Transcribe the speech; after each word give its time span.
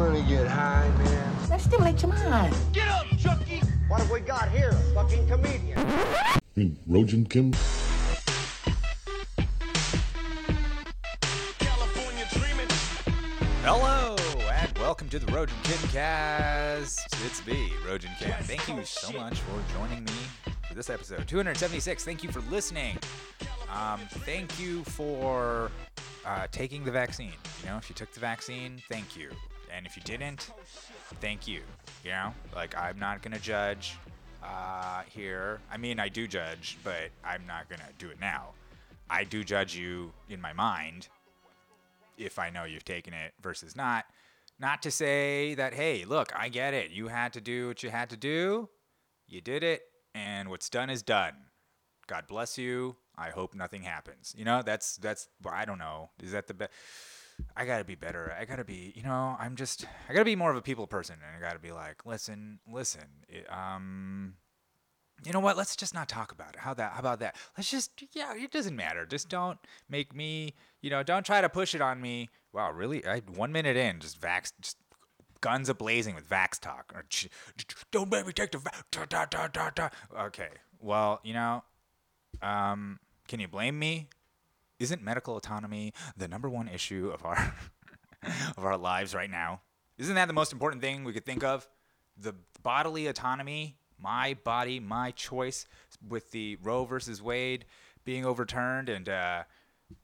wanna 0.00 0.22
get 0.22 0.46
high, 0.46 0.88
man? 0.96 1.36
Let's 1.50 1.64
stimulate 1.64 2.00
your 2.00 2.10
mind. 2.10 2.56
Get 2.72 2.88
up, 2.88 3.04
Chucky! 3.18 3.60
What 3.86 4.00
have 4.00 4.10
we 4.10 4.20
got 4.20 4.50
here? 4.50 4.70
A 4.70 4.94
fucking 4.94 5.28
comedian. 5.28 5.78
mean, 6.56 6.78
Rojan 6.88 7.28
Kim? 7.28 7.52
Hello 13.62 14.16
and 14.50 14.78
welcome 14.78 15.10
to 15.10 15.18
the 15.18 15.26
Rojan 15.26 15.62
Kimcast. 15.64 17.26
It's 17.26 17.46
me, 17.46 17.70
Rojan 17.86 18.18
Kim. 18.18 18.32
Thank 18.44 18.68
you 18.68 18.82
so 18.86 19.12
much 19.12 19.38
for 19.40 19.62
joining 19.74 20.04
me 20.04 20.12
for 20.66 20.72
this 20.72 20.88
episode 20.88 21.28
276. 21.28 22.02
Thank 22.06 22.24
you 22.24 22.32
for 22.32 22.40
listening. 22.50 22.96
Um, 23.70 24.00
thank 24.24 24.58
you 24.58 24.82
for 24.84 25.70
uh, 26.24 26.46
taking 26.50 26.84
the 26.84 26.90
vaccine. 26.90 27.34
You 27.62 27.68
know, 27.68 27.76
if 27.76 27.90
you 27.90 27.94
took 27.94 28.10
the 28.14 28.20
vaccine, 28.20 28.80
thank 28.88 29.14
you. 29.14 29.28
And 29.74 29.86
if 29.86 29.96
you 29.96 30.02
didn't, 30.02 30.50
thank 31.20 31.46
you. 31.46 31.62
You 32.04 32.10
know, 32.10 32.34
like 32.54 32.76
I'm 32.76 32.98
not 32.98 33.22
gonna 33.22 33.38
judge 33.38 33.96
uh, 34.42 35.02
here. 35.08 35.60
I 35.70 35.76
mean, 35.76 35.98
I 36.00 36.08
do 36.08 36.26
judge, 36.26 36.78
but 36.84 37.10
I'm 37.24 37.46
not 37.46 37.68
gonna 37.68 37.88
do 37.98 38.08
it 38.10 38.20
now. 38.20 38.50
I 39.08 39.24
do 39.24 39.42
judge 39.42 39.76
you 39.76 40.12
in 40.28 40.40
my 40.40 40.52
mind 40.52 41.08
if 42.16 42.38
I 42.38 42.50
know 42.50 42.64
you've 42.64 42.84
taken 42.84 43.12
it 43.12 43.32
versus 43.42 43.74
not. 43.76 44.04
Not 44.58 44.82
to 44.82 44.90
say 44.90 45.54
that, 45.54 45.72
hey, 45.72 46.04
look, 46.04 46.32
I 46.38 46.50
get 46.50 46.74
it. 46.74 46.90
You 46.90 47.08
had 47.08 47.32
to 47.32 47.40
do 47.40 47.68
what 47.68 47.82
you 47.82 47.88
had 47.88 48.10
to 48.10 48.16
do. 48.16 48.68
You 49.26 49.40
did 49.40 49.62
it, 49.62 49.82
and 50.14 50.50
what's 50.50 50.68
done 50.68 50.90
is 50.90 51.02
done. 51.02 51.32
God 52.06 52.26
bless 52.28 52.58
you. 52.58 52.96
I 53.16 53.30
hope 53.30 53.54
nothing 53.54 53.82
happens. 53.82 54.34
You 54.36 54.44
know, 54.44 54.62
that's 54.62 54.96
that's. 54.96 55.28
I 55.50 55.64
don't 55.64 55.78
know. 55.78 56.10
Is 56.22 56.32
that 56.32 56.46
the 56.46 56.54
best? 56.54 56.72
I 57.56 57.64
gotta 57.64 57.84
be 57.84 57.94
better. 57.94 58.34
I 58.38 58.44
gotta 58.44 58.64
be. 58.64 58.92
You 58.96 59.02
know, 59.02 59.36
I'm 59.38 59.56
just. 59.56 59.86
I 60.08 60.12
gotta 60.12 60.24
be 60.24 60.36
more 60.36 60.50
of 60.50 60.56
a 60.56 60.62
people 60.62 60.86
person, 60.86 61.16
and 61.16 61.36
I 61.36 61.46
gotta 61.46 61.58
be 61.58 61.72
like, 61.72 62.04
listen, 62.06 62.60
listen. 62.70 63.04
It, 63.28 63.46
um, 63.52 64.34
you 65.24 65.32
know 65.32 65.40
what? 65.40 65.56
Let's 65.56 65.76
just 65.76 65.92
not 65.94 66.08
talk 66.08 66.32
about 66.32 66.54
it. 66.54 66.60
How 66.60 66.74
that? 66.74 66.92
How 66.92 67.00
about 67.00 67.20
that? 67.20 67.36
Let's 67.56 67.70
just 67.70 68.02
yeah. 68.12 68.34
It 68.34 68.50
doesn't 68.50 68.76
matter. 68.76 69.06
Just 69.06 69.28
don't 69.28 69.58
make 69.88 70.14
me. 70.14 70.54
You 70.82 70.90
know, 70.90 71.02
don't 71.02 71.26
try 71.26 71.40
to 71.40 71.48
push 71.48 71.74
it 71.74 71.80
on 71.80 72.00
me. 72.00 72.28
Wow, 72.52 72.72
really? 72.72 73.04
I 73.06 73.20
one 73.20 73.52
minute 73.52 73.76
in, 73.76 74.00
just 74.00 74.20
vax, 74.20 74.52
just 74.60 74.76
guns 75.40 75.68
a 75.68 75.74
blazing 75.74 76.14
with 76.14 76.28
vax 76.28 76.58
talk. 76.58 76.92
Or, 76.94 77.04
"Ch- 77.08 77.28
Don't 77.90 78.10
make 78.10 78.26
me 78.26 78.32
take 78.32 78.52
the 78.52 78.58
vax. 78.58 78.82
Da, 78.90 79.04
da, 79.04 79.26
da, 79.26 79.48
da, 79.48 79.70
da." 79.70 79.88
Okay. 80.18 80.48
Well, 80.78 81.20
you 81.22 81.34
know, 81.34 81.64
um, 82.42 82.98
can 83.28 83.40
you 83.40 83.48
blame 83.48 83.78
me? 83.78 84.08
Isn't 84.80 85.02
medical 85.02 85.36
autonomy 85.36 85.92
the 86.16 86.26
number 86.26 86.48
one 86.48 86.66
issue 86.66 87.12
of 87.14 87.24
our 87.24 87.54
of 88.56 88.64
our 88.64 88.78
lives 88.78 89.14
right 89.14 89.30
now? 89.30 89.60
Isn't 89.98 90.14
that 90.14 90.26
the 90.26 90.34
most 90.34 90.52
important 90.52 90.80
thing 90.82 91.04
we 91.04 91.12
could 91.12 91.26
think 91.26 91.44
of? 91.44 91.68
The 92.16 92.34
bodily 92.62 93.06
autonomy, 93.06 93.76
my 93.98 94.34
body, 94.42 94.80
my 94.80 95.10
choice, 95.10 95.66
with 96.06 96.30
the 96.30 96.56
Roe 96.62 96.86
versus 96.86 97.22
Wade 97.22 97.66
being 98.04 98.24
overturned 98.24 98.88
and 98.88 99.08
uh, 99.08 99.42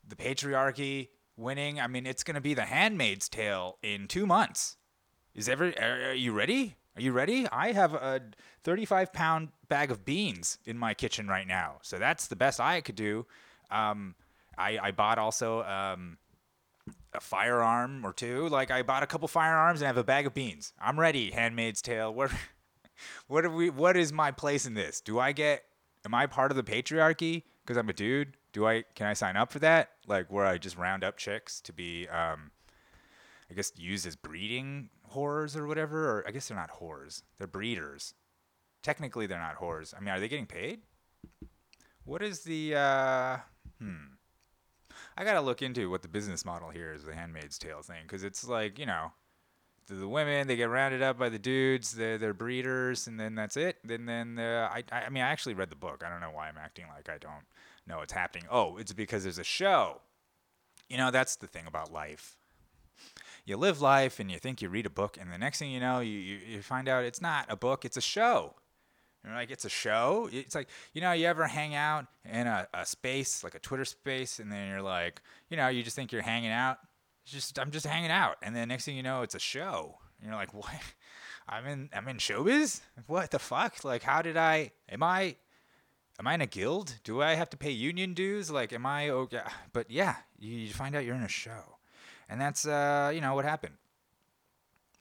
the 0.07 0.15
patriarchy 0.17 1.09
winning. 1.39 1.81
I 1.81 1.87
mean, 1.87 2.07
it's 2.07 2.23
going 2.23 2.35
to 2.35 2.43
be 2.43 2.53
the 2.53 2.67
Handmaid's 2.67 3.31
Tale 3.31 3.79
in 3.83 4.07
two 4.07 4.27
months. 4.27 4.77
Is 5.35 5.49
every 5.49 5.77
are, 5.79 6.11
are 6.11 6.15
you 6.15 6.33
ready? 6.33 6.77
Are 6.97 7.03
you 7.03 7.13
ready? 7.13 7.47
I 7.49 7.73
have 7.73 7.95
a 7.95 8.21
35 8.63 9.13
pound 9.15 9.49
bag 9.69 9.91
of 9.91 10.05
beans 10.05 10.59
in 10.67 10.77
my 10.77 10.93
kitchen 10.93 11.29
right 11.29 11.47
now, 11.47 11.79
so 11.81 11.99
that's 11.99 12.27
the 12.27 12.37
best 12.37 12.61
I 12.61 12.83
could 12.83 12.95
do. 12.95 13.27
Um, 13.71 14.15
I, 14.59 14.79
I 14.83 14.91
bought 14.91 15.19
also 15.19 15.63
um, 15.65 16.19
a 17.15 17.21
firearm 17.21 18.05
or 18.05 18.13
two. 18.13 18.49
Like 18.49 18.71
I 18.71 18.83
bought 18.83 19.03
a 19.03 19.07
couple 19.07 19.29
firearms 19.29 19.81
and 19.81 19.87
I 19.87 19.89
have 19.89 19.97
a 19.97 20.05
bag 20.05 20.27
of 20.27 20.35
beans. 20.35 20.73
I'm 20.81 20.99
ready. 20.99 21.31
Handmaid's 21.31 21.83
Tale. 21.83 22.13
What 22.13 22.33
what 23.27 23.45
are 23.45 23.51
we? 23.51 23.71
What 23.71 23.97
is 23.97 24.13
my 24.13 24.31
place 24.31 24.67
in 24.67 24.75
this? 24.75 25.01
Do 25.01 25.19
I 25.19 25.33
get? 25.33 25.65
Am 26.05 26.15
I 26.15 26.27
part 26.27 26.53
of 26.53 26.57
the 26.57 26.63
patriarchy 26.63 27.45
because 27.65 27.77
I'm 27.77 27.89
a 27.89 27.93
dude? 27.93 28.37
Do 28.53 28.67
I? 28.67 28.85
Can 28.95 29.07
I 29.07 29.15
sign 29.15 29.37
up 29.37 29.51
for 29.51 29.59
that? 29.61 29.91
Like 30.07 30.31
where 30.31 30.47
I 30.47 30.59
just 30.59 30.77
round 30.77 31.03
up 31.05 31.17
chicks 31.17 31.61
to 31.63 31.73
be, 31.73 32.09
um, 32.09 32.51
I 33.51 33.55
guess 33.55 33.73
used 33.77 34.07
as 34.07 34.17
breeding 34.17 34.91
whores 35.13 35.57
or 35.57 35.67
whatever. 35.67 36.09
Or 36.11 36.25
I 36.29 36.31
guess 36.31 36.49
they're 36.49 36.57
not 36.57 36.81
whores. 36.81 37.23
They're 37.39 37.47
breeders. 37.47 38.15
Technically, 38.83 39.27
they're 39.27 39.39
not 39.39 39.57
whores. 39.57 39.95
I 39.97 40.01
mean, 40.01 40.11
are 40.11 40.21
they 40.21 40.29
getting 40.29 40.47
paid? 40.47 40.81
What 42.05 42.23
is 42.23 42.43
the? 42.43 42.77
Uh, 42.77 43.37
hmm. 43.81 44.16
I 45.17 45.25
gotta 45.25 45.41
look 45.41 45.63
into 45.63 45.91
what 45.91 46.03
the 46.03 46.09
business 46.09 46.45
model 46.45 46.71
here 46.71 46.93
is, 46.93 47.05
the 47.05 47.15
Handmaid's 47.15 47.59
Tale 47.59 47.83
thing, 47.83 48.03
because 48.03 48.25
it's 48.25 48.47
like 48.47 48.79
you 48.79 48.87
know, 48.87 49.13
the, 49.87 49.95
the 49.95 50.09
women 50.09 50.47
they 50.47 50.57
get 50.57 50.69
rounded 50.69 51.03
up 51.03 51.19
by 51.19 51.29
the 51.29 51.39
dudes, 51.39 51.93
they're, 51.93 52.19
they're 52.19 52.35
breeders, 52.35 53.07
and 53.07 53.19
then 53.19 53.35
that's 53.35 53.57
it. 53.57 53.79
Then 53.85 54.07
then 54.07 54.39
uh, 54.39 54.69
I 54.73 54.85
I 54.93 55.09
mean 55.11 55.23
I 55.23 55.29
actually 55.29 55.55
read 55.55 55.71
the 55.71 55.77
book. 55.77 56.03
I 56.05 56.09
don't 56.09 56.21
know 56.21 56.31
why 56.33 56.49
I'm 56.49 56.59
acting 56.59 56.87
like 56.95 57.09
I 57.09 57.19
don't 57.19 57.45
know 57.87 57.99
what's 57.99 58.13
happening. 58.13 58.45
Oh, 58.51 58.77
it's 58.77 58.93
because 58.93 59.23
there's 59.23 59.39
a 59.39 59.45
show. 59.45 60.01
You 60.89 60.97
know 60.97 61.11
that's 61.11 61.37
the 61.37 61.47
thing 61.47 61.67
about 61.67 61.93
life. 61.93 62.37
You 63.45 63.57
live 63.57 63.81
life 63.81 64.19
and 64.19 64.31
you 64.31 64.39
think 64.39 64.61
you 64.61 64.69
read 64.69 64.87
a 64.87 64.91
book, 64.91 65.17
and 65.21 65.33
the 65.33 65.39
next 65.39 65.61
thing 65.61 65.71
you 65.71 65.79
know, 65.79 66.01
you, 66.01 66.19
you, 66.19 66.39
you 66.49 66.63
find 66.63 66.89
out 66.89 67.05
it's 67.05 67.21
not 67.21 67.47
a 67.49 67.57
book, 67.57 67.85
it's 67.85 67.97
a 67.97 68.01
show. 68.01 68.55
You're 69.27 69.35
like, 69.35 69.51
it's 69.51 69.65
a 69.65 69.69
show. 69.69 70.29
It's 70.33 70.55
like, 70.55 70.69
you 70.93 71.01
know, 71.01 71.11
you 71.11 71.27
ever 71.27 71.49
hang 71.49 71.75
out 71.75 72.07
in 72.25 72.47
a, 72.47 72.69
a 72.73 72.87
space, 72.87 73.43
like 73.43 73.57
a 73.57 73.59
Twitter 73.59 73.85
space, 73.85 74.39
and 74.39 74.51
then 74.53 74.69
you're 74.71 74.83
like, 74.83 75.21
you 75.51 75.57
know, 75.57 75.67
you 75.67 75.83
just 75.83 75.97
think 75.97 76.13
you're 76.13 76.23
hanging 76.23 76.53
out. 76.53 76.79
It's 77.25 77.33
just, 77.33 77.59
I'm 77.59 77.73
just 77.73 77.87
hanging 77.87 78.13
out. 78.13 78.37
And 78.41 78.55
then 78.55 78.69
next 78.69 78.85
thing 78.85 78.97
you 78.97 79.03
know, 79.03 79.23
it's 79.23 79.35
a 79.35 79.41
show. 79.41 79.99
And 80.21 80.29
you're 80.29 80.37
like, 80.37 80.55
what? 80.55 80.71
I'm 81.49 81.67
in, 81.67 81.91
I'm 81.93 82.07
in 82.07 82.19
showbiz? 82.19 82.81
What 83.09 83.33
the 83.33 83.41
fuck? 83.41 83.85
Like, 83.85 84.05
how 84.05 84.23
did 84.23 84.37
I, 84.37 84.71
am 84.89 85.03
I, 85.03 85.37
am 86.21 86.29
I 86.29 86.35
in 86.35 86.41
a 86.41 86.47
guild? 86.47 86.95
Do 87.03 87.21
I 87.21 87.35
have 87.35 87.51
to 87.51 87.57
pay 87.57 87.71
union 87.71 88.15
dues? 88.15 88.49
Like, 88.49 88.73
am 88.73 88.87
I 88.87 89.11
okay? 89.11 89.41
But 89.73 89.91
yeah, 89.91 90.17
you 90.39 90.69
find 90.69 90.95
out 90.95 91.05
you're 91.05 91.17
in 91.17 91.23
a 91.23 91.29
show. 91.29 91.79
And 92.29 92.41
that's, 92.41 92.67
uh, 92.67 93.11
you 93.13 93.21
know, 93.21 93.35
what 93.35 93.45
happened. 93.45 93.75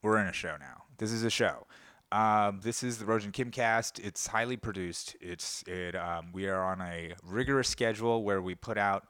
We're 0.01 0.19
in 0.19 0.27
a 0.27 0.33
show 0.33 0.55
now. 0.59 0.83
This 0.97 1.11
is 1.11 1.23
a 1.23 1.31
show. 1.31 1.67
Um, 2.11 2.59
this 2.63 2.83
is 2.83 2.97
the 2.97 3.05
Rojan 3.05 3.31
Kimcast. 3.31 3.99
It's 4.03 4.27
highly 4.27 4.57
produced. 4.57 5.15
It's 5.19 5.63
it. 5.67 5.95
Um, 5.95 6.31
we 6.33 6.47
are 6.47 6.63
on 6.63 6.81
a 6.81 7.13
rigorous 7.23 7.67
schedule 7.67 8.23
where 8.23 8.41
we 8.41 8.55
put 8.55 8.77
out 8.77 9.07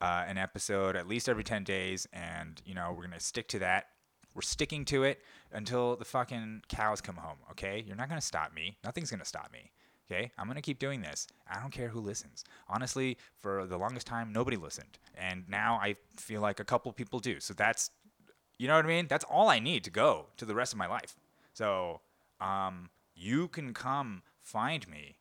uh, 0.00 0.24
an 0.26 0.38
episode 0.38 0.96
at 0.96 1.08
least 1.08 1.28
every 1.28 1.44
ten 1.44 1.64
days, 1.64 2.06
and 2.12 2.62
you 2.64 2.74
know 2.74 2.94
we're 2.96 3.02
gonna 3.02 3.20
stick 3.20 3.48
to 3.48 3.58
that. 3.60 3.86
We're 4.34 4.42
sticking 4.42 4.84
to 4.86 5.02
it 5.02 5.20
until 5.52 5.96
the 5.96 6.04
fucking 6.04 6.62
cows 6.68 7.00
come 7.00 7.16
home. 7.16 7.38
Okay, 7.50 7.82
you're 7.86 7.96
not 7.96 8.08
gonna 8.08 8.20
stop 8.20 8.54
me. 8.54 8.78
Nothing's 8.84 9.10
gonna 9.10 9.24
stop 9.24 9.52
me. 9.52 9.72
Okay, 10.10 10.30
I'm 10.38 10.46
gonna 10.46 10.62
keep 10.62 10.78
doing 10.78 11.02
this. 11.02 11.26
I 11.52 11.60
don't 11.60 11.72
care 11.72 11.88
who 11.88 12.00
listens. 12.00 12.44
Honestly, 12.68 13.18
for 13.40 13.66
the 13.66 13.76
longest 13.76 14.06
time, 14.06 14.32
nobody 14.32 14.56
listened, 14.56 14.98
and 15.16 15.44
now 15.48 15.78
I 15.82 15.96
feel 16.16 16.40
like 16.40 16.60
a 16.60 16.64
couple 16.64 16.92
people 16.92 17.18
do. 17.18 17.40
So 17.40 17.52
that's, 17.52 17.90
you 18.58 18.68
know 18.68 18.76
what 18.76 18.84
I 18.84 18.88
mean? 18.88 19.08
That's 19.08 19.24
all 19.28 19.48
I 19.48 19.58
need 19.58 19.82
to 19.84 19.90
go 19.90 20.26
to 20.36 20.46
the 20.46 20.54
rest 20.54 20.72
of 20.72 20.78
my 20.78 20.86
life. 20.86 21.16
So 21.52 22.00
um, 22.40 22.90
you 23.14 23.48
can 23.48 23.74
come 23.74 24.22
find 24.40 24.88
me. 24.88 25.16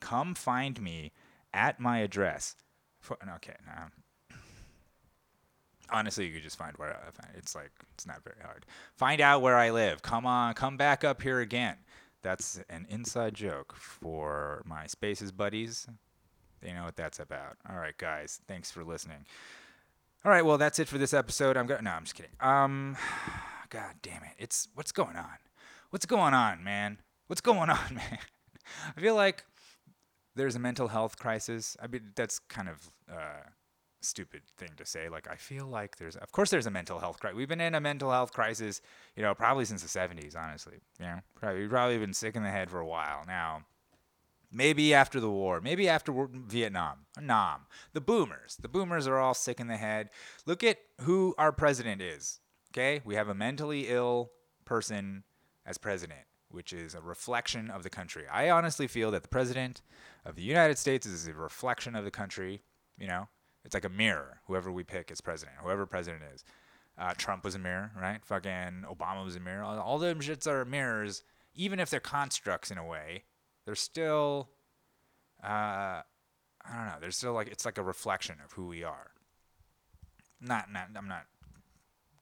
Come 0.00 0.34
find 0.34 0.80
me 0.80 1.12
at 1.52 1.80
my 1.80 1.98
address. 1.98 2.56
For, 3.00 3.16
okay, 3.36 3.56
no. 3.66 4.36
Honestly, 5.90 6.26
you 6.26 6.32
could 6.32 6.42
just 6.42 6.58
find 6.58 6.76
where 6.76 6.90
I 6.90 7.10
find. 7.10 7.34
It's 7.36 7.54
like 7.54 7.72
it's 7.94 8.06
not 8.06 8.22
very 8.22 8.40
hard. 8.42 8.66
Find 8.96 9.20
out 9.20 9.42
where 9.42 9.56
I 9.56 9.70
live. 9.70 10.02
Come 10.02 10.26
on, 10.26 10.54
come 10.54 10.76
back 10.76 11.04
up 11.04 11.22
here 11.22 11.40
again. 11.40 11.76
That's 12.22 12.60
an 12.68 12.86
inside 12.90 13.34
joke 13.34 13.74
for 13.76 14.62
my 14.66 14.86
Spaces 14.86 15.32
buddies. 15.32 15.86
They 16.60 16.72
know 16.72 16.84
what 16.84 16.96
that's 16.96 17.18
about. 17.18 17.56
All 17.68 17.76
right, 17.76 17.96
guys. 17.96 18.40
Thanks 18.46 18.70
for 18.70 18.84
listening. 18.84 19.24
All 20.24 20.30
right, 20.30 20.44
well, 20.44 20.58
that's 20.58 20.78
it 20.78 20.86
for 20.86 20.98
this 20.98 21.14
episode. 21.14 21.56
I'm 21.56 21.66
going. 21.66 21.84
No, 21.84 21.92
I'm 21.92 22.04
just 22.04 22.14
kidding. 22.14 22.32
Um, 22.40 22.96
God 23.70 23.94
damn 24.02 24.22
it! 24.22 24.34
It's 24.38 24.68
what's 24.74 24.92
going 24.92 25.16
on? 25.16 25.38
What's 25.90 26.06
going 26.06 26.34
on, 26.34 26.62
man? 26.62 26.98
What's 27.26 27.40
going 27.40 27.68
on, 27.68 27.94
man? 27.94 28.18
I 28.96 29.00
feel 29.00 29.16
like 29.16 29.44
there's 30.36 30.54
a 30.54 30.60
mental 30.60 30.86
health 30.86 31.18
crisis. 31.18 31.76
I 31.82 31.88
mean, 31.88 32.12
that's 32.14 32.38
kind 32.38 32.68
of 32.68 32.90
uh, 33.12 33.42
stupid 34.00 34.42
thing 34.56 34.70
to 34.76 34.86
say. 34.86 35.08
Like, 35.08 35.26
I 35.28 35.34
feel 35.34 35.66
like 35.66 35.96
there's, 35.96 36.14
of 36.14 36.30
course, 36.30 36.50
there's 36.50 36.66
a 36.66 36.70
mental 36.70 37.00
health 37.00 37.18
crisis. 37.18 37.36
We've 37.36 37.48
been 37.48 37.60
in 37.60 37.74
a 37.74 37.80
mental 37.80 38.12
health 38.12 38.32
crisis, 38.32 38.80
you 39.16 39.22
know, 39.24 39.34
probably 39.34 39.64
since 39.64 39.82
the 39.82 39.98
70s, 39.98 40.36
honestly. 40.36 40.78
You 41.00 41.06
know, 41.06 41.18
probably 41.34 41.62
we've 41.62 41.70
probably 41.70 41.98
been 41.98 42.14
sick 42.14 42.36
in 42.36 42.44
the 42.44 42.50
head 42.50 42.70
for 42.70 42.78
a 42.78 42.86
while 42.86 43.24
now. 43.26 43.64
Maybe 44.52 44.94
after 44.94 45.18
the 45.18 45.30
war, 45.30 45.60
maybe 45.60 45.88
after 45.88 46.12
Vietnam, 46.32 47.06
Nam, 47.20 47.66
the 47.92 48.00
boomers. 48.00 48.58
The 48.60 48.68
boomers 48.68 49.06
are 49.08 49.18
all 49.18 49.34
sick 49.34 49.58
in 49.58 49.66
the 49.66 49.76
head. 49.76 50.10
Look 50.46 50.62
at 50.62 50.78
who 51.00 51.34
our 51.36 51.52
president 51.52 52.00
is. 52.00 52.40
Okay, 52.72 53.00
we 53.04 53.16
have 53.16 53.28
a 53.28 53.34
mentally 53.34 53.88
ill 53.88 54.30
person 54.64 55.24
as 55.66 55.78
president, 55.78 56.20
which 56.50 56.72
is 56.72 56.94
a 56.94 57.00
reflection 57.00 57.70
of 57.70 57.82
the 57.82 57.90
country. 57.90 58.24
I 58.30 58.50
honestly 58.50 58.86
feel 58.86 59.10
that 59.12 59.22
the 59.22 59.28
president 59.28 59.82
of 60.24 60.36
the 60.36 60.42
United 60.42 60.78
States 60.78 61.06
is 61.06 61.26
a 61.26 61.34
reflection 61.34 61.94
of 61.94 62.04
the 62.04 62.10
country. 62.10 62.62
You 62.98 63.08
know, 63.08 63.28
it's 63.64 63.74
like 63.74 63.84
a 63.84 63.90
mirror. 63.90 64.40
Whoever 64.46 64.70
we 64.70 64.84
pick 64.84 65.10
as 65.10 65.20
president, 65.20 65.58
whoever 65.62 65.86
president 65.86 66.22
is. 66.34 66.44
Uh, 66.98 67.14
Trump 67.16 67.44
was 67.44 67.54
a 67.54 67.58
mirror, 67.58 67.92
right? 67.98 68.22
Fucking 68.24 68.84
Obama 68.90 69.24
was 69.24 69.36
a 69.36 69.40
mirror. 69.40 69.62
All, 69.62 69.78
all 69.78 69.98
them 69.98 70.20
shits 70.20 70.46
are 70.46 70.64
mirrors, 70.64 71.22
even 71.54 71.80
if 71.80 71.88
they're 71.88 72.00
constructs 72.00 72.70
in 72.70 72.76
a 72.76 72.84
way. 72.84 73.24
They're 73.64 73.74
still, 73.74 74.50
uh, 75.42 76.02
I 76.02 76.04
don't 76.74 76.86
know. 76.86 76.96
They're 77.00 77.10
still 77.10 77.32
like 77.32 77.48
it's 77.48 77.64
like 77.64 77.78
a 77.78 77.82
reflection 77.82 78.36
of 78.44 78.52
who 78.52 78.66
we 78.66 78.84
are. 78.84 79.12
Not, 80.40 80.70
not. 80.72 80.88
I'm 80.96 81.08
not 81.08 81.26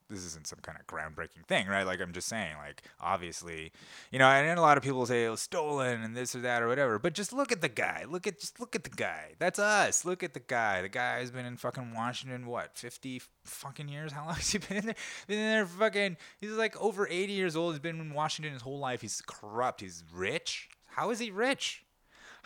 this 0.09 0.25
isn't 0.25 0.47
some 0.47 0.59
kind 0.63 0.79
of 0.79 0.87
groundbreaking 0.87 1.45
thing, 1.47 1.67
right? 1.67 1.85
Like 1.85 2.01
I'm 2.01 2.13
just 2.13 2.29
saying, 2.29 2.57
like 2.57 2.83
obviously, 3.01 3.73
you 4.11 4.19
know, 4.19 4.27
and 4.29 4.59
a 4.59 4.63
lot 4.63 4.77
of 4.77 4.83
people 4.83 5.05
say 5.07 5.25
it 5.25 5.29
was 5.29 5.41
stolen 5.41 6.03
and 6.03 6.17
this 6.17 6.35
or 6.35 6.41
that 6.41 6.63
or 6.63 6.69
whatever, 6.69 6.99
but 6.99 7.13
just 7.13 7.33
look 7.33 7.53
at 7.53 7.61
the 7.61 7.69
guy. 7.69 8.05
Look 8.09 8.27
at 8.27 8.41
just 8.41 8.59
look 8.61 8.75
at 8.75 8.85
the 8.85 8.91
guy. 8.91 9.35
That's 9.39 9.59
us. 9.59 10.05
Look 10.05 10.23
at 10.23 10.35
the 10.35 10.41
guy. 10.41 10.83
The 10.83 10.89
guy 10.89 11.19
has 11.19 11.31
been 11.31 11.47
in 11.47 11.57
fucking 11.57 11.93
Washington 11.95 12.47
what, 12.47 12.77
50 12.77 13.23
fucking 13.45 13.89
years? 13.89 14.13
How 14.13 14.25
long 14.27 14.35
has 14.35 14.51
he 14.51 14.59
been 14.69 14.79
in 14.79 14.87
there? 14.87 14.95
Been 15.27 15.39
in 15.39 15.51
there 15.51 15.67
fucking 15.67 16.17
he's 16.41 16.51
like 16.53 16.81
over 16.81 17.07
80 17.09 17.33
years 17.33 17.57
old. 17.57 17.75
He's 17.75 17.81
been 17.81 18.01
in 18.01 18.15
Washington 18.15 18.53
his 18.53 18.63
whole 18.63 18.79
life. 18.79 19.03
He's 19.03 19.23
corrupt. 19.27 19.81
He's 19.81 20.05
rich. 20.13 20.69
How 20.87 21.11
is 21.11 21.19
he 21.19 21.31
rich? 21.31 21.85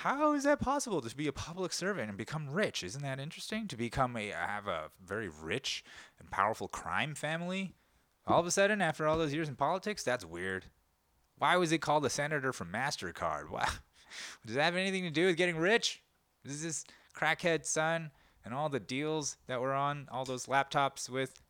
How 0.03 0.33
is 0.33 0.43
that 0.43 0.59
possible 0.59 1.01
to 1.01 1.17
be 1.17 1.29
a 1.29 1.33
public 1.33 1.73
servant 1.73 2.09
and 2.09 2.19
become 2.19 2.51
rich? 2.51 2.83
Isn't 2.83 3.05
that 3.05 3.21
interesting? 3.21 3.69
To 3.69 3.77
become 3.77 4.17
a 4.17 4.31
have 4.31 4.67
a 4.67 4.91
very 5.01 5.29
rich 5.29 5.85
and 6.19 6.29
powerful 6.29 6.67
crime 6.67 7.15
family? 7.15 7.77
All 8.27 8.41
of 8.41 8.47
a 8.47 8.51
sudden, 8.51 8.83
after 8.83 9.07
all 9.07 9.17
those 9.17 9.33
years 9.33 9.49
in 9.49 9.55
politics, 9.55 10.03
that's 10.03 10.25
weird. 10.25 10.65
Why 11.39 11.57
was 11.57 11.71
he 11.71 11.79
called 11.79 12.05
a 12.05 12.11
senator 12.11 12.53
from 12.53 12.73
MasterCard? 12.73 13.49
Why? 13.49 13.65
Does 14.45 14.57
that 14.57 14.65
have 14.65 14.75
anything 14.75 15.05
to 15.05 15.11
do 15.11 15.27
with 15.27 15.37
getting 15.37 15.57
rich? 15.57 16.03
This 16.45 16.55
is 16.55 16.63
this 16.63 16.85
crackhead 17.17 17.65
son 17.65 18.11
and 18.45 18.53
all 18.53 18.69
the 18.69 18.81
deals 18.81 19.37
that 19.47 19.61
were 19.61 19.73
on 19.73 20.09
all 20.11 20.25
those 20.25 20.47
laptops 20.47 21.09
with 21.09 21.41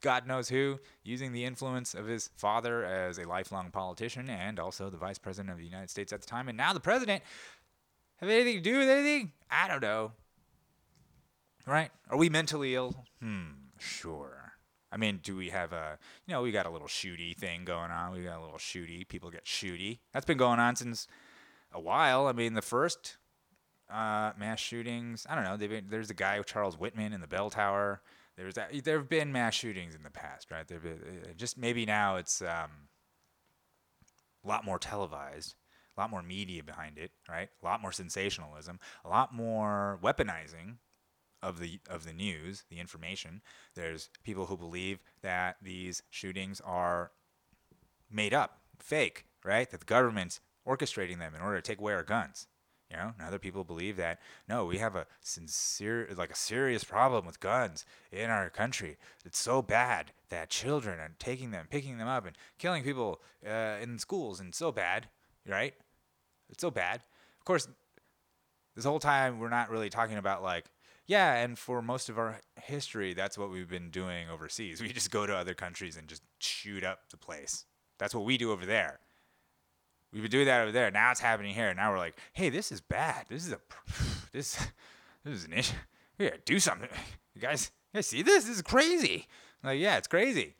God 0.00 0.26
knows 0.26 0.48
who, 0.48 0.78
using 1.02 1.32
the 1.32 1.44
influence 1.44 1.94
of 1.94 2.06
his 2.06 2.30
father 2.36 2.84
as 2.84 3.18
a 3.18 3.28
lifelong 3.28 3.70
politician 3.70 4.30
and 4.30 4.58
also 4.58 4.90
the 4.90 4.96
vice 4.96 5.18
president 5.18 5.50
of 5.50 5.58
the 5.58 5.64
United 5.64 5.90
States 5.90 6.12
at 6.12 6.20
the 6.20 6.26
time, 6.26 6.48
and 6.48 6.56
now 6.56 6.72
the 6.72 6.80
president, 6.80 7.22
have 8.20 8.28
anything 8.28 8.56
to 8.56 8.60
do 8.60 8.78
with 8.78 8.88
anything? 8.88 9.32
I 9.50 9.68
don't 9.68 9.82
know. 9.82 10.12
Right? 11.66 11.90
Are 12.08 12.16
we 12.16 12.28
mentally 12.28 12.74
ill? 12.74 13.04
Hmm, 13.20 13.50
sure. 13.78 14.52
I 14.90 14.96
mean, 14.96 15.20
do 15.22 15.36
we 15.36 15.50
have 15.50 15.72
a, 15.72 15.98
you 16.26 16.32
know, 16.32 16.42
we 16.42 16.50
got 16.50 16.66
a 16.66 16.70
little 16.70 16.88
shooty 16.88 17.36
thing 17.36 17.64
going 17.64 17.90
on. 17.90 18.12
We 18.12 18.22
got 18.22 18.38
a 18.38 18.42
little 18.42 18.58
shooty. 18.58 19.06
People 19.06 19.30
get 19.30 19.44
shooty. 19.44 19.98
That's 20.12 20.24
been 20.24 20.38
going 20.38 20.60
on 20.60 20.76
since 20.76 21.06
a 21.72 21.80
while. 21.80 22.26
I 22.26 22.32
mean, 22.32 22.54
the 22.54 22.62
first 22.62 23.18
uh, 23.90 24.32
mass 24.38 24.60
shootings, 24.60 25.26
I 25.28 25.34
don't 25.34 25.44
know. 25.44 25.56
Been, 25.56 25.86
there's 25.90 26.08
the 26.08 26.14
guy, 26.14 26.40
Charles 26.42 26.78
Whitman, 26.78 27.12
in 27.12 27.20
the 27.20 27.26
bell 27.26 27.50
tower. 27.50 28.00
There's 28.36 28.54
that. 28.54 28.84
There 28.84 28.98
have 28.98 29.08
been 29.08 29.32
mass 29.32 29.54
shootings 29.54 29.94
in 29.94 30.04
the 30.04 30.10
past, 30.10 30.50
right? 30.50 30.66
There, 30.66 30.78
uh, 30.78 31.32
just 31.36 31.58
maybe 31.58 31.84
now 31.84 32.16
it's 32.16 32.40
um, 32.40 32.88
a 34.44 34.48
lot 34.48 34.64
more 34.64 34.78
televised 34.78 35.54
a 35.98 36.00
lot 36.00 36.10
more 36.10 36.22
media 36.22 36.62
behind 36.62 36.96
it, 36.96 37.10
right? 37.28 37.48
A 37.60 37.66
lot 37.66 37.82
more 37.82 37.92
sensationalism, 37.92 38.78
a 39.04 39.08
lot 39.08 39.34
more 39.34 39.98
weaponizing 40.02 40.76
of 41.42 41.58
the 41.58 41.80
of 41.90 42.04
the 42.04 42.12
news, 42.12 42.64
the 42.70 42.78
information. 42.78 43.42
There's 43.74 44.08
people 44.24 44.46
who 44.46 44.56
believe 44.56 45.00
that 45.22 45.56
these 45.60 46.02
shootings 46.10 46.60
are 46.60 47.10
made 48.10 48.32
up, 48.32 48.60
fake, 48.78 49.26
right? 49.44 49.68
That 49.70 49.80
the 49.80 49.86
government's 49.86 50.40
orchestrating 50.66 51.18
them 51.18 51.34
in 51.34 51.42
order 51.42 51.56
to 51.56 51.62
take 51.62 51.80
away 51.80 51.94
our 51.94 52.04
guns. 52.04 52.46
You 52.90 52.96
know, 52.96 53.12
and 53.18 53.28
other 53.28 53.38
people 53.38 53.64
believe 53.64 53.98
that 53.98 54.18
no, 54.48 54.64
we 54.64 54.78
have 54.78 54.96
a 54.96 55.06
sincere, 55.20 56.08
like 56.16 56.30
a 56.30 56.36
serious 56.36 56.84
problem 56.84 57.26
with 57.26 57.38
guns 57.38 57.84
in 58.10 58.30
our 58.30 58.48
country. 58.48 58.96
It's 59.26 59.38
so 59.38 59.60
bad 59.60 60.12
that 60.30 60.48
children 60.48 60.98
are 60.98 61.10
taking 61.18 61.50
them, 61.50 61.66
picking 61.68 61.98
them 61.98 62.08
up, 62.08 62.24
and 62.24 62.34
killing 62.56 62.82
people 62.82 63.20
uh, 63.46 63.76
in 63.82 63.98
schools, 63.98 64.40
and 64.40 64.54
so 64.54 64.72
bad, 64.72 65.08
right? 65.46 65.74
It's 66.50 66.60
so 66.60 66.70
bad. 66.70 66.96
Of 67.38 67.44
course, 67.44 67.68
this 68.74 68.84
whole 68.84 69.00
time 69.00 69.38
we're 69.38 69.48
not 69.48 69.70
really 69.70 69.90
talking 69.90 70.16
about 70.16 70.42
like, 70.42 70.66
yeah, 71.06 71.36
and 71.36 71.58
for 71.58 71.80
most 71.80 72.08
of 72.08 72.18
our 72.18 72.40
history, 72.62 73.14
that's 73.14 73.38
what 73.38 73.50
we've 73.50 73.68
been 73.68 73.90
doing 73.90 74.28
overseas. 74.30 74.80
We 74.82 74.92
just 74.92 75.10
go 75.10 75.26
to 75.26 75.34
other 75.34 75.54
countries 75.54 75.96
and 75.96 76.06
just 76.06 76.22
shoot 76.38 76.84
up 76.84 77.10
the 77.10 77.16
place. 77.16 77.64
That's 77.98 78.14
what 78.14 78.24
we 78.24 78.38
do 78.38 78.52
over 78.52 78.66
there. 78.66 79.00
We've 80.12 80.22
been 80.22 80.30
doing 80.30 80.46
that 80.46 80.62
over 80.62 80.72
there. 80.72 80.90
Now 80.90 81.10
it's 81.10 81.20
happening 81.20 81.54
here. 81.54 81.72
Now 81.74 81.90
we're 81.92 81.98
like, 81.98 82.16
hey, 82.32 82.48
this 82.48 82.72
is 82.72 82.80
bad. 82.80 83.26
This 83.28 83.46
is 83.46 83.52
a 83.52 83.58
this 84.32 84.56
this 85.24 85.34
is 85.34 85.44
an 85.44 85.54
issue. 85.54 85.76
We 86.18 86.26
gotta 86.26 86.40
do 86.44 86.58
something. 86.60 86.88
You 87.34 87.42
guys, 87.42 87.70
you 87.92 87.98
guys 87.98 88.06
see 88.08 88.22
this? 88.22 88.46
This 88.46 88.56
is 88.56 88.62
crazy. 88.62 89.28
like, 89.62 89.78
yeah, 89.78 89.96
it's 89.96 90.08
crazy. 90.08 90.56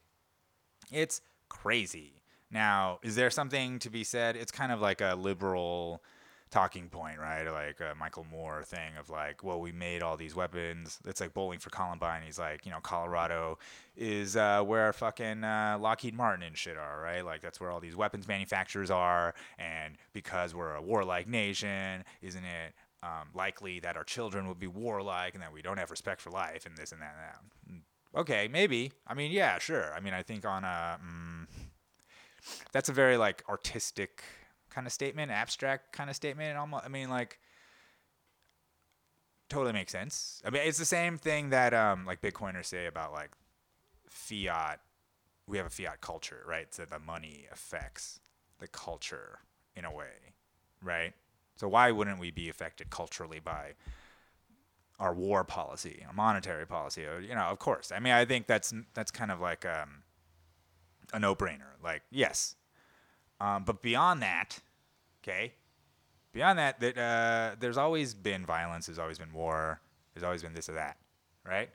It's 0.92 1.20
crazy. 1.48 2.17
Now, 2.50 2.98
is 3.02 3.14
there 3.14 3.30
something 3.30 3.78
to 3.80 3.90
be 3.90 4.04
said? 4.04 4.36
It's 4.36 4.52
kind 4.52 4.72
of 4.72 4.80
like 4.80 5.00
a 5.00 5.14
liberal 5.14 6.02
talking 6.50 6.88
point, 6.88 7.18
right? 7.18 7.44
Like 7.44 7.80
a 7.80 7.94
Michael 7.94 8.26
Moore 8.30 8.62
thing 8.64 8.96
of 8.98 9.10
like, 9.10 9.44
well, 9.44 9.60
we 9.60 9.72
made 9.72 10.02
all 10.02 10.16
these 10.16 10.34
weapons. 10.34 10.98
It's 11.06 11.20
like 11.20 11.34
bowling 11.34 11.58
for 11.58 11.70
Columbine. 11.70 12.22
He's 12.24 12.38
like, 12.38 12.64
you 12.64 12.72
know, 12.72 12.80
Colorado 12.80 13.58
is 13.96 14.36
uh, 14.36 14.62
where 14.62 14.92
fucking 14.92 15.44
uh, 15.44 15.78
Lockheed 15.80 16.14
Martin 16.14 16.42
and 16.42 16.56
shit 16.56 16.76
are, 16.76 17.00
right? 17.02 17.24
Like 17.24 17.40
that's 17.40 17.60
where 17.60 17.70
all 17.70 17.80
these 17.80 17.96
weapons 17.96 18.26
manufacturers 18.26 18.90
are. 18.90 19.34
And 19.58 19.96
because 20.12 20.54
we're 20.54 20.74
a 20.74 20.82
warlike 20.82 21.28
nation, 21.28 22.04
isn't 22.22 22.44
it 22.44 22.74
um, 23.02 23.28
likely 23.34 23.80
that 23.80 23.96
our 23.96 24.04
children 24.04 24.46
will 24.46 24.54
be 24.54 24.66
warlike 24.66 25.34
and 25.34 25.42
that 25.42 25.52
we 25.52 25.62
don't 25.62 25.78
have 25.78 25.90
respect 25.90 26.20
for 26.20 26.30
life 26.30 26.66
and 26.66 26.76
this 26.76 26.92
and 26.92 27.02
that 27.02 27.14
and 27.14 27.74
that? 27.74 27.74
Mm, 27.74 28.20
okay, 28.20 28.48
maybe. 28.50 28.92
I 29.06 29.14
mean, 29.14 29.32
yeah, 29.32 29.58
sure. 29.58 29.92
I 29.94 30.00
mean, 30.00 30.14
I 30.14 30.22
think 30.22 30.46
on 30.46 30.64
a. 30.64 30.98
Mm, 31.04 31.46
that's 32.72 32.88
a 32.88 32.92
very 32.92 33.16
like 33.16 33.44
artistic 33.48 34.22
kind 34.70 34.86
of 34.86 34.92
statement, 34.92 35.30
abstract 35.30 35.92
kind 35.92 36.10
of 36.10 36.16
statement. 36.16 36.50
And 36.50 36.58
almost, 36.58 36.84
I 36.84 36.88
mean, 36.88 37.10
like, 37.10 37.38
totally 39.48 39.72
makes 39.72 39.92
sense. 39.92 40.42
I 40.44 40.50
mean, 40.50 40.62
it's 40.64 40.78
the 40.78 40.84
same 40.84 41.18
thing 41.18 41.50
that 41.50 41.74
um, 41.74 42.04
like 42.06 42.20
Bitcoiners 42.20 42.66
say 42.66 42.86
about 42.86 43.12
like 43.12 43.30
fiat. 44.08 44.80
We 45.46 45.56
have 45.56 45.66
a 45.66 45.70
fiat 45.70 46.00
culture, 46.00 46.42
right? 46.46 46.72
So 46.74 46.84
the 46.84 46.98
money 46.98 47.46
affects 47.50 48.20
the 48.58 48.68
culture 48.68 49.38
in 49.74 49.84
a 49.84 49.92
way, 49.92 50.34
right? 50.82 51.14
So 51.56 51.68
why 51.68 51.90
wouldn't 51.90 52.20
we 52.20 52.30
be 52.30 52.48
affected 52.48 52.90
culturally 52.90 53.40
by 53.40 53.72
our 55.00 55.14
war 55.14 55.44
policy, 55.44 56.04
our 56.06 56.12
monetary 56.12 56.66
policy? 56.66 57.02
You 57.22 57.34
know, 57.34 57.44
of 57.44 57.58
course. 57.58 57.90
I 57.90 57.98
mean, 57.98 58.12
I 58.12 58.24
think 58.26 58.46
that's 58.46 58.74
that's 58.94 59.10
kind 59.10 59.30
of 59.30 59.40
like 59.40 59.64
um, 59.64 60.02
a 61.12 61.18
no-brainer. 61.18 61.76
Like, 61.82 62.02
yes. 62.10 62.56
Um, 63.40 63.64
but 63.64 63.82
beyond 63.82 64.22
that, 64.22 64.58
okay, 65.22 65.54
beyond 66.32 66.58
that, 66.58 66.80
that 66.80 66.98
uh, 66.98 67.56
there's 67.58 67.76
always 67.76 68.14
been 68.14 68.44
violence. 68.44 68.86
There's 68.86 68.98
always 68.98 69.18
been 69.18 69.32
war. 69.32 69.80
There's 70.14 70.24
always 70.24 70.42
been 70.42 70.54
this 70.54 70.68
or 70.68 70.72
that, 70.72 70.96
right? 71.46 71.70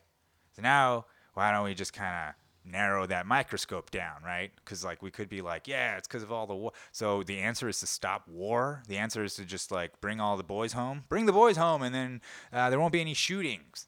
So 0.55 0.61
now, 0.61 1.05
why 1.33 1.51
don't 1.51 1.63
we 1.63 1.73
just 1.73 1.93
kind 1.93 2.29
of 2.29 2.35
narrow 2.65 3.05
that 3.05 3.25
microscope 3.25 3.91
down, 3.91 4.23
right? 4.23 4.51
Because 4.55 4.83
like 4.83 5.01
we 5.01 5.11
could 5.11 5.29
be 5.29 5.41
like, 5.41 5.67
yeah, 5.67 5.97
it's 5.97 6.07
because 6.07 6.23
of 6.23 6.31
all 6.31 6.47
the 6.47 6.55
war. 6.55 6.71
So 6.91 7.23
the 7.23 7.39
answer 7.39 7.67
is 7.67 7.79
to 7.79 7.87
stop 7.87 8.27
war. 8.27 8.83
The 8.87 8.97
answer 8.97 9.23
is 9.23 9.35
to 9.35 9.45
just 9.45 9.71
like 9.71 9.99
bring 10.01 10.19
all 10.19 10.37
the 10.37 10.43
boys 10.43 10.73
home, 10.73 11.03
bring 11.09 11.25
the 11.25 11.33
boys 11.33 11.57
home, 11.57 11.81
and 11.81 11.93
then 11.93 12.21
uh, 12.51 12.69
there 12.69 12.79
won't 12.79 12.93
be 12.93 13.01
any 13.01 13.13
shootings. 13.13 13.87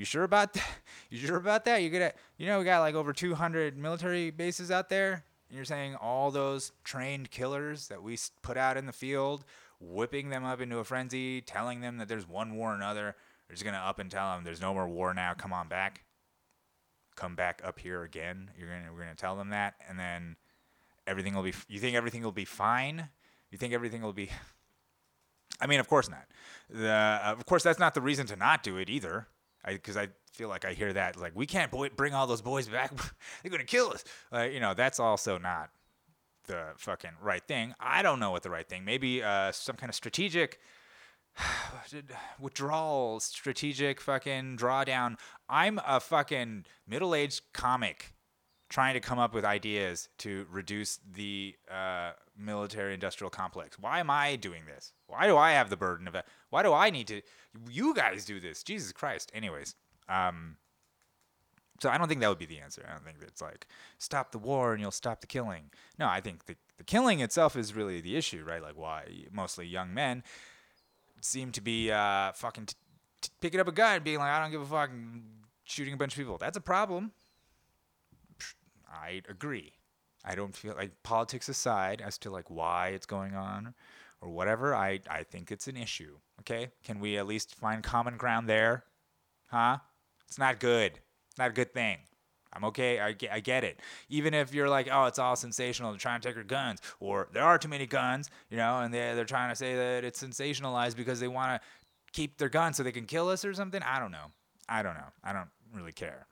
You 0.00 0.06
sure 0.06 0.24
about 0.24 0.54
that? 0.54 0.66
You 1.10 1.18
sure 1.18 1.36
about 1.36 1.66
that? 1.66 1.82
You 1.82 1.90
gonna, 1.90 2.12
you 2.38 2.46
know, 2.46 2.58
we 2.58 2.64
got 2.64 2.80
like 2.80 2.94
over 2.94 3.12
200 3.12 3.76
military 3.76 4.30
bases 4.30 4.70
out 4.70 4.88
there. 4.88 5.24
And 5.50 5.56
you're 5.56 5.66
saying 5.66 5.94
all 5.96 6.30
those 6.30 6.72
trained 6.84 7.30
killers 7.30 7.88
that 7.88 8.02
we 8.02 8.16
put 8.40 8.56
out 8.56 8.78
in 8.78 8.86
the 8.86 8.94
field, 8.94 9.44
whipping 9.78 10.30
them 10.30 10.42
up 10.42 10.62
into 10.62 10.78
a 10.78 10.84
frenzy, 10.84 11.42
telling 11.42 11.82
them 11.82 11.98
that 11.98 12.08
there's 12.08 12.26
one 12.26 12.56
war 12.56 12.72
or 12.72 12.76
another. 12.76 13.14
They're 13.46 13.54
just 13.54 13.62
gonna 13.62 13.76
up 13.76 13.98
and 13.98 14.10
tell 14.10 14.34
them 14.34 14.42
there's 14.42 14.62
no 14.62 14.72
more 14.72 14.88
war 14.88 15.12
now. 15.12 15.34
Come 15.34 15.52
on 15.52 15.68
back. 15.68 16.02
Come 17.14 17.34
back 17.34 17.60
up 17.62 17.78
here 17.78 18.02
again. 18.02 18.52
You're 18.58 18.68
gonna 18.68 18.94
we're 18.94 19.00
gonna 19.00 19.14
tell 19.14 19.36
them 19.36 19.50
that, 19.50 19.74
and 19.86 19.98
then 19.98 20.36
everything 21.06 21.34
will 21.34 21.42
be. 21.42 21.52
You 21.68 21.78
think 21.78 21.94
everything 21.94 22.22
will 22.22 22.32
be 22.32 22.46
fine? 22.46 23.10
You 23.50 23.58
think 23.58 23.74
everything 23.74 24.00
will 24.00 24.14
be? 24.14 24.30
I 25.60 25.66
mean, 25.66 25.78
of 25.78 25.88
course 25.88 26.08
not. 26.08 26.24
The, 26.70 26.88
uh, 26.88 27.34
of 27.38 27.44
course, 27.44 27.62
that's 27.62 27.78
not 27.78 27.92
the 27.92 28.00
reason 28.00 28.24
to 28.28 28.36
not 28.36 28.62
do 28.62 28.78
it 28.78 28.88
either 28.88 29.26
because 29.66 29.96
I, 29.96 30.02
I, 30.02 30.08
feel 30.32 30.48
like 30.48 30.64
I 30.64 30.72
hear 30.72 30.92
that 30.92 31.20
like 31.20 31.32
we 31.34 31.44
can't 31.44 31.70
boy- 31.70 31.90
bring 31.94 32.14
all 32.14 32.26
those 32.26 32.40
boys 32.40 32.68
back. 32.68 32.92
They're 33.42 33.50
gonna 33.50 33.64
kill 33.64 33.90
us. 33.90 34.04
Like 34.30 34.52
you 34.52 34.60
know, 34.60 34.74
that's 34.74 35.00
also 35.00 35.38
not 35.38 35.70
the 36.46 36.68
fucking 36.76 37.12
right 37.20 37.42
thing. 37.46 37.74
I 37.80 38.02
don't 38.02 38.20
know 38.20 38.30
what 38.30 38.42
the 38.42 38.50
right 38.50 38.68
thing. 38.68 38.84
Maybe 38.84 39.22
uh, 39.22 39.52
some 39.52 39.76
kind 39.76 39.88
of 39.88 39.94
strategic 39.94 40.60
withdrawal, 42.40 43.20
strategic 43.20 44.00
fucking 44.00 44.56
drawdown. 44.56 45.16
I'm 45.48 45.80
a 45.86 46.00
fucking 46.00 46.64
middle-aged 46.86 47.52
comic 47.52 48.14
trying 48.68 48.94
to 48.94 49.00
come 49.00 49.18
up 49.18 49.34
with 49.34 49.44
ideas 49.44 50.08
to 50.18 50.46
reduce 50.50 51.00
the 51.12 51.56
uh, 51.70 52.12
military-industrial 52.38 53.30
complex. 53.30 53.78
Why 53.78 54.00
am 54.00 54.10
I 54.10 54.36
doing 54.36 54.62
this? 54.66 54.92
Why 55.10 55.26
do 55.26 55.36
I 55.36 55.52
have 55.52 55.70
the 55.70 55.76
burden 55.76 56.06
of 56.06 56.12
that? 56.12 56.26
Why 56.50 56.62
do 56.62 56.72
I 56.72 56.90
need 56.90 57.06
to? 57.08 57.20
You 57.68 57.94
guys 57.94 58.24
do 58.24 58.40
this. 58.40 58.62
Jesus 58.62 58.92
Christ. 58.92 59.30
Anyways, 59.34 59.74
um, 60.08 60.56
So 61.80 61.88
I 61.88 61.98
don't 61.98 62.08
think 62.08 62.20
that 62.20 62.28
would 62.28 62.38
be 62.38 62.46
the 62.46 62.60
answer. 62.60 62.84
I 62.88 62.92
don't 62.92 63.04
think 63.04 63.18
it's 63.22 63.40
like 63.42 63.66
stop 63.98 64.32
the 64.32 64.38
war 64.38 64.72
and 64.72 64.80
you'll 64.80 64.90
stop 64.90 65.20
the 65.20 65.26
killing. 65.26 65.70
No, 65.98 66.06
I 66.08 66.20
think 66.20 66.44
the 66.46 66.56
the 66.78 66.84
killing 66.84 67.20
itself 67.20 67.56
is 67.56 67.74
really 67.74 68.00
the 68.00 68.16
issue, 68.16 68.44
right? 68.46 68.62
Like 68.62 68.76
why 68.78 69.04
mostly 69.32 69.66
young 69.66 69.92
men 69.92 70.22
seem 71.20 71.52
to 71.52 71.60
be 71.60 71.90
uh, 71.90 72.32
fucking 72.32 72.66
t- 72.66 72.74
t- 73.20 73.30
picking 73.40 73.60
up 73.60 73.68
a 73.68 73.72
gun 73.72 73.96
and 73.96 74.04
being 74.04 74.18
like, 74.18 74.30
I 74.30 74.40
don't 74.40 74.50
give 74.50 74.62
a 74.62 74.66
fuck, 74.66 74.90
shooting 75.64 75.92
a 75.94 75.96
bunch 75.98 76.14
of 76.14 76.18
people. 76.18 76.38
That's 76.38 76.56
a 76.56 76.60
problem. 76.62 77.12
I 78.90 79.22
agree. 79.28 79.72
I 80.24 80.34
don't 80.34 80.54
feel 80.54 80.74
like 80.74 81.02
politics 81.02 81.48
aside 81.48 82.00
as 82.00 82.18
to 82.18 82.30
like 82.30 82.50
why 82.50 82.88
it's 82.88 83.06
going 83.06 83.34
on 83.34 83.74
or 84.20 84.28
whatever. 84.30 84.74
I 84.74 85.00
I 85.08 85.22
think 85.22 85.50
it's 85.50 85.68
an 85.68 85.76
issue. 85.76 86.18
Okay, 86.40 86.70
can 86.84 87.00
we 87.00 87.18
at 87.18 87.26
least 87.26 87.54
find 87.54 87.82
common 87.82 88.16
ground 88.16 88.48
there? 88.48 88.84
Huh? 89.48 89.78
It's 90.28 90.38
not 90.38 90.60
good. 90.60 90.92
It's 91.28 91.38
not 91.38 91.50
a 91.50 91.52
good 91.52 91.74
thing. 91.74 91.98
I'm 92.52 92.64
okay. 92.64 92.98
I 92.98 93.12
get, 93.12 93.32
I 93.32 93.40
get 93.40 93.64
it. 93.64 93.80
Even 94.08 94.34
if 94.34 94.52
you're 94.52 94.68
like, 94.68 94.88
oh, 94.90 95.04
it's 95.04 95.18
all 95.18 95.36
sensational. 95.36 95.90
They're 95.90 95.98
trying 95.98 96.20
to 96.20 96.28
take 96.28 96.36
our 96.36 96.42
guns, 96.42 96.80
or 96.98 97.28
there 97.32 97.44
are 97.44 97.58
too 97.58 97.68
many 97.68 97.86
guns, 97.86 98.28
you 98.50 98.56
know, 98.56 98.80
and 98.80 98.92
they're, 98.92 99.14
they're 99.14 99.24
trying 99.24 99.50
to 99.50 99.56
say 99.56 99.76
that 99.76 100.04
it's 100.04 100.22
sensationalized 100.22 100.96
because 100.96 101.20
they 101.20 101.28
want 101.28 101.60
to 101.60 101.68
keep 102.12 102.38
their 102.38 102.48
guns 102.48 102.76
so 102.76 102.82
they 102.82 102.92
can 102.92 103.06
kill 103.06 103.28
us 103.28 103.44
or 103.44 103.54
something. 103.54 103.82
I 103.82 104.00
don't 104.00 104.10
know. 104.10 104.32
I 104.68 104.82
don't 104.82 104.94
know. 104.94 105.10
I 105.22 105.32
don't 105.32 105.48
really 105.72 105.92
care. 105.92 106.26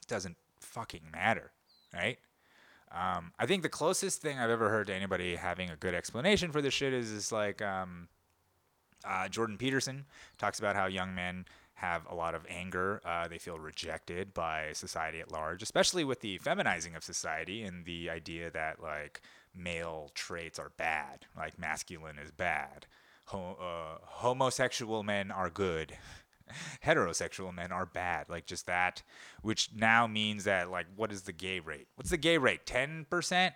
It 0.00 0.06
doesn't 0.08 0.36
fucking 0.60 1.02
matter, 1.12 1.52
right? 1.92 2.18
Um, 2.94 3.32
I 3.38 3.46
think 3.46 3.62
the 3.62 3.68
closest 3.68 4.22
thing 4.22 4.38
I've 4.38 4.50
ever 4.50 4.68
heard 4.70 4.86
to 4.86 4.94
anybody 4.94 5.36
having 5.36 5.68
a 5.68 5.76
good 5.76 5.94
explanation 5.94 6.52
for 6.52 6.62
this 6.62 6.72
shit 6.74 6.92
is 6.92 7.10
is 7.10 7.32
like 7.32 7.60
um, 7.60 8.08
uh, 9.04 9.28
Jordan 9.28 9.58
Peterson 9.58 10.04
talks 10.38 10.58
about 10.58 10.76
how 10.76 10.86
young 10.86 11.14
men 11.14 11.44
have 11.74 12.06
a 12.08 12.14
lot 12.14 12.34
of 12.36 12.46
anger. 12.48 13.00
Uh, 13.04 13.26
they 13.26 13.38
feel 13.38 13.58
rejected 13.58 14.32
by 14.32 14.70
society 14.72 15.20
at 15.20 15.32
large, 15.32 15.60
especially 15.62 16.04
with 16.04 16.20
the 16.20 16.38
feminizing 16.38 16.94
of 16.94 17.02
society 17.02 17.62
and 17.62 17.84
the 17.84 18.08
idea 18.08 18.50
that 18.52 18.80
like 18.80 19.20
male 19.54 20.10
traits 20.14 20.58
are 20.58 20.70
bad, 20.76 21.26
like 21.36 21.58
masculine 21.58 22.18
is 22.18 22.30
bad, 22.30 22.86
Ho- 23.26 23.56
uh, 23.60 23.98
homosexual 24.04 25.02
men 25.02 25.30
are 25.30 25.50
good. 25.50 25.96
Heterosexual 26.84 27.54
men 27.54 27.72
are 27.72 27.86
bad, 27.86 28.28
like 28.28 28.46
just 28.46 28.66
that, 28.66 29.02
which 29.42 29.70
now 29.74 30.06
means 30.06 30.44
that, 30.44 30.70
like, 30.70 30.86
what 30.96 31.12
is 31.12 31.22
the 31.22 31.32
gay 31.32 31.60
rate? 31.60 31.88
What's 31.96 32.10
the 32.10 32.16
gay 32.16 32.38
rate? 32.38 32.66
10% 32.66 33.52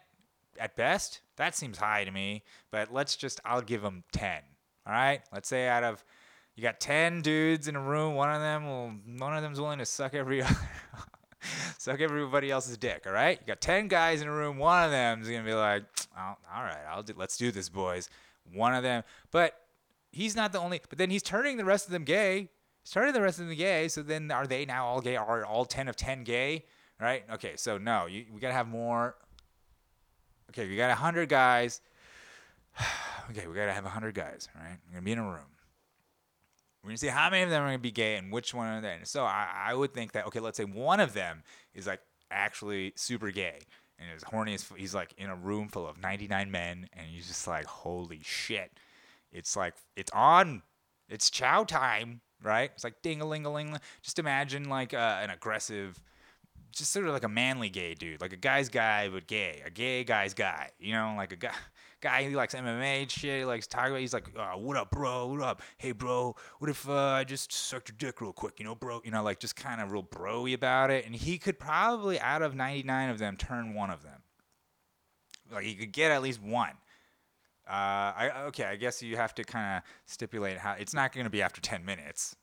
at 0.58 0.76
best? 0.76 1.20
That 1.36 1.54
seems 1.54 1.78
high 1.78 2.04
to 2.04 2.10
me, 2.10 2.44
but 2.70 2.92
let's 2.92 3.16
just, 3.16 3.40
I'll 3.44 3.62
give 3.62 3.82
them 3.82 4.04
10. 4.12 4.40
All 4.86 4.92
right? 4.92 5.20
Let's 5.32 5.48
say 5.48 5.68
out 5.68 5.84
of 5.84 6.04
you 6.58 6.62
got 6.62 6.80
10 6.80 7.22
dudes 7.22 7.68
in 7.68 7.76
a 7.76 7.80
room, 7.80 8.16
one 8.16 8.34
of 8.34 8.40
them 8.40 8.66
will 8.66 8.88
one 9.24 9.36
of 9.36 9.44
them's 9.44 9.60
willing 9.60 9.78
to 9.78 9.86
suck 9.86 10.12
every 10.12 10.42
other 10.42 10.56
suck 11.78 12.00
everybody 12.00 12.50
else's 12.50 12.76
dick, 12.76 13.04
all 13.06 13.12
right? 13.12 13.38
You 13.40 13.46
got 13.46 13.60
10 13.60 13.86
guys 13.86 14.22
in 14.22 14.26
a 14.26 14.32
room, 14.32 14.58
one 14.58 14.84
of 14.84 14.90
them's 14.90 15.28
to 15.28 15.40
be 15.44 15.54
like, 15.54 15.84
oh, 16.18 16.34
"All 16.52 16.64
right, 16.64 16.82
I'll 16.90 17.04
do, 17.04 17.14
let's 17.16 17.36
do 17.36 17.52
this, 17.52 17.68
boys." 17.68 18.10
One 18.52 18.74
of 18.74 18.82
them, 18.82 19.04
but 19.30 19.54
he's 20.10 20.34
not 20.34 20.52
the 20.52 20.58
only 20.58 20.80
but 20.88 20.98
then 20.98 21.10
he's 21.10 21.22
turning 21.22 21.58
the 21.58 21.64
rest 21.64 21.86
of 21.86 21.92
them 21.92 22.02
gay. 22.02 22.50
Turning 22.90 23.12
the 23.12 23.22
rest 23.22 23.38
of 23.40 23.46
them 23.46 23.56
gay, 23.56 23.88
so 23.88 24.02
then 24.02 24.30
are 24.30 24.46
they 24.46 24.64
now 24.64 24.86
all 24.86 25.00
gay? 25.00 25.16
Are 25.16 25.44
all 25.44 25.64
10 25.64 25.88
of 25.88 25.96
10 25.96 26.24
gay? 26.24 26.64
Right? 27.00 27.24
Okay, 27.34 27.52
so 27.56 27.78
no, 27.78 28.06
you, 28.06 28.24
we 28.32 28.40
got 28.40 28.48
to 28.48 28.54
have 28.54 28.68
more 28.68 29.14
Okay, 30.50 30.66
we 30.66 30.76
got 30.76 30.88
100 30.88 31.28
guys. 31.28 31.80
okay, 33.30 33.46
we 33.46 33.54
got 33.54 33.66
to 33.66 33.72
have 33.72 33.84
100 33.84 34.14
guys, 34.14 34.48
right? 34.54 34.78
We're 34.86 34.92
going 34.92 35.02
to 35.02 35.04
be 35.04 35.12
in 35.12 35.18
a 35.18 35.24
room. 35.24 35.58
We're 36.82 36.90
gonna 36.90 36.98
see 36.98 37.08
how 37.08 37.28
many 37.28 37.42
of 37.42 37.50
them 37.50 37.64
are 37.64 37.66
gonna 37.66 37.78
be 37.78 37.90
gay 37.90 38.16
and 38.16 38.32
which 38.32 38.54
one 38.54 38.68
are 38.68 38.80
they. 38.80 38.94
And 38.94 39.06
so 39.06 39.24
I, 39.24 39.48
I 39.66 39.74
would 39.74 39.92
think 39.92 40.12
that 40.12 40.26
okay, 40.28 40.38
let's 40.38 40.56
say 40.56 40.64
one 40.64 41.00
of 41.00 41.12
them 41.12 41.42
is 41.74 41.88
like 41.88 42.00
actually 42.30 42.92
super 42.94 43.32
gay 43.32 43.58
and 43.98 44.08
is 44.16 44.22
horny 44.22 44.54
as 44.54 44.64
he's 44.76 44.94
like 44.94 45.12
in 45.18 45.28
a 45.28 45.34
room 45.34 45.68
full 45.68 45.88
of 45.88 46.00
99 46.00 46.50
men 46.50 46.88
and 46.92 47.06
he's 47.08 47.26
just 47.26 47.46
like 47.48 47.66
holy 47.66 48.20
shit, 48.22 48.78
it's 49.32 49.56
like 49.56 49.74
it's 49.96 50.10
on, 50.12 50.62
it's 51.08 51.28
chow 51.28 51.64
time, 51.64 52.20
right? 52.42 52.70
It's 52.74 52.84
like 52.84 53.02
ding 53.02 53.20
a 53.20 53.26
ling 53.26 53.46
a 53.46 53.52
ling. 53.52 53.78
Just 54.02 54.18
imagine 54.18 54.68
like 54.68 54.94
uh, 54.94 55.18
an 55.22 55.30
aggressive. 55.30 56.02
Just 56.72 56.92
sort 56.92 57.06
of 57.06 57.12
like 57.12 57.24
a 57.24 57.28
manly 57.28 57.70
gay 57.70 57.94
dude, 57.94 58.20
like 58.20 58.32
a 58.32 58.36
guy's 58.36 58.68
guy 58.68 59.08
but 59.08 59.26
gay, 59.26 59.62
a 59.64 59.70
gay 59.70 60.04
guy's 60.04 60.34
guy, 60.34 60.70
you 60.78 60.92
know, 60.92 61.14
like 61.16 61.32
a 61.32 61.36
guy, 61.36 61.52
guy 62.00 62.24
who 62.24 62.36
likes 62.36 62.54
MMA 62.54 63.08
shit. 63.10 63.40
He 63.40 63.44
likes 63.44 63.66
talking. 63.66 63.96
He's 63.96 64.12
like, 64.12 64.28
uh, 64.36 64.52
"What 64.52 64.76
up, 64.76 64.90
bro? 64.90 65.26
What 65.26 65.40
up? 65.40 65.62
Hey, 65.78 65.92
bro. 65.92 66.36
What 66.58 66.70
if 66.70 66.88
uh, 66.88 66.94
I 66.94 67.24
just 67.24 67.52
sucked 67.52 67.88
your 67.88 67.96
dick 67.98 68.20
real 68.20 68.32
quick? 68.32 68.58
You 68.58 68.64
know, 68.64 68.74
bro. 68.74 69.00
You 69.04 69.10
know, 69.10 69.22
like 69.22 69.40
just 69.40 69.56
kind 69.56 69.80
of 69.80 69.92
real 69.92 70.02
broy 70.02 70.54
about 70.54 70.90
it." 70.90 71.06
And 71.06 71.14
he 71.14 71.38
could 71.38 71.58
probably, 71.58 72.20
out 72.20 72.42
of 72.42 72.54
99 72.54 73.10
of 73.10 73.18
them, 73.18 73.36
turn 73.36 73.74
one 73.74 73.90
of 73.90 74.02
them. 74.02 74.22
Like 75.50 75.64
he 75.64 75.74
could 75.74 75.92
get 75.92 76.10
at 76.10 76.22
least 76.22 76.42
one. 76.42 76.72
Uh, 77.68 78.12
I 78.16 78.30
okay. 78.46 78.64
I 78.64 78.76
guess 78.76 79.02
you 79.02 79.16
have 79.16 79.34
to 79.34 79.44
kind 79.44 79.76
of 79.76 79.82
stipulate 80.06 80.58
how 80.58 80.72
it's 80.72 80.94
not 80.94 81.12
going 81.12 81.24
to 81.24 81.30
be 81.30 81.42
after 81.42 81.60
10 81.60 81.84
minutes. 81.84 82.34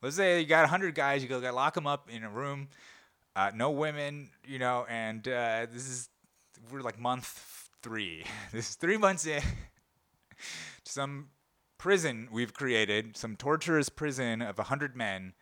Let's 0.00 0.16
say 0.16 0.40
you 0.40 0.46
got 0.46 0.62
100 0.62 0.94
guys. 0.94 1.22
You 1.22 1.28
go 1.28 1.38
lock 1.38 1.74
them 1.74 1.86
up 1.86 2.08
in 2.10 2.24
a 2.24 2.30
room. 2.30 2.68
Uh, 3.36 3.50
no 3.54 3.70
women, 3.70 4.30
you 4.46 4.58
know, 4.58 4.86
and 4.88 5.26
uh, 5.28 5.66
this 5.72 5.88
is 5.88 6.08
we're 6.70 6.80
like 6.80 6.98
month 6.98 7.68
three. 7.82 8.24
This 8.52 8.70
is 8.70 8.74
three 8.76 8.96
months 8.96 9.26
in. 9.26 9.42
some 10.84 11.28
prison 11.78 12.28
we've 12.30 12.54
created, 12.54 13.16
some 13.16 13.36
torturous 13.36 13.88
prison 13.88 14.42
of 14.42 14.58
100 14.58 14.96
men 14.96 15.32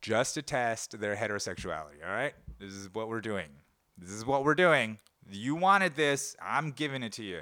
just 0.00 0.34
to 0.34 0.42
test 0.42 1.00
their 1.00 1.16
heterosexuality, 1.16 2.04
all 2.06 2.12
right? 2.12 2.34
This 2.60 2.72
is 2.72 2.88
what 2.92 3.08
we're 3.08 3.20
doing. 3.20 3.48
This 3.96 4.10
is 4.10 4.24
what 4.24 4.44
we're 4.44 4.54
doing. 4.54 4.98
You 5.30 5.54
wanted 5.54 5.94
this, 5.94 6.36
I'm 6.42 6.70
giving 6.70 7.02
it 7.02 7.12
to 7.14 7.22
you. 7.22 7.40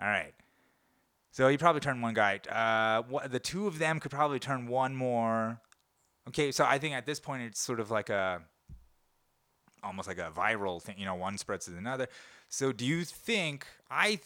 All 0.00 0.06
right. 0.08 0.32
So 1.30 1.48
you 1.48 1.58
probably 1.58 1.80
turn 1.80 2.00
one 2.00 2.14
guy. 2.14 2.40
Uh, 2.48 3.02
wha- 3.08 3.28
the 3.28 3.38
two 3.38 3.66
of 3.66 3.78
them 3.78 4.00
could 4.00 4.10
probably 4.10 4.38
turn 4.38 4.66
one 4.66 4.94
more. 4.94 5.60
Okay, 6.28 6.50
so 6.52 6.64
I 6.64 6.78
think 6.78 6.94
at 6.94 7.06
this 7.06 7.20
point 7.20 7.42
it's 7.42 7.60
sort 7.60 7.80
of 7.80 7.90
like 7.90 8.10
a 8.10 8.42
almost 9.82 10.08
like 10.08 10.18
a 10.18 10.30
viral 10.34 10.82
thing. 10.82 10.96
You 10.98 11.04
know, 11.04 11.14
one 11.14 11.38
spreads 11.38 11.66
to 11.66 11.76
another. 11.76 12.08
So 12.48 12.72
do 12.72 12.84
you 12.84 13.04
think 13.04 13.66
I? 13.90 14.20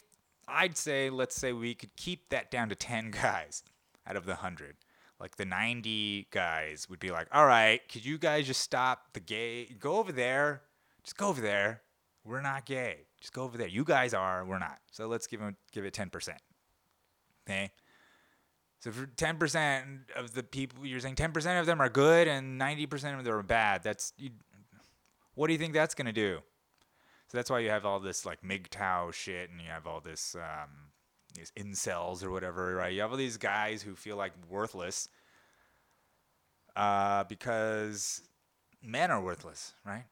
I'd 0.48 0.76
say 0.76 1.10
let's 1.10 1.36
say 1.36 1.52
we 1.52 1.74
could 1.74 1.94
keep 1.96 2.28
that 2.30 2.50
down 2.50 2.68
to 2.70 2.74
ten 2.74 3.10
guys 3.22 3.62
out 4.06 4.16
of 4.16 4.24
the 4.24 4.36
hundred. 4.36 4.76
Like 5.20 5.36
the 5.36 5.44
ninety 5.44 6.26
guys 6.30 6.88
would 6.88 6.98
be 6.98 7.10
like, 7.10 7.28
all 7.30 7.46
right, 7.46 7.80
could 7.88 8.04
you 8.04 8.18
guys 8.18 8.46
just 8.46 8.60
stop 8.60 9.12
the 9.12 9.20
gay? 9.20 9.66
Go 9.78 9.98
over 9.98 10.12
there. 10.12 10.62
Just 11.04 11.16
go 11.16 11.28
over 11.28 11.40
there. 11.40 11.82
We're 12.24 12.40
not 12.40 12.66
gay. 12.66 13.06
Just 13.20 13.32
go 13.32 13.42
over 13.42 13.58
there. 13.58 13.68
You 13.68 13.84
guys 13.84 14.14
are. 14.14 14.44
We're 14.44 14.58
not. 14.58 14.78
So 14.90 15.06
let's 15.06 15.26
give 15.26 15.40
them 15.40 15.56
give 15.72 15.84
it 15.84 15.92
ten 15.92 16.10
percent. 16.10 16.38
Okay. 17.48 17.70
So 18.80 18.90
for 18.90 19.06
ten 19.06 19.36
percent 19.36 19.84
of 20.16 20.34
the 20.34 20.42
people, 20.42 20.86
you're 20.86 21.00
saying 21.00 21.16
ten 21.16 21.32
percent 21.32 21.58
of 21.58 21.66
them 21.66 21.80
are 21.80 21.88
good 21.88 22.28
and 22.28 22.58
ninety 22.58 22.86
percent 22.86 23.18
of 23.18 23.24
them 23.24 23.34
are 23.34 23.42
bad. 23.42 23.82
That's 23.82 24.12
you, 24.16 24.30
what 25.34 25.48
do 25.48 25.52
you 25.52 25.58
think 25.58 25.72
that's 25.72 25.94
gonna 25.94 26.12
do? 26.12 26.38
So 27.28 27.38
that's 27.38 27.50
why 27.50 27.60
you 27.60 27.70
have 27.70 27.86
all 27.86 27.98
this 27.98 28.26
like 28.26 28.42
MGTOW 28.42 29.12
shit, 29.12 29.50
and 29.50 29.60
you 29.60 29.68
have 29.68 29.86
all 29.86 30.00
this 30.00 30.34
um, 30.34 30.68
these 31.34 31.52
incels 31.56 32.22
or 32.22 32.30
whatever, 32.30 32.74
right? 32.74 32.92
You 32.92 33.00
have 33.00 33.10
all 33.10 33.16
these 33.16 33.36
guys 33.38 33.82
who 33.82 33.94
feel 33.94 34.16
like 34.16 34.32
worthless 34.48 35.08
uh, 36.76 37.24
because 37.24 38.22
men 38.82 39.10
are 39.10 39.20
worthless, 39.20 39.74
right? 39.84 40.04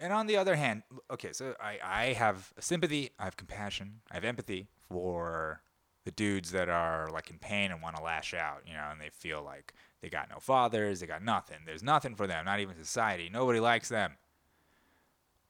And 0.00 0.12
on 0.12 0.26
the 0.26 0.36
other 0.36 0.54
hand, 0.54 0.82
okay, 1.10 1.32
so 1.32 1.54
I, 1.60 1.78
I 1.84 2.04
have 2.12 2.52
sympathy, 2.60 3.10
I 3.18 3.24
have 3.24 3.36
compassion, 3.36 4.00
I 4.10 4.14
have 4.14 4.24
empathy 4.24 4.68
for 4.88 5.60
the 6.04 6.12
dudes 6.12 6.52
that 6.52 6.68
are 6.68 7.10
like 7.12 7.30
in 7.30 7.38
pain 7.38 7.70
and 7.72 7.82
want 7.82 7.96
to 7.96 8.02
lash 8.02 8.32
out, 8.32 8.62
you 8.66 8.72
know, 8.74 8.88
and 8.92 9.00
they 9.00 9.10
feel 9.10 9.42
like 9.42 9.74
they 10.00 10.08
got 10.08 10.30
no 10.30 10.38
fathers, 10.38 11.00
they 11.00 11.06
got 11.06 11.22
nothing. 11.22 11.58
There's 11.66 11.82
nothing 11.82 12.14
for 12.14 12.26
them, 12.26 12.44
not 12.44 12.60
even 12.60 12.76
society. 12.82 13.28
Nobody 13.30 13.60
likes 13.60 13.88
them. 13.88 14.12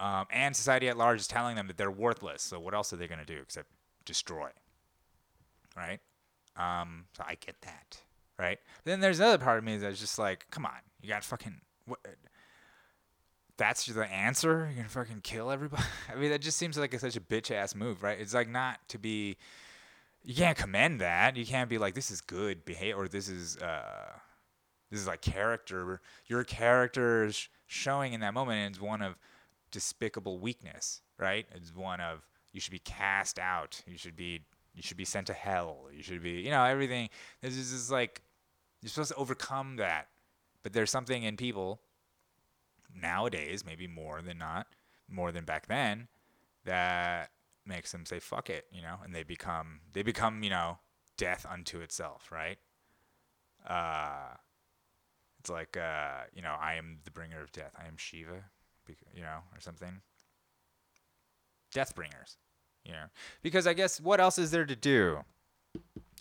Um, 0.01 0.27
and 0.31 0.57
society 0.57 0.89
at 0.89 0.97
large 0.97 1.21
is 1.21 1.29
telling 1.29 1.57
them 1.57 1.67
that 1.67 1.77
they're 1.77 1.91
worthless. 1.91 2.43
So 2.43 2.59
what 2.59 2.75
else 2.75 2.93
are 2.93 2.97
they 2.97 3.09
going 3.09 3.19
to 3.19 3.25
do 3.25 3.39
except 3.41 3.69
destroy? 4.05 4.49
Right? 5.77 6.01
Um, 6.57 7.05
so 7.17 7.25
I 7.27 7.35
get 7.35 7.61
that. 7.63 8.01
Right? 8.39 8.59
But 8.85 8.91
then 8.91 9.01
there's 9.01 9.21
another 9.21 9.39
part 9.39 9.59
of 9.59 9.65
me 9.65 9.77
that's 9.77 10.01
just 10.01 10.19
like, 10.19 10.47
come 10.51 10.65
on, 10.65 10.81
you 11.03 11.09
got 11.09 11.25
fucking. 11.25 11.61
What, 11.87 12.01
that's 13.59 13.87
the 13.87 14.07
answer? 14.07 14.67
You're 14.67 14.77
gonna 14.77 14.89
fucking 14.89 15.21
kill 15.23 15.51
everybody? 15.51 15.83
I 16.13 16.15
mean, 16.15 16.31
that 16.31 16.41
just 16.41 16.57
seems 16.57 16.79
like 16.79 16.95
a, 16.95 16.99
such 16.99 17.17
a 17.17 17.21
bitch 17.21 17.51
ass 17.51 17.75
move, 17.75 18.03
right? 18.03 18.19
It's 18.19 18.33
like 18.33 18.49
not 18.49 18.79
to 18.89 18.99
be. 18.99 19.37
You 20.25 20.35
can't 20.35 20.57
commend 20.57 21.01
that. 21.01 21.37
You 21.37 21.47
can't 21.47 21.71
be 21.71 21.79
like, 21.79 21.95
this 21.95 22.11
is 22.11 22.21
good 22.21 22.65
behavior, 22.65 22.97
or 22.97 23.09
this 23.09 23.29
is 23.29 23.57
uh, 23.59 24.13
this 24.91 25.01
is 25.01 25.07
like 25.07 25.21
character. 25.21 26.01
Your 26.27 26.45
character 26.45 27.25
is 27.25 27.49
showing 27.67 28.13
in 28.13 28.21
that 28.21 28.33
moment 28.33 28.77
is 28.77 28.81
one 28.81 29.03
of 29.03 29.17
despicable 29.71 30.39
weakness, 30.39 31.03
right? 31.19 31.47
It's 31.55 31.75
one 31.75 32.01
of 32.01 32.27
you 32.53 32.61
should 32.61 32.73
be 32.73 32.79
cast 32.79 33.39
out. 33.39 33.83
You 33.87 33.99
should 33.99 34.17
be 34.17 34.41
you 34.75 34.83
should 34.83 34.97
be 34.97 35.05
sent 35.05 35.27
to 35.27 35.33
hell. 35.33 35.87
You 35.93 36.03
should 36.03 36.23
be 36.23 36.41
you 36.41 36.51
know 36.51 36.65
everything. 36.65 37.09
This 37.43 37.57
is 37.57 37.73
just 37.73 37.91
like 37.91 38.23
you're 38.83 38.91
supposed 38.91 39.11
to 39.11 39.17
overcome 39.17 39.77
that, 39.77 40.09
but 40.63 40.73
there's 40.73 40.91
something 40.91 41.25
in 41.25 41.37
people 41.37 41.81
nowadays, 42.95 43.65
maybe 43.65 43.87
more 43.87 44.23
than 44.23 44.39
not, 44.39 44.67
more 45.09 45.33
than 45.33 45.45
back 45.45 45.67
then, 45.67 46.09
that 46.65 47.31
makes 47.67 47.93
them 47.93 48.07
say 48.07 48.19
fuck 48.19 48.51
it, 48.51 48.67
you 48.73 48.83
know, 48.83 48.97
and 49.05 49.15
they 49.15 49.23
become 49.23 49.81
they 49.93 50.03
become 50.03 50.43
you 50.43 50.51
know 50.51 50.79
death 51.17 51.47
unto 51.49 51.81
itself, 51.81 52.31
right? 52.31 52.59
Uh, 53.67 54.35
it's 55.41 55.51
like 55.51 55.77
uh, 55.77 56.23
you 56.35 56.43
know, 56.43 56.55
I 56.59 56.75
am 56.75 56.99
the 57.05 57.11
bringer 57.11 57.43
of 57.43 57.53
death. 57.53 57.73
I 57.79 57.87
am 57.87 57.97
Shiva, 57.97 58.45
you 59.15 59.23
know, 59.23 59.39
or 59.55 59.61
something. 59.61 60.01
Death 61.73 61.95
bringers, 61.95 62.39
you 62.85 62.93
know, 62.93 63.05
because 63.43 63.67
I 63.67 63.75
guess 63.75 64.01
what 64.01 64.21
else 64.21 64.39
is 64.39 64.51
there 64.51 64.65
to 64.65 64.77
do? 64.77 65.21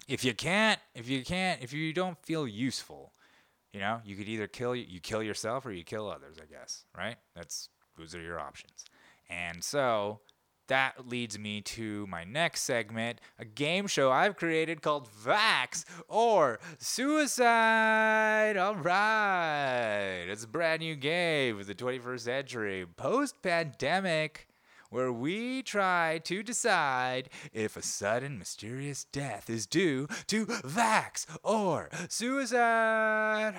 If 0.07 0.23
you 0.23 0.33
can't, 0.33 0.79
if 0.93 1.09
you 1.09 1.23
can't, 1.23 1.61
if 1.61 1.73
you 1.73 1.93
don't 1.93 2.17
feel 2.23 2.47
useful, 2.47 3.13
you 3.73 3.79
know, 3.79 4.01
you 4.05 4.15
could 4.15 4.27
either 4.27 4.47
kill 4.47 4.75
you 4.75 4.99
kill 4.99 5.21
yourself 5.21 5.65
or 5.65 5.71
you 5.71 5.83
kill 5.83 6.09
others. 6.09 6.37
I 6.41 6.45
guess, 6.45 6.85
right? 6.97 7.17
That's 7.35 7.69
those 7.97 8.15
are 8.15 8.21
your 8.21 8.39
options. 8.39 8.85
And 9.29 9.63
so 9.63 10.21
that 10.67 11.07
leads 11.07 11.39
me 11.39 11.61
to 11.61 12.05
my 12.07 12.23
next 12.23 12.63
segment, 12.63 13.21
a 13.39 13.45
game 13.45 13.87
show 13.87 14.11
I've 14.11 14.35
created 14.35 14.81
called 14.81 15.07
Vax 15.09 15.85
or 16.07 16.59
Suicide. 16.77 18.57
All 18.57 18.75
right. 18.75 20.25
It's 20.27 20.43
a 20.43 20.47
brand 20.47 20.81
new 20.81 20.95
game 20.95 21.57
for 21.57 21.63
the 21.63 21.75
21st 21.75 22.19
century, 22.19 22.85
post 22.97 23.41
pandemic, 23.41 24.47
where 24.89 25.11
we 25.11 25.61
try 25.61 26.19
to 26.23 26.43
decide 26.43 27.29
if 27.53 27.75
a 27.75 27.81
sudden 27.81 28.37
mysterious 28.37 29.03
death 29.03 29.49
is 29.49 29.65
due 29.65 30.07
to 30.27 30.45
Vax 30.45 31.25
or 31.43 31.89
suicide. 32.09 33.55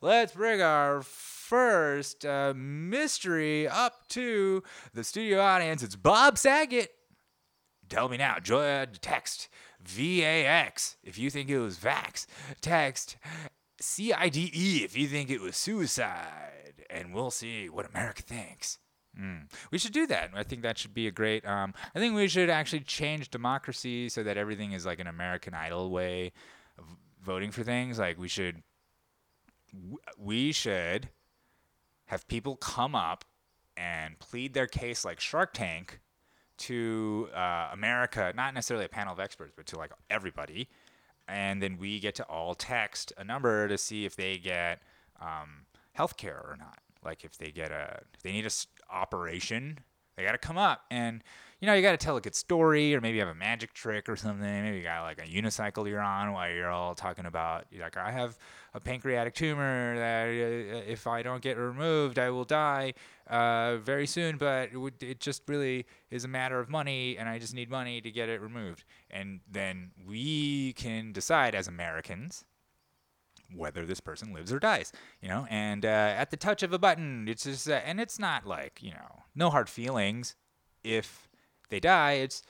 Let's 0.00 0.32
bring 0.32 0.62
our 0.62 1.02
first 1.02 2.24
uh, 2.24 2.52
mystery 2.56 3.68
up 3.68 4.08
to 4.08 4.62
the 4.94 5.04
studio 5.04 5.40
audience. 5.40 5.82
It's 5.82 5.96
Bob 5.96 6.38
Saget. 6.38 6.90
Tell 7.88 8.08
me 8.08 8.18
now, 8.18 8.38
joy, 8.38 8.86
text 9.00 9.48
VAX 9.82 10.96
if 11.02 11.18
you 11.18 11.30
think 11.30 11.48
it 11.48 11.58
was 11.58 11.78
Vax. 11.78 12.26
Text 12.60 13.16
CIDE 13.80 14.84
if 14.84 14.96
you 14.96 15.06
think 15.06 15.30
it 15.30 15.40
was 15.40 15.56
suicide. 15.56 16.84
And 16.90 17.12
we'll 17.12 17.30
see 17.30 17.68
what 17.68 17.88
America 17.88 18.22
thinks. 18.22 18.78
Mm. 19.18 19.50
We 19.70 19.78
should 19.78 19.92
do 19.92 20.06
that. 20.06 20.30
I 20.34 20.42
think 20.42 20.62
that 20.62 20.78
should 20.78 20.94
be 20.94 21.06
a 21.06 21.10
great. 21.10 21.46
Um, 21.46 21.74
I 21.94 21.98
think 21.98 22.14
we 22.14 22.28
should 22.28 22.50
actually 22.50 22.80
change 22.80 23.30
democracy 23.30 24.08
so 24.08 24.22
that 24.22 24.36
everything 24.36 24.72
is 24.72 24.86
like 24.86 25.00
an 25.00 25.06
American 25.06 25.54
Idol 25.54 25.90
way 25.90 26.32
of 26.78 26.84
voting 27.22 27.50
for 27.50 27.62
things. 27.62 27.98
Like 27.98 28.18
we 28.18 28.28
should, 28.28 28.62
we 30.16 30.52
should 30.52 31.08
have 32.06 32.26
people 32.28 32.56
come 32.56 32.94
up 32.94 33.24
and 33.76 34.18
plead 34.18 34.54
their 34.54 34.66
case 34.66 35.04
like 35.04 35.20
Shark 35.20 35.52
Tank 35.52 36.00
to 36.58 37.28
uh, 37.34 37.70
America, 37.72 38.32
not 38.34 38.54
necessarily 38.54 38.86
a 38.86 38.88
panel 38.88 39.12
of 39.12 39.20
experts, 39.20 39.52
but 39.56 39.66
to 39.66 39.78
like 39.78 39.92
everybody, 40.10 40.68
and 41.28 41.62
then 41.62 41.76
we 41.78 42.00
get 42.00 42.14
to 42.16 42.24
all 42.24 42.54
text 42.54 43.12
a 43.18 43.24
number 43.24 43.68
to 43.68 43.76
see 43.78 44.04
if 44.04 44.16
they 44.16 44.38
get 44.38 44.80
um, 45.20 45.66
health 45.92 46.16
care 46.16 46.40
or 46.44 46.56
not. 46.58 46.78
Like 47.04 47.24
if 47.24 47.36
they 47.38 47.50
get 47.50 47.70
a, 47.70 48.00
if 48.14 48.22
they 48.22 48.32
need 48.32 48.46
a 48.46 48.50
operation, 48.90 49.78
they 50.16 50.24
got 50.24 50.32
to 50.32 50.38
come 50.38 50.58
up 50.58 50.82
and 50.90 51.22
you 51.60 51.66
know 51.66 51.74
you 51.74 51.82
got 51.82 51.90
to 51.92 51.96
tell 51.96 52.16
a 52.16 52.20
good 52.20 52.34
story 52.34 52.94
or 52.94 53.00
maybe 53.00 53.16
you 53.16 53.24
have 53.24 53.34
a 53.34 53.38
magic 53.38 53.72
trick 53.72 54.08
or 54.08 54.16
something. 54.16 54.40
Maybe 54.40 54.76
you 54.78 54.82
got 54.82 55.02
like 55.02 55.18
a 55.18 55.26
unicycle 55.26 55.88
you're 55.88 56.00
on 56.00 56.32
while 56.32 56.50
you're 56.50 56.70
all 56.70 56.94
talking 56.94 57.26
about 57.26 57.66
you're 57.70 57.82
like 57.82 57.96
I 57.96 58.12
have 58.12 58.38
a 58.74 58.80
pancreatic 58.80 59.34
tumor 59.34 59.96
that 59.96 60.26
uh, 60.28 60.90
if 60.90 61.06
I 61.06 61.22
don't 61.22 61.42
get 61.42 61.56
removed 61.56 62.18
I 62.18 62.30
will 62.30 62.44
die 62.44 62.94
uh, 63.28 63.78
very 63.78 64.06
soon. 64.06 64.36
But 64.36 64.70
it, 64.72 64.76
would, 64.76 65.02
it 65.02 65.20
just 65.20 65.42
really 65.48 65.86
is 66.10 66.24
a 66.24 66.28
matter 66.28 66.60
of 66.60 66.68
money 66.68 67.16
and 67.18 67.28
I 67.28 67.38
just 67.38 67.54
need 67.54 67.70
money 67.70 68.00
to 68.00 68.10
get 68.10 68.28
it 68.28 68.40
removed. 68.40 68.84
And 69.10 69.40
then 69.50 69.90
we 70.06 70.74
can 70.74 71.12
decide 71.12 71.54
as 71.54 71.66
Americans 71.66 72.44
whether 73.54 73.86
this 73.86 74.00
person 74.00 74.32
lives 74.32 74.52
or 74.52 74.58
dies, 74.58 74.92
you 75.22 75.28
know. 75.28 75.46
And 75.50 75.84
uh, 75.84 75.88
at 75.88 76.30
the 76.30 76.36
touch 76.36 76.62
of 76.62 76.72
a 76.72 76.78
button, 76.78 77.26
it's 77.28 77.44
just, 77.44 77.68
uh, 77.68 77.80
and 77.84 78.00
it's 78.00 78.18
not 78.18 78.46
like 78.46 78.78
you 78.82 78.90
know, 78.90 79.22
no 79.34 79.50
hard 79.50 79.68
feelings. 79.68 80.36
If 80.84 81.27
they 81.68 81.80
die, 81.80 82.12
it's 82.12 82.42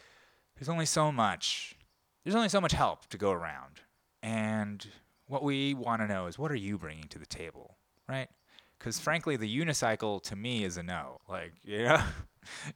there's 0.57 0.69
only 0.69 0.87
so 0.87 1.13
much, 1.13 1.77
there's 2.25 2.35
only 2.35 2.49
so 2.49 2.61
much 2.61 2.73
help 2.73 3.07
to 3.07 3.19
go 3.19 3.31
around, 3.31 3.81
and 4.23 4.87
what 5.27 5.43
we 5.43 5.75
want 5.75 6.03
to 6.03 6.09
know 6.09 6.27
is 6.27 6.39
what 6.39 6.51
are 6.51 6.57
you 6.57 6.79
bringing 6.79 7.09
to 7.09 7.19
the 7.19 7.27
table, 7.27 7.77
right? 8.09 8.29
Because 8.79 8.99
frankly, 8.99 9.37
the 9.37 9.59
unicycle 9.59 10.23
to 10.23 10.37
me 10.37 10.65
is 10.65 10.77
a 10.77 10.83
no. 10.83 11.21
Like 11.29 11.53
you 11.65 11.85
know, 11.85 12.03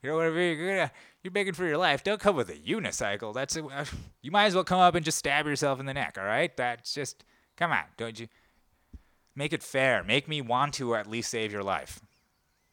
you 0.02 0.10
know 0.10 0.16
what 0.16 0.26
I 0.26 0.30
mean. 0.30 0.58
You're, 0.58 0.68
gonna, 0.68 0.92
you're 1.22 1.30
begging 1.30 1.54
for 1.54 1.66
your 1.66 1.78
life. 1.78 2.04
Don't 2.04 2.20
come 2.20 2.36
with 2.36 2.50
a 2.50 2.54
unicycle. 2.54 3.34
That's 3.34 3.56
a, 3.56 3.62
you 4.22 4.30
might 4.30 4.46
as 4.46 4.54
well 4.54 4.64
come 4.64 4.80
up 4.80 4.94
and 4.94 5.04
just 5.04 5.18
stab 5.18 5.46
yourself 5.46 5.80
in 5.80 5.86
the 5.86 5.94
neck. 5.94 6.16
All 6.18 6.24
right, 6.24 6.54
that's 6.56 6.94
just 6.94 7.24
come 7.56 7.72
on. 7.72 7.84
Don't 7.96 8.18
you 8.18 8.28
make 9.34 9.52
it 9.52 9.62
fair? 9.62 10.02
Make 10.02 10.28
me 10.28 10.40
want 10.40 10.74
to 10.74 10.94
at 10.94 11.06
least 11.06 11.30
save 11.30 11.52
your 11.52 11.62
life. 11.62 12.00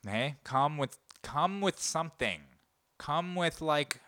Hey, 0.06 0.36
come 0.44 0.78
with 0.78 0.98
come 1.22 1.62
with 1.62 1.80
something. 1.80 2.42
Come 3.00 3.34
with 3.34 3.62
like 3.62 4.02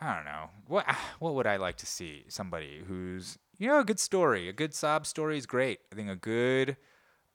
I 0.00 0.14
don't 0.14 0.24
know. 0.24 0.48
What 0.66 0.86
what 1.18 1.34
would 1.34 1.46
I 1.46 1.56
like 1.56 1.76
to 1.78 1.86
see? 1.86 2.24
Somebody 2.28 2.82
who's 2.86 3.38
you 3.58 3.68
know 3.68 3.80
a 3.80 3.84
good 3.84 4.00
story. 4.00 4.48
A 4.48 4.52
good 4.52 4.74
sob 4.74 5.06
story 5.06 5.36
is 5.36 5.46
great. 5.46 5.80
I 5.92 5.96
think 5.96 6.08
a 6.08 6.16
good 6.16 6.76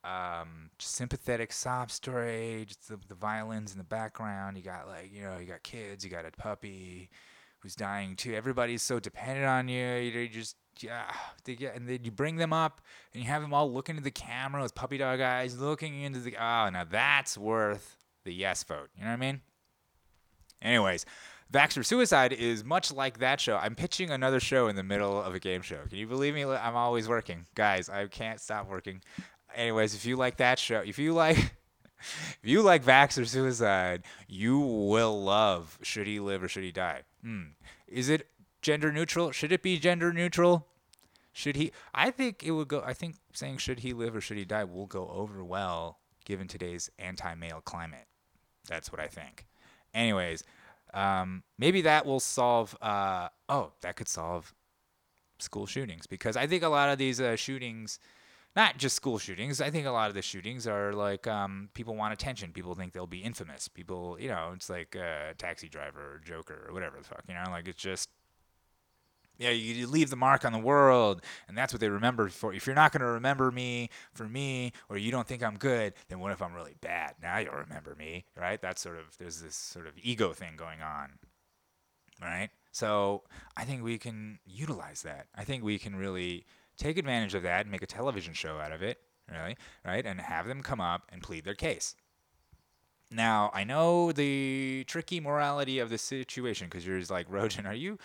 um, 0.04 0.72
sympathetic 0.80 1.52
sob 1.52 1.92
story. 1.92 2.66
Just 2.68 2.88
the, 2.88 3.00
the 3.08 3.16
violins 3.16 3.72
in 3.72 3.78
the 3.78 3.84
background. 3.84 4.58
You 4.58 4.64
got 4.64 4.88
like 4.88 5.12
you 5.14 5.22
know 5.22 5.38
you 5.38 5.46
got 5.46 5.64
kids. 5.64 6.04
You 6.04 6.10
got 6.10 6.26
a 6.26 6.32
puppy 6.32 7.10
who's 7.60 7.76
dying 7.76 8.16
too. 8.16 8.34
Everybody's 8.34 8.84
so 8.84 9.00
dependent 9.00 9.46
on 9.46 9.68
you. 9.68 9.96
You, 9.96 10.28
just 10.28 10.56
yeah, 10.82 11.06
they 11.46 11.56
get, 11.56 11.76
and 11.76 11.88
then 11.88 12.00
you 12.04 12.12
bring 12.12 12.36
them 12.36 12.52
up 12.52 12.82
and 13.14 13.24
you 13.24 13.30
have 13.30 13.42
them 13.42 13.54
all 13.54 13.72
looking 13.72 13.96
into 13.96 14.04
the 14.04 14.12
camera 14.12 14.62
with 14.62 14.76
puppy 14.76 14.98
dog 14.98 15.22
eyes, 15.22 15.60
looking 15.60 16.02
into 16.02 16.20
the. 16.20 16.36
Oh, 16.36 16.70
now 16.70 16.86
that's 16.90 17.38
worth 17.38 17.98
the 18.24 18.34
yes 18.34 18.64
vote. 18.64 18.90
You 18.96 19.04
know 19.04 19.12
what 19.12 19.14
I 19.14 19.18
mean? 19.18 19.42
Anyways, 20.66 21.06
Vax 21.54 21.78
or 21.78 21.84
Suicide 21.84 22.34
is 22.34 22.64
much 22.64 22.92
like 22.92 23.20
that 23.20 23.40
show. 23.40 23.58
I'm 23.58 23.76
pitching 23.76 24.10
another 24.10 24.40
show 24.40 24.68
in 24.68 24.76
the 24.76 24.84
middle 24.84 25.22
of 25.22 25.36
a 25.36 25.40
game 25.40 25.62
show. 25.62 25.80
Can 25.88 26.00
you 26.00 26.08
believe 26.08 26.34
me? 26.34 26.44
I'm 26.44 26.76
always 26.76 27.08
working. 27.08 27.46
Guys, 27.54 27.88
I 27.88 28.08
can't 28.08 28.42
stop 28.42 28.68
working. 28.68 29.02
Anyways, 29.56 29.94
if 29.94 30.06
you 30.06 30.16
like 30.16 30.38
that 30.38 30.58
show, 30.58 30.80
if 30.80 30.98
you 30.98 31.14
like 31.14 31.38
if 32.00 32.40
you 32.44 32.64
like 32.64 32.84
Vax 32.84 33.22
or 33.22 33.26
Suicide, 33.26 34.04
you 34.28 34.60
will 34.60 35.24
love 35.24 35.78
Should 35.84 36.08
He 36.08 36.20
Live 36.20 36.44
or 36.44 36.48
Should 36.48 36.64
He 36.64 36.72
Die? 36.72 37.04
Hmm. 37.22 37.44
Is 37.88 38.10
it 38.10 38.28
gender 38.62 38.92
neutral? 38.92 39.32
Should 39.32 39.52
it 39.52 39.62
be 39.62 39.78
gender 39.78 40.12
neutral? 40.12 40.68
Should 41.32 41.58
he 41.58 41.72
I 41.94 42.12
think 42.12 42.44
it 42.44 42.52
would 42.52 42.70
go 42.70 42.82
I 42.84 42.94
think 42.94 43.18
saying 43.34 43.58
should 43.58 43.82
he 43.82 43.92
live 43.92 44.16
or 44.16 44.22
should 44.22 44.38
he 44.38 44.46
die 44.46 44.64
will 44.64 44.88
go 44.88 45.10
over 45.10 45.44
well 45.44 46.00
given 46.24 46.48
today's 46.48 46.90
anti-male 46.98 47.60
climate. 47.60 48.08
That's 48.70 48.90
what 48.90 49.02
I 49.02 49.08
think. 49.08 49.46
Anyways, 49.96 50.44
um, 50.94 51.42
maybe 51.58 51.82
that 51.82 52.06
will 52.06 52.20
solve. 52.20 52.78
Uh, 52.82 53.30
oh, 53.50 53.72
that 53.82 53.96
could 53.96 54.10
solve 54.10 54.54
school 55.40 55.66
shootings 55.66 56.06
because 56.06 56.38
I 56.38 56.48
think 56.48 56.64
a 56.64 56.70
lot 56.70 56.90
of 56.90 56.98
these 56.98 57.20
uh, 57.20 57.36
shootings, 57.36 58.00
not 58.56 58.78
just 58.78 58.96
school 58.96 59.18
shootings, 59.18 59.62
I 59.62 59.70
think 59.70 59.88
a 59.88 59.92
lot 59.92 60.10
of 60.10 60.16
the 60.16 60.22
shootings 60.22 60.68
are 60.68 60.94
like 60.94 61.28
um, 61.28 61.70
people 61.74 61.96
want 61.96 62.14
attention. 62.14 62.52
People 62.52 62.76
think 62.76 62.94
they'll 62.94 63.08
be 63.08 63.24
infamous. 63.24 63.68
People, 63.68 64.18
you 64.20 64.28
know, 64.28 64.52
it's 64.54 64.70
like 64.70 64.96
a 64.96 65.34
taxi 65.38 65.70
driver 65.70 66.16
or 66.16 66.22
Joker 66.24 66.66
or 66.68 66.74
whatever 66.74 66.98
the 66.98 67.06
fuck, 67.06 67.24
you 67.28 67.34
know, 67.34 67.50
like 67.50 67.68
it's 67.68 67.82
just. 67.82 68.10
Yeah, 69.38 69.50
you, 69.50 69.88
leave 69.88 70.10
the 70.10 70.16
mark 70.16 70.46
on 70.46 70.54
the 70.54 70.60
world, 70.60 71.22
and 71.48 71.58
that's 71.58 71.74
what 71.74 71.80
they 71.80 71.90
remember 71.90 72.30
for. 72.30 72.54
If 72.54 72.66
you're 72.66 72.76
not 72.76 72.92
going 72.92 73.02
to 73.02 73.08
remember 73.08 73.52
me 73.52 73.90
for 74.14 74.28
me, 74.28 74.72
or 74.90 74.98
you 74.98 75.12
don't 75.12 75.28
think 75.28 75.44
I'm 75.44 75.58
good, 75.58 75.94
then 76.08 76.20
what 76.20 76.32
if 76.32 76.42
I'm 76.42 76.54
really 76.54 76.76
bad? 76.80 77.16
Now 77.22 77.38
you'll 77.38 77.56
remember 77.56 77.96
me, 77.96 78.26
right? 78.38 78.62
That's 78.62 78.82
sort 78.82 78.98
of 78.98 79.18
there's 79.18 79.42
this 79.42 79.56
sort 79.56 79.88
of 79.88 79.94
ego 80.02 80.32
thing 80.32 80.56
going 80.56 80.82
on, 80.82 81.20
right? 82.22 82.50
So 82.72 83.24
I 83.56 83.64
think 83.66 83.84
we 83.84 83.98
can 83.98 84.40
utilize 84.46 85.02
that. 85.04 85.28
I 85.36 85.44
think 85.44 85.64
we 85.64 85.80
can 85.80 85.96
really 85.96 86.46
take 86.78 86.98
advantage 86.98 87.34
of 87.34 87.44
that 87.44 87.62
and 87.62 87.72
make 87.72 87.82
a 87.82 87.88
television 87.88 88.34
show 88.34 88.60
out 88.60 88.72
of 88.72 88.82
it, 88.82 89.00
really, 89.32 89.58
right? 89.86 90.06
And 90.06 90.20
have 90.20 90.48
them 90.48 90.62
come 90.62 90.82
up 90.82 91.04
and 91.12 91.22
plead 91.22 91.46
their 91.46 91.56
case. 91.56 91.96
Now 93.12 93.52
I 93.54 93.64
know 93.64 94.12
the 94.12 94.84
tricky 94.88 95.20
morality 95.20 95.80
of 95.80 95.90
the 95.90 95.98
situation 95.98 96.68
because 96.68 96.86
you're 96.86 97.00
just 97.00 97.12
like 97.12 97.30
Rojan, 97.30 97.66
are 97.66 97.74
you? 97.74 97.98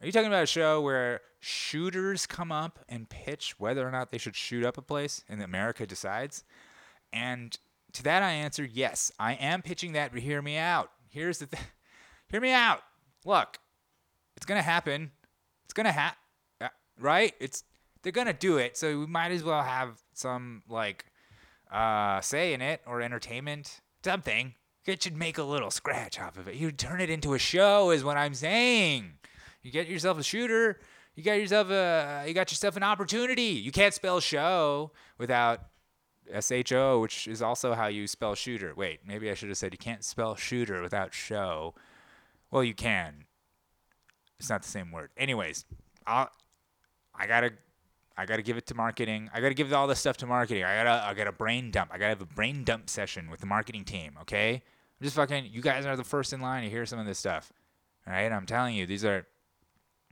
Are 0.00 0.06
you 0.06 0.12
talking 0.12 0.28
about 0.28 0.44
a 0.44 0.46
show 0.46 0.80
where 0.80 1.20
shooters 1.40 2.26
come 2.26 2.50
up 2.50 2.78
and 2.88 3.06
pitch 3.10 3.56
whether 3.58 3.86
or 3.86 3.90
not 3.90 4.10
they 4.10 4.16
should 4.16 4.34
shoot 4.34 4.64
up 4.64 4.78
a 4.78 4.82
place 4.82 5.22
and 5.28 5.42
America 5.42 5.86
decides? 5.86 6.42
And 7.12 7.58
to 7.92 8.02
that 8.04 8.22
I 8.22 8.30
answer 8.32 8.64
yes. 8.64 9.12
I 9.18 9.34
am 9.34 9.60
pitching 9.60 9.92
that, 9.92 10.12
but 10.12 10.22
hear 10.22 10.40
me 10.40 10.56
out. 10.56 10.90
Here's 11.10 11.38
the 11.38 11.46
thing. 11.46 11.60
Hear 12.28 12.40
me 12.40 12.52
out. 12.52 12.82
Look, 13.24 13.58
it's 14.36 14.46
to 14.46 14.62
happen. 14.62 15.10
It's 15.64 15.74
to 15.86 15.92
happen. 15.92 16.16
Right? 16.96 17.34
It's 17.40 17.64
they're 18.02 18.12
gonna 18.12 18.32
do 18.32 18.58
it, 18.58 18.76
so 18.76 19.00
we 19.00 19.06
might 19.06 19.32
as 19.32 19.42
well 19.42 19.64
have 19.64 20.00
some 20.14 20.62
like 20.68 21.06
uh, 21.72 22.20
say 22.20 22.52
in 22.52 22.62
it 22.62 22.82
or 22.86 23.02
entertainment, 23.02 23.80
something. 24.04 24.54
It 24.86 25.02
should 25.02 25.16
make 25.16 25.38
a 25.38 25.42
little 25.42 25.72
scratch 25.72 26.20
off 26.20 26.38
of 26.38 26.46
it. 26.46 26.54
You 26.54 26.70
turn 26.70 27.00
it 27.00 27.10
into 27.10 27.34
a 27.34 27.38
show, 27.38 27.90
is 27.90 28.04
what 28.04 28.16
I'm 28.16 28.34
saying. 28.34 29.14
You 29.62 29.70
get 29.70 29.88
yourself 29.88 30.18
a 30.18 30.22
shooter. 30.22 30.80
You 31.14 31.22
got 31.22 31.34
yourself 31.34 31.70
a. 31.70 32.24
You 32.26 32.34
got 32.34 32.50
yourself 32.50 32.76
an 32.76 32.82
opportunity. 32.82 33.42
You 33.42 33.72
can't 33.72 33.92
spell 33.92 34.20
show 34.20 34.92
without 35.18 35.60
sho, 36.40 37.00
which 37.00 37.26
is 37.26 37.42
also 37.42 37.74
how 37.74 37.88
you 37.88 38.06
spell 38.06 38.34
shooter. 38.34 38.74
Wait, 38.74 39.00
maybe 39.06 39.30
I 39.30 39.34
should 39.34 39.48
have 39.48 39.58
said 39.58 39.72
you 39.72 39.78
can't 39.78 40.04
spell 40.04 40.36
shooter 40.36 40.82
without 40.82 41.12
show. 41.12 41.74
Well, 42.50 42.64
you 42.64 42.74
can. 42.74 43.24
It's 44.38 44.48
not 44.48 44.62
the 44.62 44.68
same 44.68 44.90
word. 44.90 45.10
Anyways, 45.16 45.64
I'll, 46.06 46.30
I 47.14 47.26
gotta 47.26 47.52
I 48.16 48.26
gotta 48.26 48.42
give 48.42 48.56
it 48.56 48.66
to 48.68 48.74
marketing. 48.74 49.30
I 49.34 49.40
gotta 49.40 49.54
give 49.54 49.72
all 49.72 49.86
this 49.86 49.98
stuff 49.98 50.16
to 50.18 50.26
marketing. 50.26 50.64
I 50.64 50.82
gotta 50.82 51.06
I 51.06 51.14
gotta 51.14 51.32
brain 51.32 51.70
dump. 51.70 51.90
I 51.92 51.98
gotta 51.98 52.10
have 52.10 52.22
a 52.22 52.26
brain 52.26 52.64
dump 52.64 52.88
session 52.88 53.30
with 53.30 53.40
the 53.40 53.46
marketing 53.46 53.84
team. 53.84 54.16
Okay, 54.22 54.54
I'm 54.54 55.04
just 55.04 55.16
fucking. 55.16 55.48
You 55.52 55.60
guys 55.60 55.84
are 55.86 55.96
the 55.96 56.04
first 56.04 56.32
in 56.32 56.40
line 56.40 56.64
to 56.64 56.70
hear 56.70 56.86
some 56.86 56.98
of 56.98 57.06
this 57.06 57.18
stuff. 57.18 57.52
All 58.06 58.12
right, 58.12 58.30
I'm 58.30 58.46
telling 58.46 58.74
you, 58.74 58.86
these 58.86 59.04
are. 59.04 59.26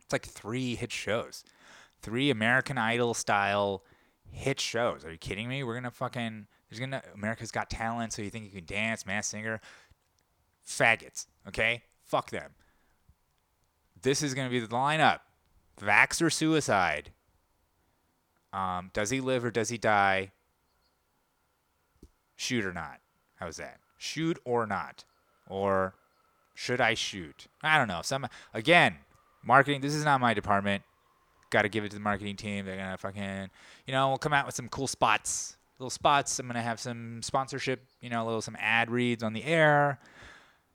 It's 0.09 0.13
like 0.13 0.25
three 0.25 0.73
hit 0.73 0.91
shows, 0.91 1.43
three 2.01 2.31
American 2.31 2.79
Idol 2.79 3.13
style 3.13 3.83
hit 4.31 4.59
shows. 4.59 5.05
Are 5.05 5.11
you 5.11 5.19
kidding 5.19 5.47
me? 5.47 5.63
We're 5.63 5.75
gonna 5.75 5.91
fucking. 5.91 6.47
There's 6.67 6.79
gonna 6.79 7.03
America's 7.13 7.51
Got 7.51 7.69
Talent. 7.69 8.13
So 8.13 8.23
you 8.23 8.31
think 8.31 8.45
you 8.45 8.49
can 8.49 8.65
dance, 8.65 9.05
Masked 9.05 9.29
Singer? 9.29 9.61
Faggots. 10.67 11.27
Okay, 11.47 11.83
fuck 12.03 12.31
them. 12.31 12.53
This 14.01 14.23
is 14.23 14.33
gonna 14.33 14.49
be 14.49 14.59
the 14.59 14.65
lineup. 14.65 15.19
Vax 15.79 16.23
or 16.23 16.31
suicide. 16.31 17.11
Um, 18.51 18.89
does 18.93 19.11
he 19.11 19.21
live 19.21 19.45
or 19.45 19.51
does 19.51 19.69
he 19.69 19.77
die? 19.77 20.31
Shoot 22.35 22.65
or 22.65 22.73
not? 22.73 22.99
How's 23.35 23.57
that? 23.57 23.77
Shoot 23.99 24.39
or 24.43 24.65
not? 24.65 25.05
Or 25.47 25.93
should 26.55 26.81
I 26.81 26.95
shoot? 26.95 27.45
I 27.61 27.77
don't 27.77 27.87
know. 27.87 28.01
Some 28.01 28.27
again, 28.55 28.95
marketing. 29.43 29.81
This 29.81 29.95
is 29.95 30.05
not 30.05 30.21
my 30.21 30.33
department. 30.33 30.83
Got 31.49 31.63
to 31.63 31.69
give 31.69 31.83
it 31.83 31.89
to 31.89 31.97
the 31.97 32.03
marketing 32.03 32.35
team. 32.35 32.65
They're 32.65 32.77
gonna 32.77 32.97
fucking, 32.97 33.49
you 33.87 33.91
know, 33.93 34.09
we'll 34.09 34.17
come 34.17 34.33
out 34.33 34.45
with 34.45 34.55
some 34.55 34.69
cool 34.69 34.87
spots, 34.87 35.57
little 35.79 35.89
spots. 35.89 36.39
I'm 36.39 36.47
gonna 36.47 36.61
have 36.61 36.79
some 36.79 37.21
sponsorship, 37.23 37.81
you 38.01 38.09
know, 38.09 38.23
a 38.23 38.25
little 38.25 38.41
some 38.41 38.57
ad 38.59 38.91
reads 38.91 39.23
on 39.23 39.33
the 39.33 39.43
air. 39.43 39.99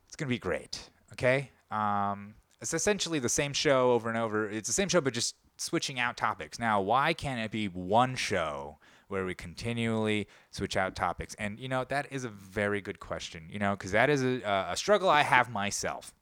It's 0.07 0.16
gonna 0.16 0.29
be 0.29 0.38
great. 0.38 0.90
Okay. 1.12 1.50
Um, 1.70 2.35
it's 2.61 2.74
essentially 2.74 3.18
the 3.18 3.29
same 3.29 3.53
show 3.53 3.92
over 3.92 4.09
and 4.09 4.18
over. 4.18 4.48
It's 4.48 4.68
the 4.68 4.72
same 4.72 4.88
show, 4.88 5.00
but 5.00 5.12
just 5.12 5.37
switching 5.57 6.00
out 6.00 6.16
topics. 6.16 6.59
Now, 6.59 6.81
why 6.81 7.12
can't 7.12 7.40
it 7.40 7.50
be 7.50 7.66
one 7.66 8.16
show 8.16 8.79
where 9.09 9.24
we 9.24 9.35
continually 9.35 10.27
switch 10.50 10.77
out 10.77 10.96
topics? 10.96 11.35
And 11.38 11.61
you 11.61 11.68
know, 11.68 11.85
that 11.85 12.07
is 12.11 12.24
a 12.24 12.31
very 12.31 12.81
good 12.81 13.00
question. 13.00 13.44
You 13.50 13.59
know, 13.59 13.72
because 13.72 13.92
that 13.92 14.11
is 14.11 14.22
a, 14.22 14.66
a 14.70 14.77
struggle 14.77 15.09
I 15.09 15.22
have 15.22 15.50
myself. 15.50 16.12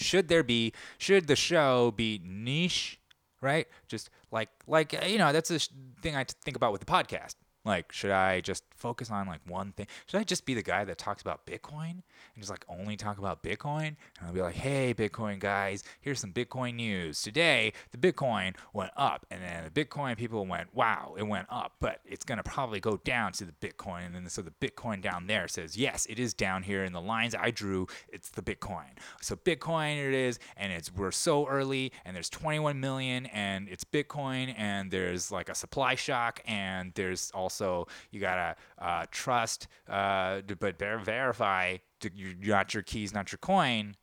Should 0.00 0.28
there 0.28 0.42
be? 0.42 0.72
Should 0.98 1.26
the 1.26 1.36
show 1.36 1.92
be 1.92 2.20
niche? 2.24 2.98
Right? 3.40 3.66
Just 3.88 4.10
like 4.30 4.48
like 4.66 4.92
you 5.06 5.18
know, 5.18 5.32
that's 5.32 5.50
a 5.50 5.58
thing 6.02 6.16
I 6.16 6.24
think 6.44 6.56
about 6.56 6.72
with 6.72 6.80
the 6.80 6.86
podcast. 6.86 7.34
Like, 7.64 7.92
should 7.92 8.10
I 8.10 8.40
just 8.40 8.64
focus 8.74 9.10
on 9.10 9.26
like 9.26 9.40
one 9.46 9.72
thing? 9.72 9.86
Should 10.06 10.18
I 10.18 10.24
just 10.24 10.46
be 10.46 10.54
the 10.54 10.62
guy 10.62 10.84
that 10.84 10.96
talks 10.96 11.20
about 11.20 11.44
Bitcoin 11.44 11.90
and 11.90 12.02
just 12.38 12.50
like 12.50 12.64
only 12.68 12.96
talk 12.96 13.18
about 13.18 13.42
Bitcoin? 13.42 13.88
And 13.88 14.26
I'll 14.26 14.32
be 14.32 14.40
like, 14.40 14.54
hey, 14.54 14.94
Bitcoin 14.94 15.38
guys, 15.38 15.84
here's 16.00 16.20
some 16.20 16.32
Bitcoin 16.32 16.76
news. 16.76 17.20
Today, 17.20 17.74
the 17.92 17.98
Bitcoin 17.98 18.54
went 18.72 18.92
up, 18.96 19.26
and 19.30 19.42
then 19.42 19.64
the 19.64 19.84
Bitcoin 19.84 20.16
people 20.16 20.46
went, 20.46 20.74
wow, 20.74 21.14
it 21.18 21.26
went 21.26 21.48
up, 21.50 21.74
but 21.80 22.00
it's 22.06 22.24
gonna 22.24 22.42
probably 22.42 22.80
go 22.80 22.96
down 23.04 23.32
to 23.32 23.44
the 23.44 23.52
Bitcoin. 23.52 24.06
And 24.06 24.14
then 24.14 24.28
so 24.30 24.40
the 24.40 24.52
Bitcoin 24.52 25.02
down 25.02 25.26
there 25.26 25.46
says, 25.46 25.76
yes, 25.76 26.06
it 26.08 26.18
is 26.18 26.32
down 26.32 26.62
here 26.62 26.84
in 26.84 26.94
the 26.94 27.00
lines 27.00 27.34
I 27.34 27.50
drew. 27.50 27.86
It's 28.08 28.30
the 28.30 28.42
Bitcoin. 28.42 28.96
So 29.20 29.36
Bitcoin 29.36 29.98
it 29.98 30.14
is, 30.14 30.38
and 30.56 30.72
it's 30.72 30.90
we're 30.94 31.10
so 31.10 31.46
early, 31.46 31.92
and 32.06 32.16
there's 32.16 32.30
21 32.30 32.80
million, 32.80 33.26
and 33.26 33.68
it's 33.68 33.84
Bitcoin, 33.84 34.54
and 34.56 34.90
there's 34.90 35.30
like 35.30 35.50
a 35.50 35.54
supply 35.54 35.94
shock, 35.94 36.40
and 36.46 36.92
there's 36.94 37.30
also 37.34 37.49
also 37.50 37.88
you 38.12 38.20
gotta 38.20 38.54
uh, 38.78 39.06
trust, 39.10 39.66
uh, 39.88 40.40
but 40.58 40.78
ver- 40.78 40.98
verify 40.98 41.78
you 42.14 42.34
not 42.42 42.72
your 42.72 42.82
keys, 42.82 43.12
not 43.12 43.32
your 43.32 43.38
coin. 43.38 43.96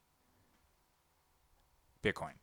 Bitcoin, 2.04 2.34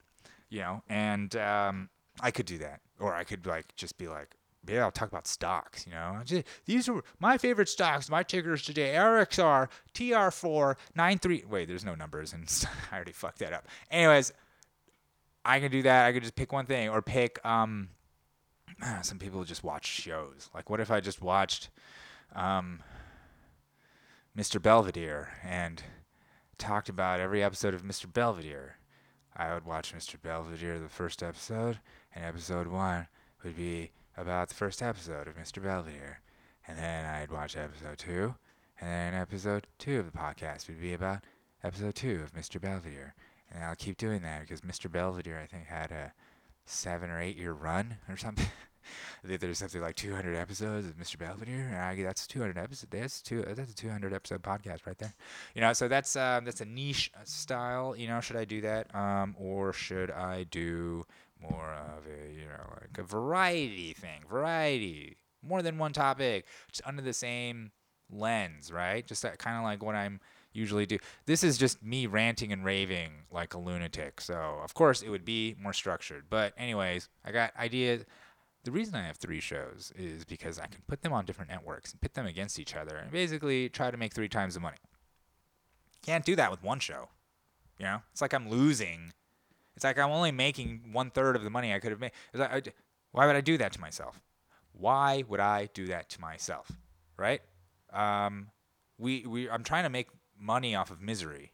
you 0.48 0.60
know, 0.60 0.82
and 0.88 1.36
um, 1.36 1.88
I 2.20 2.30
could 2.30 2.46
do 2.46 2.58
that, 2.58 2.80
or 2.98 3.14
I 3.14 3.24
could 3.24 3.46
like 3.46 3.74
just 3.76 3.98
be 3.98 4.08
like, 4.08 4.36
yeah, 4.66 4.82
I'll 4.82 4.90
talk 4.90 5.08
about 5.08 5.26
stocks. 5.26 5.86
You 5.86 5.92
know, 5.92 6.42
these 6.64 6.88
are 6.88 7.02
my 7.20 7.38
favorite 7.38 7.68
stocks. 7.68 8.10
My 8.10 8.22
tickers 8.22 8.62
today: 8.62 8.94
RXR, 8.94 9.68
TR4, 9.94 10.76
93. 10.94 11.44
Wait, 11.48 11.68
there's 11.68 11.84
no 11.84 11.94
numbers, 11.94 12.32
and 12.32 12.44
I 12.90 12.96
already 12.96 13.12
fucked 13.12 13.38
that 13.38 13.52
up. 13.52 13.68
Anyways, 13.90 14.32
I 15.44 15.60
can 15.60 15.70
do 15.70 15.82
that. 15.82 16.06
I 16.06 16.12
could 16.12 16.22
just 16.22 16.36
pick 16.36 16.52
one 16.52 16.66
thing, 16.66 16.88
or 16.88 17.00
pick 17.00 17.44
um, 17.46 17.90
some 19.02 19.18
people 19.18 19.44
just 19.44 19.64
watch 19.64 19.86
shows. 19.86 20.50
Like, 20.54 20.70
what 20.70 20.80
if 20.80 20.90
I 20.90 21.00
just 21.00 21.22
watched 21.22 21.70
um, 22.34 22.82
Mr. 24.36 24.60
Belvedere 24.60 25.30
and 25.44 25.82
talked 26.58 26.88
about 26.88 27.20
every 27.20 27.42
episode 27.42 27.74
of 27.74 27.82
Mr. 27.82 28.10
Belvedere? 28.12 28.78
I 29.36 29.52
would 29.52 29.64
watch 29.64 29.94
Mr. 29.94 30.20
Belvedere, 30.20 30.78
the 30.78 30.88
first 30.88 31.22
episode, 31.22 31.80
and 32.14 32.24
episode 32.24 32.68
one 32.68 33.08
would 33.42 33.56
be 33.56 33.90
about 34.16 34.48
the 34.48 34.54
first 34.54 34.80
episode 34.80 35.26
of 35.26 35.36
Mr. 35.36 35.62
Belvedere. 35.62 36.20
And 36.66 36.78
then 36.78 37.04
I'd 37.04 37.30
watch 37.30 37.56
episode 37.56 37.98
two, 37.98 38.34
and 38.80 38.88
then 38.88 39.14
episode 39.14 39.66
two 39.78 39.98
of 39.98 40.10
the 40.10 40.16
podcast 40.16 40.68
would 40.68 40.80
be 40.80 40.94
about 40.94 41.24
episode 41.62 41.94
two 41.94 42.22
of 42.22 42.32
Mr. 42.32 42.60
Belvedere. 42.60 43.14
And 43.50 43.62
I'll 43.62 43.76
keep 43.76 43.96
doing 43.96 44.22
that 44.22 44.42
because 44.42 44.62
Mr. 44.62 44.90
Belvedere, 44.90 45.40
I 45.40 45.46
think, 45.46 45.66
had 45.66 45.90
a 45.90 46.12
seven 46.66 47.10
or 47.10 47.20
eight 47.20 47.36
year 47.36 47.52
run 47.52 47.96
or 48.08 48.16
something. 48.16 48.46
I 49.24 49.26
think 49.26 49.40
there's 49.40 49.58
something 49.58 49.80
like 49.80 49.96
200 49.96 50.36
episodes 50.36 50.86
of 50.86 50.96
Mr. 50.96 51.18
Belvedere. 51.18 51.80
I, 51.80 52.00
that's 52.02 52.26
200 52.26 52.58
episodes. 52.58 52.90
That's 52.90 53.22
two. 53.22 53.42
That's 53.42 53.72
a 53.72 53.74
200 53.74 54.12
episode 54.12 54.42
podcast 54.42 54.86
right 54.86 54.98
there. 54.98 55.14
You 55.54 55.62
know, 55.62 55.72
so 55.72 55.88
that's 55.88 56.16
um, 56.16 56.44
that's 56.44 56.60
a 56.60 56.66
niche 56.66 57.10
style. 57.24 57.94
You 57.96 58.08
know, 58.08 58.20
should 58.20 58.36
I 58.36 58.44
do 58.44 58.60
that, 58.62 58.94
um, 58.94 59.34
or 59.38 59.72
should 59.72 60.10
I 60.10 60.44
do 60.44 61.04
more 61.40 61.74
of 61.74 62.04
a 62.06 62.32
you 62.32 62.46
know 62.46 62.78
like 62.80 62.98
a 62.98 63.02
variety 63.02 63.94
thing? 63.94 64.22
Variety, 64.28 65.16
more 65.42 65.62
than 65.62 65.78
one 65.78 65.92
topic, 65.92 66.46
just 66.70 66.86
under 66.86 67.02
the 67.02 67.14
same 67.14 67.72
lens, 68.10 68.70
right? 68.70 69.06
Just 69.06 69.22
that 69.22 69.38
kind 69.38 69.56
of 69.56 69.64
like 69.64 69.82
what 69.82 69.94
I'm 69.94 70.20
usually 70.54 70.86
do. 70.86 70.98
This 71.26 71.42
is 71.42 71.58
just 71.58 71.82
me 71.82 72.06
ranting 72.06 72.52
and 72.52 72.64
raving 72.64 73.10
like 73.30 73.54
a 73.54 73.58
lunatic. 73.58 74.20
So, 74.20 74.60
of 74.62 74.74
course, 74.74 75.02
it 75.02 75.10
would 75.10 75.24
be 75.24 75.56
more 75.60 75.72
structured. 75.72 76.24
But, 76.30 76.54
anyways, 76.56 77.08
I 77.24 77.32
got 77.32 77.56
ideas. 77.58 78.04
The 78.64 78.70
reason 78.70 78.94
I 78.94 79.06
have 79.06 79.16
three 79.16 79.40
shows 79.40 79.92
is 79.96 80.24
because 80.24 80.58
I 80.58 80.66
can 80.66 80.80
put 80.86 81.02
them 81.02 81.12
on 81.12 81.26
different 81.26 81.50
networks 81.50 81.92
and 81.92 82.00
pit 82.00 82.14
them 82.14 82.26
against 82.26 82.58
each 82.58 82.74
other 82.74 82.96
and 82.96 83.10
basically 83.10 83.68
try 83.68 83.90
to 83.90 83.96
make 83.96 84.14
three 84.14 84.28
times 84.28 84.54
the 84.54 84.60
money. 84.60 84.78
Can't 86.04 86.24
do 86.24 86.36
that 86.36 86.50
with 86.50 86.62
one 86.62 86.80
show. 86.80 87.08
You 87.78 87.86
know, 87.86 88.02
it's 88.12 88.22
like 88.22 88.32
I'm 88.32 88.48
losing. 88.48 89.12
It's 89.76 89.84
like 89.84 89.98
I'm 89.98 90.10
only 90.10 90.32
making 90.32 90.92
one 90.92 91.10
third 91.10 91.36
of 91.36 91.44
the 91.44 91.50
money 91.50 91.74
I 91.74 91.80
could 91.80 91.90
have 91.90 92.00
made. 92.00 92.12
Like, 92.32 92.74
why 93.12 93.26
would 93.26 93.36
I 93.36 93.40
do 93.40 93.58
that 93.58 93.72
to 93.72 93.80
myself? 93.80 94.20
Why 94.72 95.24
would 95.28 95.40
I 95.40 95.68
do 95.74 95.86
that 95.88 96.08
to 96.10 96.20
myself? 96.20 96.70
Right? 97.16 97.42
Um, 97.92 98.48
we 98.98 99.26
we 99.26 99.50
I'm 99.50 99.64
trying 99.64 99.84
to 99.84 99.90
make 99.90 100.08
money 100.44 100.74
off 100.74 100.90
of 100.90 101.00
misery. 101.00 101.52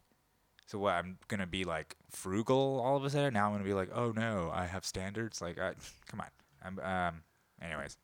So 0.66 0.78
what? 0.78 0.94
I'm 0.94 1.18
gonna 1.28 1.46
be 1.46 1.64
like 1.64 1.96
frugal 2.10 2.80
all 2.84 2.96
of 2.96 3.04
a 3.04 3.10
sudden. 3.10 3.34
Now 3.34 3.46
I'm 3.46 3.52
gonna 3.52 3.64
be 3.64 3.74
like, 3.74 3.90
oh 3.94 4.12
no, 4.12 4.50
I 4.52 4.66
have 4.66 4.84
standards. 4.84 5.40
Like, 5.40 5.58
I, 5.58 5.72
come 6.06 6.20
on. 6.20 6.26
I'm, 6.62 6.78
um, 6.78 7.22
anyways, 7.62 7.96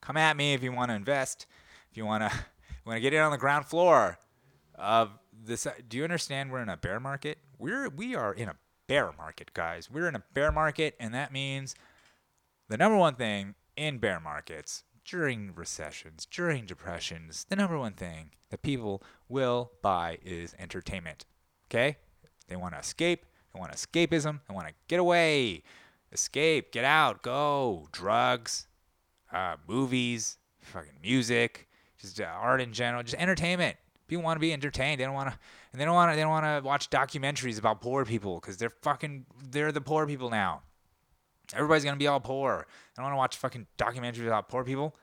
come 0.00 0.16
at 0.16 0.36
me 0.36 0.54
if 0.54 0.62
you 0.62 0.72
want 0.72 0.90
to 0.90 0.94
invest. 0.94 1.46
If 1.90 1.96
you 1.96 2.04
want 2.04 2.22
to, 2.22 2.36
want 2.84 2.96
to 2.96 3.00
get 3.00 3.14
in 3.14 3.20
on 3.20 3.30
the 3.30 3.38
ground 3.38 3.66
floor 3.66 4.18
of 4.74 5.10
this. 5.32 5.66
Do 5.88 5.96
you 5.96 6.04
understand? 6.04 6.50
We're 6.50 6.62
in 6.62 6.68
a 6.68 6.76
bear 6.76 7.00
market. 7.00 7.38
We're 7.58 7.88
we 7.88 8.14
are 8.14 8.32
in 8.32 8.48
a 8.48 8.56
bear 8.86 9.12
market, 9.16 9.54
guys. 9.54 9.88
We're 9.90 10.08
in 10.08 10.16
a 10.16 10.22
bear 10.34 10.50
market, 10.50 10.96
and 10.98 11.14
that 11.14 11.32
means 11.32 11.74
the 12.68 12.76
number 12.76 12.96
one 12.98 13.14
thing 13.14 13.54
in 13.76 13.98
bear 13.98 14.20
markets 14.20 14.84
during 15.10 15.52
recessions, 15.54 16.26
during 16.30 16.66
depressions, 16.66 17.44
the 17.48 17.56
number 17.56 17.76
one 17.76 17.94
thing 17.94 18.30
that 18.50 18.62
people 18.62 19.02
will 19.28 19.72
buy 19.82 20.18
is 20.24 20.54
entertainment. 20.58 21.24
Okay? 21.68 21.96
They 22.48 22.56
want 22.56 22.74
to 22.74 22.80
escape. 22.80 23.26
They 23.52 23.58
want 23.58 23.72
escapism. 23.72 24.40
They 24.48 24.54
want 24.54 24.68
to 24.68 24.74
get 24.86 25.00
away, 25.00 25.64
escape, 26.12 26.70
get 26.70 26.84
out, 26.84 27.22
go. 27.22 27.88
Drugs, 27.90 28.68
uh, 29.32 29.56
movies, 29.66 30.38
fucking 30.60 30.98
music, 31.02 31.68
just 31.98 32.20
uh, 32.20 32.24
art 32.24 32.60
in 32.60 32.72
general, 32.72 33.02
just 33.02 33.20
entertainment. 33.20 33.76
People 34.06 34.24
want 34.24 34.36
to 34.36 34.40
be 34.40 34.52
entertained. 34.52 35.00
They 35.00 35.04
don't 35.04 35.14
want 35.14 35.30
to, 35.30 35.38
and 35.72 35.80
they 35.80 35.84
don't 35.84 35.94
want 35.94 36.12
to. 36.12 36.16
They 36.16 36.22
don't 36.22 36.30
want 36.30 36.44
to 36.44 36.66
watch 36.66 36.90
documentaries 36.90 37.58
about 37.58 37.80
poor 37.80 38.04
people 38.04 38.40
because 38.40 38.56
they're 38.56 38.70
fucking. 38.70 39.26
They're 39.50 39.72
the 39.72 39.80
poor 39.80 40.06
people 40.06 40.30
now. 40.30 40.62
Everybody's 41.54 41.84
gonna 41.84 41.96
be 41.96 42.06
all 42.06 42.20
poor. 42.20 42.66
I 42.96 43.02
don't 43.02 43.04
want 43.04 43.14
to 43.14 43.18
watch 43.18 43.36
fucking 43.36 43.66
documentaries 43.78 44.26
about 44.26 44.48
poor 44.48 44.64
people. 44.64 44.94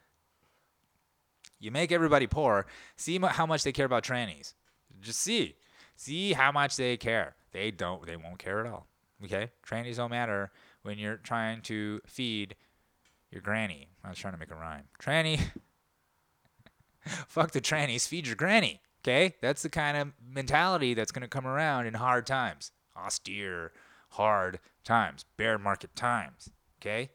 You 1.60 1.71
make 1.71 1.91
everybody 1.91 2.27
poor. 2.27 2.67
See 2.95 3.17
how 3.19 3.45
much 3.45 3.63
they 3.63 3.71
care 3.71 3.86
about 3.86 4.03
trannies. 4.03 4.53
Just 5.01 5.19
see, 5.19 5.55
see 5.95 6.33
how 6.33 6.51
much 6.51 6.77
they 6.77 6.97
care. 6.97 7.36
They 7.51 7.71
don't. 7.71 8.05
They 8.05 8.15
won't 8.15 8.39
care 8.39 8.60
at 8.60 8.71
all. 8.71 8.88
Okay, 9.23 9.49
trannies 9.67 9.95
don't 9.95 10.12
matter 10.12 10.51
when 10.83 10.99
you're 10.99 11.17
trying 11.17 11.62
to 11.63 12.01
feed 12.05 12.55
your 13.31 13.41
granny. 13.41 13.89
I 14.03 14.10
was 14.10 14.19
trying 14.19 14.33
to 14.33 14.39
make 14.39 14.51
a 14.51 14.55
rhyme. 14.55 14.83
Tranny. 15.01 15.39
Fuck 17.27 17.51
the 17.51 17.62
trannies. 17.62 18.07
Feed 18.07 18.27
your 18.27 18.36
granny. 18.36 18.81
Okay, 19.03 19.36
that's 19.41 19.63
the 19.63 19.69
kind 19.69 19.97
of 19.97 20.12
mentality 20.29 20.93
that's 20.93 21.12
gonna 21.12 21.27
come 21.27 21.47
around 21.47 21.88
in 21.88 21.95
hard 21.95 22.27
times, 22.27 22.71
austere, 22.95 23.71
hard 24.09 24.59
times, 24.83 25.25
bear 25.37 25.57
market 25.57 25.95
times. 25.95 26.49
Okay. 26.81 27.09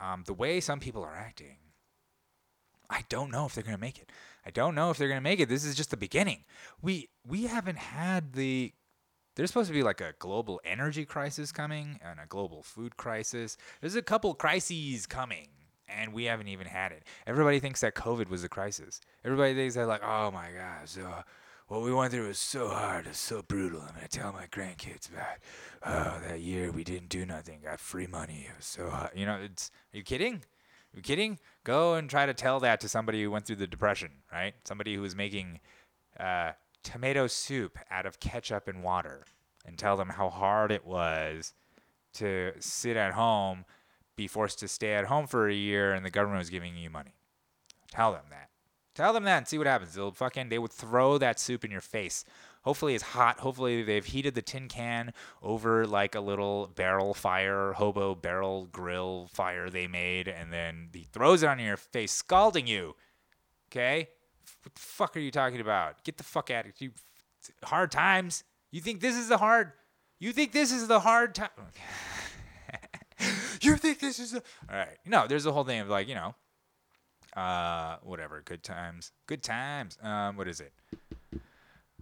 Um, 0.00 0.24
the 0.26 0.34
way 0.34 0.60
some 0.60 0.80
people 0.80 1.02
are 1.02 1.16
acting 1.16 1.56
I 2.90 3.02
don't 3.08 3.30
know 3.30 3.46
if 3.46 3.54
they're 3.54 3.64
going 3.64 3.76
to 3.76 3.80
make 3.80 3.98
it. 3.98 4.10
I 4.46 4.50
don't 4.50 4.74
know 4.74 4.90
if 4.90 4.98
they're 4.98 5.08
going 5.08 5.18
to 5.18 5.22
make 5.22 5.40
it. 5.40 5.48
This 5.48 5.64
is 5.64 5.74
just 5.74 5.90
the 5.90 5.96
beginning. 5.96 6.44
We 6.82 7.08
we 7.26 7.44
haven't 7.44 7.78
had 7.78 8.34
the 8.34 8.72
there's 9.36 9.50
supposed 9.50 9.68
to 9.68 9.74
be 9.74 9.82
like 9.82 10.00
a 10.00 10.14
global 10.18 10.60
energy 10.64 11.04
crisis 11.04 11.50
coming 11.50 11.98
and 12.02 12.20
a 12.20 12.26
global 12.28 12.62
food 12.62 12.96
crisis. 12.96 13.56
There's 13.80 13.96
a 13.96 14.02
couple 14.02 14.32
crises 14.34 15.06
coming 15.06 15.48
and 15.88 16.12
we 16.12 16.24
haven't 16.24 16.48
even 16.48 16.66
had 16.66 16.92
it. 16.92 17.02
Everybody 17.26 17.58
thinks 17.58 17.80
that 17.80 17.94
COVID 17.94 18.28
was 18.28 18.44
a 18.44 18.48
crisis. 18.48 19.00
Everybody 19.24 19.54
thinks 19.54 19.74
that 19.74 19.88
like, 19.88 20.04
"Oh 20.04 20.30
my 20.30 20.50
god, 20.52 20.88
so 20.88 21.24
what 21.66 21.82
we 21.82 21.92
went 21.92 22.12
through 22.12 22.28
was 22.28 22.38
so 22.38 22.68
hard, 22.68 23.06
it's 23.06 23.18
so 23.18 23.42
brutal. 23.42 23.80
I'm 23.80 23.94
gonna 23.94 24.08
tell 24.08 24.32
my 24.32 24.46
grandkids 24.46 25.08
about, 25.08 25.38
oh, 25.84 26.20
that 26.28 26.40
year 26.40 26.70
we 26.70 26.84
didn't 26.84 27.08
do 27.08 27.24
nothing, 27.24 27.60
got 27.64 27.80
free 27.80 28.06
money. 28.06 28.46
It 28.50 28.56
was 28.56 28.66
so 28.66 28.90
hard. 28.90 29.10
You 29.14 29.26
know, 29.26 29.38
it's. 29.42 29.70
Are 29.92 29.96
you 29.96 30.02
kidding? 30.02 30.34
Are 30.34 30.96
you 30.96 31.02
kidding? 31.02 31.38
Go 31.64 31.94
and 31.94 32.08
try 32.08 32.26
to 32.26 32.34
tell 32.34 32.60
that 32.60 32.80
to 32.80 32.88
somebody 32.88 33.22
who 33.22 33.30
went 33.30 33.46
through 33.46 33.56
the 33.56 33.66
depression, 33.66 34.10
right? 34.32 34.54
Somebody 34.64 34.94
who 34.94 35.02
was 35.02 35.16
making 35.16 35.60
uh, 36.20 36.52
tomato 36.82 37.26
soup 37.26 37.78
out 37.90 38.06
of 38.06 38.20
ketchup 38.20 38.68
and 38.68 38.82
water, 38.82 39.24
and 39.66 39.78
tell 39.78 39.96
them 39.96 40.10
how 40.10 40.28
hard 40.28 40.70
it 40.70 40.86
was 40.86 41.54
to 42.14 42.52
sit 42.60 42.96
at 42.96 43.14
home, 43.14 43.64
be 44.16 44.28
forced 44.28 44.58
to 44.60 44.68
stay 44.68 44.92
at 44.92 45.06
home 45.06 45.26
for 45.26 45.48
a 45.48 45.54
year, 45.54 45.92
and 45.92 46.04
the 46.04 46.10
government 46.10 46.38
was 46.38 46.50
giving 46.50 46.76
you 46.76 46.90
money. 46.90 47.14
Tell 47.90 48.12
them 48.12 48.24
that. 48.30 48.50
Tell 48.94 49.12
them 49.12 49.24
that 49.24 49.38
and 49.38 49.48
see 49.48 49.58
what 49.58 49.66
happens. 49.66 49.94
They'll 49.94 50.12
fucking 50.12 50.48
they 50.48 50.58
would 50.58 50.72
throw 50.72 51.18
that 51.18 51.40
soup 51.40 51.64
in 51.64 51.70
your 51.70 51.80
face. 51.80 52.24
Hopefully 52.62 52.94
it's 52.94 53.04
hot. 53.04 53.40
Hopefully 53.40 53.82
they've 53.82 54.04
heated 54.04 54.34
the 54.34 54.42
tin 54.42 54.68
can 54.68 55.12
over 55.42 55.86
like 55.86 56.14
a 56.14 56.20
little 56.20 56.70
barrel 56.74 57.12
fire, 57.12 57.72
hobo 57.72 58.14
barrel 58.14 58.66
grill 58.66 59.28
fire 59.32 59.68
they 59.68 59.86
made, 59.86 60.28
and 60.28 60.52
then 60.52 60.88
he 60.92 61.06
throws 61.12 61.42
it 61.42 61.48
on 61.48 61.58
your 61.58 61.76
face, 61.76 62.12
scalding 62.12 62.66
you. 62.66 62.94
Okay? 63.70 64.08
What 64.62 64.74
the 64.74 64.80
fuck 64.80 65.16
are 65.16 65.20
you 65.20 65.30
talking 65.30 65.60
about? 65.60 66.04
Get 66.04 66.16
the 66.16 66.24
fuck 66.24 66.50
out 66.50 66.66
of 66.66 66.80
you. 66.80 66.92
Hard 67.64 67.90
times. 67.90 68.44
You 68.70 68.80
think 68.80 69.00
this 69.00 69.16
is 69.16 69.28
the 69.28 69.38
hard? 69.38 69.72
You 70.18 70.32
think 70.32 70.52
this 70.52 70.72
is 70.72 70.88
the 70.88 71.00
hard 71.00 71.34
time? 71.34 71.50
you 73.60 73.76
think 73.76 73.98
this 73.98 74.18
is 74.18 74.30
the 74.30 74.42
all 74.70 74.76
right? 74.76 74.96
No, 75.04 75.26
there's 75.26 75.44
a 75.44 75.52
whole 75.52 75.64
thing 75.64 75.80
of 75.80 75.88
like 75.88 76.08
you 76.08 76.14
know, 76.14 76.34
uh, 77.36 77.96
whatever. 78.02 78.42
Good 78.44 78.62
times. 78.62 79.12
Good 79.26 79.42
times. 79.42 79.98
Um, 80.02 80.36
what 80.36 80.48
is 80.48 80.60
it? 80.60 80.72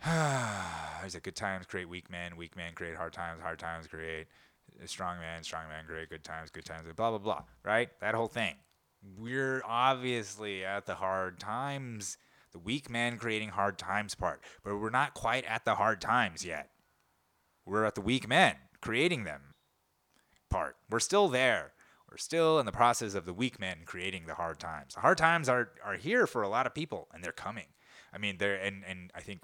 Is 1.07 1.14
it 1.14 1.23
good 1.23 1.37
times 1.37 1.66
create 1.66 1.88
weak 1.88 2.11
men, 2.11 2.37
weak 2.37 2.57
men 2.57 2.73
create 2.75 2.97
hard 2.97 3.12
times, 3.12 3.40
hard 3.40 3.61
times 3.61 3.87
create 3.87 4.27
strong 4.87 5.18
men, 5.21 5.45
strong 5.45 5.68
men 5.68 5.85
create 5.87 6.11
good 6.11 6.25
times, 6.25 6.51
good 6.51 6.64
times, 6.64 6.83
blah 6.97 7.11
blah 7.11 7.18
blah. 7.18 7.42
Right? 7.64 7.88
That 8.01 8.14
whole 8.14 8.27
thing. 8.27 8.55
We're 9.18 9.62
obviously 9.64 10.64
at 10.64 10.87
the 10.87 10.97
hard 10.97 11.38
times, 11.38 12.18
the 12.53 12.59
weak 12.59 12.90
man 12.90 13.16
creating 13.16 13.51
hard 13.51 13.79
times 13.79 14.14
part, 14.14 14.42
but 14.64 14.77
we're 14.79 14.90
not 14.90 15.14
quite 15.14 15.45
at 15.45 15.64
the 15.64 15.77
hard 15.77 16.01
times 16.01 16.45
yet. 16.45 16.71
We're 17.64 17.85
at 17.85 17.95
the 17.95 18.01
weak 18.01 18.29
men 18.29 18.57
creating 18.81 19.25
them 19.25 19.55
part. 20.51 20.77
We're 20.90 21.01
still 21.01 21.29
there. 21.29 21.73
We're 22.12 22.18
still 22.18 22.59
in 22.59 22.66
the 22.66 22.72
process 22.72 23.14
of 23.14 23.25
the 23.25 23.33
weak 23.33 23.59
men 23.59 23.79
creating 23.87 24.27
the 24.27 24.35
hard 24.35 24.61
times. 24.61 24.94
The 24.94 25.01
hard 25.01 25.16
times 25.16 25.48
are 25.48 25.70
are 25.83 25.94
here 25.94 26.27
for 26.27 26.42
a 26.42 26.48
lot 26.48 26.66
of 26.66 26.75
people, 26.75 27.09
and 27.14 27.25
they're 27.25 27.33
coming. 27.33 27.68
I 28.12 28.18
mean, 28.18 28.37
they're 28.37 28.57
and 28.57 28.85
and 28.87 29.11
I 29.14 29.20
think 29.22 29.40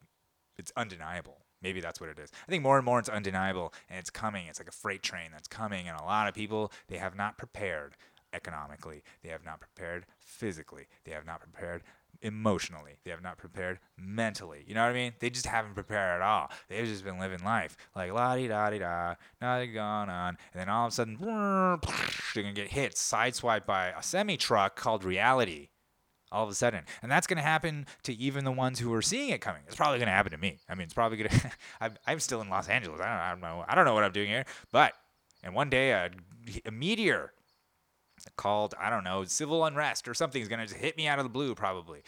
it's 0.59 0.71
undeniable. 0.77 1.39
Maybe 1.63 1.81
that's 1.81 1.99
what 1.99 2.11
it 2.11 2.19
is. 2.19 2.31
I 2.47 2.51
think 2.51 2.63
more 2.63 2.77
and 2.77 2.85
more 2.85 2.99
it's 2.99 3.09
undeniable 3.09 3.73
and 3.89 3.99
it's 3.99 4.11
coming. 4.11 4.47
It's 4.49 4.61
like 4.61 4.69
a 4.69 4.73
freight 4.73 5.03
train 5.03 5.31
that's 5.33 5.49
coming, 5.49 5.89
and 5.89 5.99
a 5.99 6.05
lot 6.05 6.29
of 6.29 6.35
people 6.35 6.71
they 6.89 6.99
have 6.99 7.17
not 7.17 7.39
prepared 7.39 7.97
economically. 8.35 9.03
They 9.23 9.31
have 9.31 9.47
not 9.47 9.61
prepared 9.61 10.05
physically. 10.19 10.89
They 11.05 11.13
have 11.13 11.25
not 11.25 11.41
prepared 11.41 11.83
emotionally. 12.23 12.99
They 13.05 13.11
have 13.11 13.23
not 13.23 13.39
prepared 13.39 13.79
mentally. 13.97 14.65
You 14.67 14.75
know 14.75 14.83
what 14.83 14.91
I 14.91 14.95
mean? 14.95 15.13
They 15.19 15.31
just 15.31 15.47
haven't 15.47 15.75
prepared 15.75 16.21
at 16.21 16.23
all. 16.23 16.51
They've 16.69 16.87
just 16.87 17.05
been 17.05 17.19
living 17.19 17.45
life 17.45 17.77
like 17.95 18.13
la 18.13 18.37
di 18.37 18.49
da 18.49 18.71
di 18.71 18.79
da, 18.79 19.15
nothing 19.41 19.73
going 19.73 20.09
on, 20.09 20.37
and 20.53 20.61
then 20.61 20.69
all 20.69 20.87
of 20.87 20.93
a 20.93 20.95
sudden 20.95 21.17
they're 21.21 22.43
gonna 22.43 22.53
get 22.53 22.73
hit, 22.73 22.95
sideswiped 22.95 23.67
by 23.67 23.89
a 23.89 24.03
semi 24.03 24.37
truck 24.37 24.77
called 24.77 25.05
reality 25.05 25.69
all 26.31 26.45
of 26.45 26.51
a 26.51 26.55
sudden. 26.55 26.85
And 27.03 27.11
that's 27.11 27.27
to 27.27 27.37
happen 27.37 27.87
to 28.03 28.13
even 28.15 28.45
the 28.45 28.53
ones 28.53 28.79
who 28.79 28.93
are 28.93 29.03
seeing 29.03 29.31
it 29.31 29.41
coming. 29.41 29.63
It's 29.67 29.77
probably 29.77 29.99
to 29.99 30.07
happen 30.07 30.33
to 30.33 30.39
me. 30.39 30.59
I 30.69 30.75
mean, 30.75 30.85
it's 30.85 30.95
probably 30.95 31.19
to. 31.19 31.53
I'm, 31.81 31.95
I'm 32.07 32.21
still 32.21 32.41
in 32.41 32.49
Los 32.49 32.69
Angeles. 32.69 33.01
I 33.01 33.07
don't, 33.07 33.21
I 33.21 33.31
don't 33.31 33.41
know. 33.41 33.65
I 33.67 33.75
don't 33.75 33.85
know 33.85 33.95
what 33.95 34.05
I'm 34.05 34.13
doing 34.13 34.29
here. 34.29 34.45
But, 34.73 34.93
and 35.43 35.55
one 35.55 35.71
day 35.71 35.93
a, 35.93 36.11
a 36.67 36.71
meteor 36.71 37.33
called, 38.37 38.75
I 38.81 38.91
don't 38.91 39.05
know, 39.05 39.25
civil 39.25 39.65
unrest 39.65 40.09
or 40.09 40.15
something 40.15 40.41
is 40.41 40.49
going 40.49 40.61
to 40.61 40.67
just 40.67 40.79
hit 40.79 40.97
me 40.97 41.07
out 41.07 41.19
of 41.19 41.25
the 41.25 41.31
blue, 41.31 41.55
probably. 41.55 42.03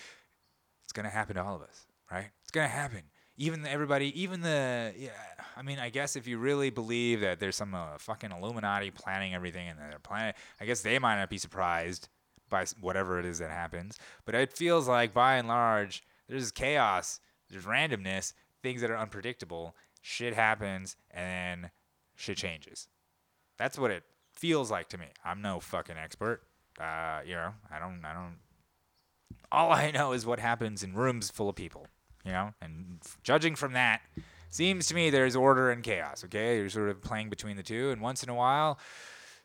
It's 0.84 0.92
going 0.92 1.04
to 1.04 1.10
happen 1.10 1.36
to 1.36 1.42
all 1.42 1.56
of 1.56 1.62
us, 1.62 1.86
right? 2.10 2.30
It's 2.42 2.50
going 2.50 2.68
to 2.68 2.74
happen. 2.74 3.02
Even 3.36 3.66
everybody, 3.66 4.20
even 4.20 4.42
the, 4.42 4.92
yeah, 4.96 5.10
I 5.56 5.62
mean, 5.62 5.78
I 5.78 5.88
guess 5.88 6.16
if 6.16 6.26
you 6.26 6.38
really 6.38 6.70
believe 6.70 7.20
that 7.20 7.40
there's 7.40 7.56
some 7.56 7.74
uh, 7.74 7.96
fucking 7.98 8.32
Illuminati 8.32 8.90
planning 8.90 9.34
everything 9.34 9.68
and 9.68 9.78
they're 9.78 9.98
planning, 9.98 10.34
I 10.60 10.66
guess 10.66 10.82
they 10.82 10.98
might 10.98 11.16
not 11.16 11.30
be 11.30 11.38
surprised 11.38 12.08
by 12.50 12.66
whatever 12.80 13.18
it 13.18 13.24
is 13.24 13.38
that 13.38 13.50
happens. 13.50 13.98
But 14.26 14.34
it 14.34 14.52
feels 14.52 14.88
like 14.88 15.14
by 15.14 15.36
and 15.36 15.48
large, 15.48 16.02
there's 16.28 16.50
chaos, 16.50 17.20
there's 17.48 17.64
randomness, 17.64 18.34
things 18.62 18.82
that 18.82 18.90
are 18.90 18.98
unpredictable. 18.98 19.74
Shit 20.02 20.34
happens 20.34 20.96
and 21.10 21.70
shit 22.16 22.36
changes. 22.36 22.88
That's 23.56 23.78
what 23.78 23.90
it 23.90 24.02
feels 24.40 24.70
like 24.70 24.88
to 24.88 24.98
me. 24.98 25.06
I'm 25.22 25.42
no 25.42 25.60
fucking 25.60 25.96
expert. 26.02 26.40
Uh, 26.80 27.20
you 27.26 27.34
know, 27.34 27.52
I 27.70 27.78
don't, 27.78 28.00
I 28.04 28.14
don't. 28.14 28.36
All 29.52 29.70
I 29.70 29.90
know 29.90 30.12
is 30.12 30.24
what 30.24 30.40
happens 30.40 30.82
in 30.82 30.94
rooms 30.94 31.30
full 31.30 31.48
of 31.48 31.56
people. 31.56 31.86
You 32.24 32.32
know, 32.32 32.54
and 32.60 32.98
f- 33.04 33.18
judging 33.22 33.54
from 33.54 33.74
that, 33.74 34.00
seems 34.50 34.86
to 34.88 34.94
me 34.94 35.10
there's 35.10 35.36
order 35.36 35.70
and 35.70 35.82
chaos. 35.82 36.24
Okay, 36.24 36.56
you're 36.56 36.70
sort 36.70 36.88
of 36.88 37.02
playing 37.02 37.30
between 37.30 37.56
the 37.56 37.62
two, 37.62 37.90
and 37.90 38.00
once 38.00 38.22
in 38.22 38.28
a 38.28 38.34
while, 38.34 38.78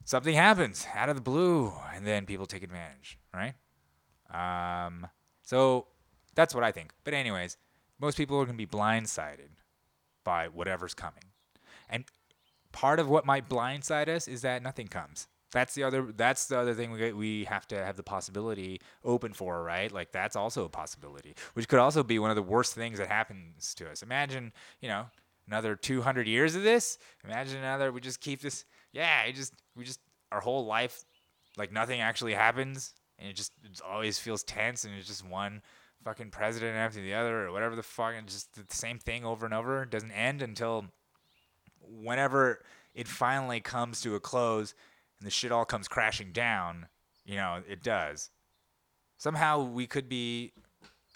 something 0.05 0.33
happens 0.33 0.87
out 0.93 1.09
of 1.09 1.15
the 1.15 1.21
blue, 1.21 1.73
and 1.93 2.07
then 2.07 2.25
people 2.25 2.45
take 2.45 2.63
advantage. 2.63 3.17
Right? 3.33 3.55
Um, 4.33 5.07
so 5.43 5.87
that's 6.35 6.55
what 6.55 6.63
I 6.63 6.71
think. 6.71 6.93
But 7.03 7.13
anyways, 7.13 7.57
most 7.99 8.17
people 8.17 8.39
are 8.39 8.45
gonna 8.45 8.57
be 8.57 8.65
blindsided 8.65 9.49
by 10.23 10.47
whatever's 10.47 10.93
coming, 10.93 11.23
and 11.89 12.05
part 12.75 12.99
of 12.99 13.07
what 13.07 13.25
might 13.25 13.47
blindside 13.47 14.09
us 14.09 14.27
is 14.27 14.41
that 14.41 14.61
nothing 14.61 14.89
comes. 14.89 15.27
That's 15.53 15.73
the 15.73 15.83
other. 15.83 16.11
That's 16.13 16.47
the 16.47 16.59
other 16.59 16.73
thing 16.73 16.91
we 16.91 17.13
we 17.13 17.43
have 17.45 17.65
to 17.69 17.77
have 17.77 17.95
the 17.95 18.03
possibility 18.03 18.81
open 19.05 19.31
for, 19.31 19.63
right? 19.63 19.89
Like 19.89 20.11
that's 20.11 20.35
also 20.35 20.65
a 20.65 20.69
possibility, 20.69 21.35
which 21.53 21.69
could 21.69 21.79
also 21.79 22.03
be 22.03 22.19
one 22.19 22.29
of 22.29 22.35
the 22.35 22.43
worst 22.43 22.75
things 22.75 22.97
that 22.97 23.07
happens 23.07 23.73
to 23.75 23.89
us. 23.89 24.03
Imagine, 24.03 24.51
you 24.81 24.89
know, 24.89 25.05
another 25.47 25.77
200 25.77 26.27
years 26.27 26.55
of 26.55 26.63
this. 26.63 26.97
Imagine 27.23 27.59
another. 27.59 27.93
We 27.93 28.01
just 28.01 28.19
keep 28.19 28.41
this. 28.41 28.65
Yeah, 28.91 29.23
it 29.23 29.35
just 29.35 29.53
we 29.77 29.85
just 29.85 30.01
our 30.33 30.41
whole 30.41 30.65
life, 30.65 31.05
like 31.55 31.71
nothing 31.71 32.01
actually 32.01 32.33
happens, 32.33 32.93
and 33.17 33.29
it 33.29 33.37
just 33.37 33.53
it 33.63 33.79
always 33.89 34.19
feels 34.19 34.43
tense, 34.43 34.83
and 34.83 34.93
it's 34.95 35.07
just 35.07 35.25
one 35.25 35.61
fucking 36.03 36.31
president 36.31 36.75
after 36.75 36.99
the 36.99 37.13
other, 37.13 37.47
or 37.47 37.53
whatever 37.53 37.77
the 37.77 37.83
fuck, 37.83 38.15
and 38.17 38.27
just 38.27 38.53
the 38.55 38.75
same 38.75 38.99
thing 38.99 39.23
over 39.23 39.45
and 39.45 39.53
over. 39.53 39.83
It 39.83 39.91
doesn't 39.91 40.11
end 40.11 40.41
until 40.41 40.83
whenever 41.89 42.63
it 42.93 43.07
finally 43.07 43.59
comes 43.59 44.01
to 44.01 44.15
a 44.15 44.19
close 44.19 44.73
and 45.19 45.27
the 45.27 45.31
shit 45.31 45.51
all 45.51 45.65
comes 45.65 45.87
crashing 45.87 46.31
down, 46.31 46.87
you 47.25 47.35
know, 47.35 47.61
it 47.67 47.83
does. 47.83 48.29
Somehow 49.17 49.63
we 49.63 49.87
could 49.87 50.09
be 50.09 50.53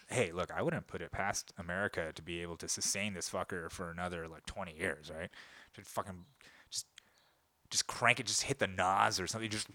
hey, 0.09 0.31
look, 0.31 0.49
I 0.51 0.63
wouldn't 0.63 0.87
put 0.87 1.01
it 1.01 1.11
past 1.11 1.53
America 1.59 2.11
to 2.15 2.21
be 2.21 2.41
able 2.41 2.57
to 2.57 2.67
sustain 2.67 3.13
this 3.13 3.29
fucker 3.29 3.69
for 3.69 3.91
another 3.91 4.27
like 4.27 4.45
20 4.47 4.75
years, 4.75 5.11
right? 5.15 5.29
Just 5.75 5.87
fucking 5.89 6.25
just 6.71 6.87
just 7.69 7.85
crank 7.85 8.19
it, 8.19 8.25
just 8.25 8.41
hit 8.43 8.57
the 8.57 8.65
nos 8.65 9.19
or 9.19 9.27
something, 9.27 9.49
just 9.49 9.67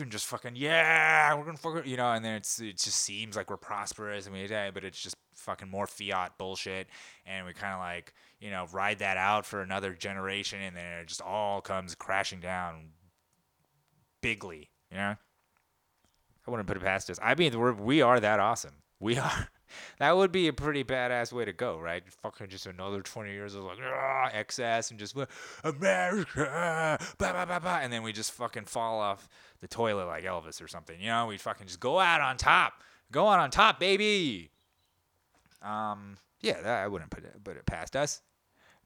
and 0.00 0.10
just 0.10 0.26
fucking 0.26 0.56
yeah, 0.56 1.32
we're 1.34 1.44
gonna 1.44 1.56
fuck 1.56 1.74
fucking 1.74 1.90
you 1.90 1.96
know, 1.96 2.12
and 2.12 2.24
then 2.24 2.34
it's 2.34 2.60
it 2.60 2.78
just 2.78 2.98
seems 2.98 3.36
like 3.36 3.50
we're 3.50 3.56
prosperous 3.56 4.26
and 4.26 4.34
we 4.34 4.46
die 4.46 4.70
but 4.72 4.84
it's 4.84 5.00
just 5.00 5.16
fucking 5.34 5.68
more 5.68 5.86
fiat 5.86 6.36
bullshit, 6.38 6.88
and 7.24 7.46
we 7.46 7.52
kind 7.52 7.74
of 7.74 7.80
like 7.80 8.14
you 8.42 8.50
know 8.50 8.66
ride 8.72 8.98
that 8.98 9.16
out 9.16 9.46
for 9.46 9.62
another 9.62 9.94
generation, 9.94 10.60
and 10.60 10.76
then 10.76 10.84
it 11.00 11.06
just 11.06 11.22
all 11.22 11.60
comes 11.60 11.94
crashing 11.94 12.40
down 12.40 12.90
bigly. 14.20 14.68
You 14.90 14.96
know, 14.98 15.16
I 16.46 16.50
wouldn't 16.50 16.66
put 16.66 16.76
it 16.76 16.82
past 16.82 17.08
us. 17.08 17.18
I 17.22 17.34
mean, 17.34 17.58
we're, 17.58 17.72
we 17.72 18.02
are 18.02 18.18
that 18.18 18.40
awesome. 18.40 18.74
We 19.00 19.16
are. 19.16 19.48
That 19.98 20.18
would 20.18 20.32
be 20.32 20.48
a 20.48 20.52
pretty 20.52 20.84
badass 20.84 21.32
way 21.32 21.46
to 21.46 21.52
go, 21.54 21.78
right? 21.78 22.02
Fucking 22.20 22.48
just 22.50 22.66
another 22.66 23.00
20 23.00 23.32
years 23.32 23.54
of 23.54 23.64
like 23.64 23.78
"Ah," 23.82 24.28
excess 24.30 24.90
and 24.90 25.00
just 25.00 25.16
America, 25.64 26.98
bah, 27.16 27.32
bah, 27.32 27.46
bah, 27.46 27.58
bah, 27.58 27.78
and 27.80 27.90
then 27.90 28.02
we 28.02 28.12
just 28.12 28.32
fucking 28.32 28.66
fall 28.66 29.00
off 29.00 29.30
the 29.62 29.66
toilet 29.66 30.04
like 30.04 30.24
Elvis 30.24 30.60
or 30.60 30.68
something. 30.68 31.00
You 31.00 31.06
know, 31.06 31.26
we 31.26 31.38
fucking 31.38 31.68
just 31.68 31.80
go 31.80 31.98
out 31.98 32.20
on 32.20 32.36
top, 32.36 32.74
go 33.10 33.28
out 33.28 33.40
on 33.40 33.50
top, 33.50 33.80
baby. 33.80 34.50
Um, 35.62 36.18
yeah, 36.42 36.60
that, 36.60 36.84
I 36.84 36.88
wouldn't 36.88 37.10
put 37.10 37.24
it 37.24 37.42
put 37.42 37.56
it 37.56 37.64
past 37.64 37.96
us. 37.96 38.20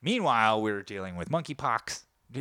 Meanwhile, 0.06 0.62
we're 0.62 0.84
dealing 0.84 1.16
with 1.16 1.30
monkeypox. 1.30 2.04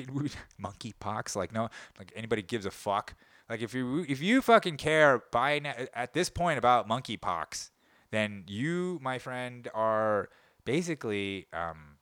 Monkeypox, 0.62 1.36
like 1.36 1.52
no, 1.52 1.70
like 1.98 2.14
anybody 2.16 2.44
gives 2.44 2.68
a 2.68 2.72
fuck. 2.72 3.16
Like 3.50 3.64
if 3.64 3.74
you 3.74 4.06
if 4.08 4.22
you 4.22 4.44
fucking 4.44 4.78
care 4.78 5.24
by 5.32 5.60
at 5.96 6.14
this 6.14 6.30
point 6.30 6.60
about 6.60 6.88
monkeypox, 6.88 7.72
then 8.12 8.44
you, 8.48 9.00
my 9.02 9.18
friend, 9.18 9.68
are 9.74 10.30
basically 10.64 11.48
um, 11.54 11.98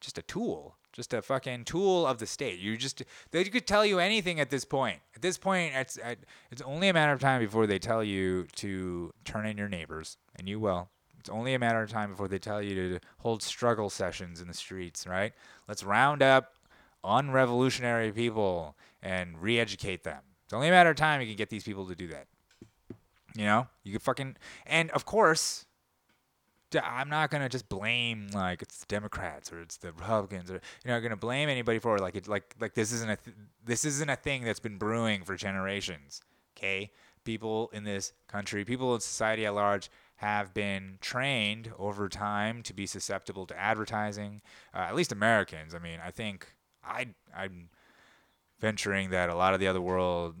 just 0.00 0.18
a 0.18 0.22
tool, 0.22 0.76
just 0.92 1.12
a 1.12 1.20
fucking 1.20 1.64
tool 1.64 2.06
of 2.06 2.18
the 2.18 2.26
state. 2.26 2.60
You 2.60 2.76
just 2.76 3.02
they 3.32 3.42
could 3.44 3.66
tell 3.66 3.84
you 3.84 3.98
anything 3.98 4.38
at 4.38 4.50
this 4.50 4.64
point. 4.64 5.00
At 5.16 5.22
this 5.22 5.36
point, 5.36 5.74
it's 5.74 5.98
it's 6.52 6.62
only 6.62 6.88
a 6.88 6.92
matter 6.92 7.12
of 7.12 7.18
time 7.18 7.40
before 7.40 7.66
they 7.66 7.80
tell 7.80 8.04
you 8.04 8.46
to 8.56 9.12
turn 9.24 9.46
in 9.46 9.58
your 9.58 9.68
neighbors, 9.68 10.16
and 10.36 10.48
you 10.48 10.60
will. 10.60 10.90
It's 11.28 11.34
only 11.34 11.52
a 11.52 11.58
matter 11.58 11.82
of 11.82 11.90
time 11.90 12.08
before 12.08 12.26
they 12.26 12.38
tell 12.38 12.62
you 12.62 12.74
to 12.74 13.00
hold 13.18 13.42
struggle 13.42 13.90
sessions 13.90 14.40
in 14.40 14.48
the 14.48 14.54
streets, 14.54 15.06
right? 15.06 15.34
Let's 15.68 15.84
round 15.84 16.22
up 16.22 16.54
unrevolutionary 17.04 18.14
people 18.14 18.78
and 19.02 19.38
re-educate 19.38 20.04
them. 20.04 20.22
It's 20.44 20.54
only 20.54 20.68
a 20.68 20.70
matter 20.70 20.88
of 20.88 20.96
time 20.96 21.20
you 21.20 21.26
can 21.26 21.36
get 21.36 21.50
these 21.50 21.64
people 21.64 21.84
to 21.84 21.94
do 21.94 22.08
that. 22.08 22.28
You 23.36 23.44
know, 23.44 23.66
you 23.84 23.92
could 23.92 24.00
fucking 24.00 24.36
and 24.64 24.90
of 24.92 25.04
course, 25.04 25.66
I'm 26.82 27.10
not 27.10 27.30
gonna 27.30 27.50
just 27.50 27.68
blame 27.68 28.28
like 28.32 28.62
it's 28.62 28.78
the 28.78 28.86
Democrats 28.86 29.52
or 29.52 29.60
it's 29.60 29.76
the 29.76 29.92
Republicans 29.92 30.50
or 30.50 30.54
you 30.54 30.60
know, 30.86 30.96
I'm 30.96 31.02
gonna 31.02 31.14
blame 31.14 31.50
anybody 31.50 31.78
for 31.78 31.96
it. 31.96 32.00
Like 32.00 32.16
it's 32.16 32.28
like 32.28 32.54
like 32.58 32.72
this 32.72 32.90
isn't 32.90 33.10
a 33.10 33.16
th- 33.16 33.36
this 33.66 33.84
isn't 33.84 34.08
a 34.08 34.16
thing 34.16 34.44
that's 34.44 34.60
been 34.60 34.78
brewing 34.78 35.24
for 35.24 35.36
generations. 35.36 36.22
Okay, 36.56 36.90
people 37.24 37.68
in 37.74 37.84
this 37.84 38.14
country, 38.28 38.64
people 38.64 38.94
in 38.94 39.00
society 39.02 39.44
at 39.44 39.54
large, 39.54 39.90
have 40.18 40.52
been 40.52 40.98
trained 41.00 41.72
over 41.78 42.08
time 42.08 42.62
to 42.64 42.74
be 42.74 42.86
susceptible 42.86 43.46
to 43.46 43.58
advertising. 43.58 44.42
Uh, 44.74 44.78
at 44.78 44.94
least 44.94 45.12
Americans. 45.12 45.74
I 45.74 45.78
mean, 45.78 46.00
I 46.04 46.10
think 46.10 46.46
I 46.84 47.06
I'm 47.36 47.70
venturing 48.60 49.10
that 49.10 49.30
a 49.30 49.34
lot 49.34 49.54
of 49.54 49.60
the 49.60 49.68
other 49.68 49.80
world, 49.80 50.34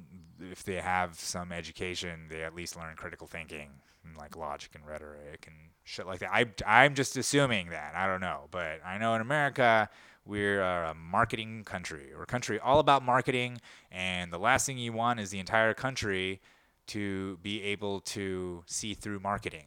if 0.50 0.64
they 0.64 0.76
have 0.76 1.14
some 1.14 1.52
education, 1.52 2.26
they 2.28 2.42
at 2.42 2.54
least 2.54 2.76
learn 2.76 2.96
critical 2.96 3.28
thinking 3.28 3.70
and 4.04 4.16
like 4.16 4.36
logic 4.36 4.70
and 4.74 4.84
rhetoric 4.84 5.44
and 5.46 5.56
shit 5.84 6.06
like 6.06 6.18
that. 6.20 6.30
I, 6.32 6.46
I'm 6.66 6.94
just 6.94 7.16
assuming 7.16 7.70
that. 7.70 7.94
I 7.94 8.08
don't 8.08 8.20
know. 8.20 8.48
But 8.50 8.80
I 8.84 8.98
know 8.98 9.14
in 9.14 9.20
America, 9.20 9.88
we're 10.24 10.60
a 10.60 10.92
marketing 10.94 11.62
country. 11.64 12.10
We're 12.16 12.24
a 12.24 12.26
country 12.26 12.58
all 12.58 12.80
about 12.80 13.04
marketing. 13.04 13.60
And 13.92 14.32
the 14.32 14.38
last 14.38 14.66
thing 14.66 14.76
you 14.76 14.92
want 14.92 15.20
is 15.20 15.30
the 15.30 15.38
entire 15.38 15.72
country 15.72 16.40
to 16.88 17.38
be 17.42 17.62
able 17.62 18.00
to 18.00 18.64
see 18.66 18.94
through 18.94 19.20
marketing 19.20 19.66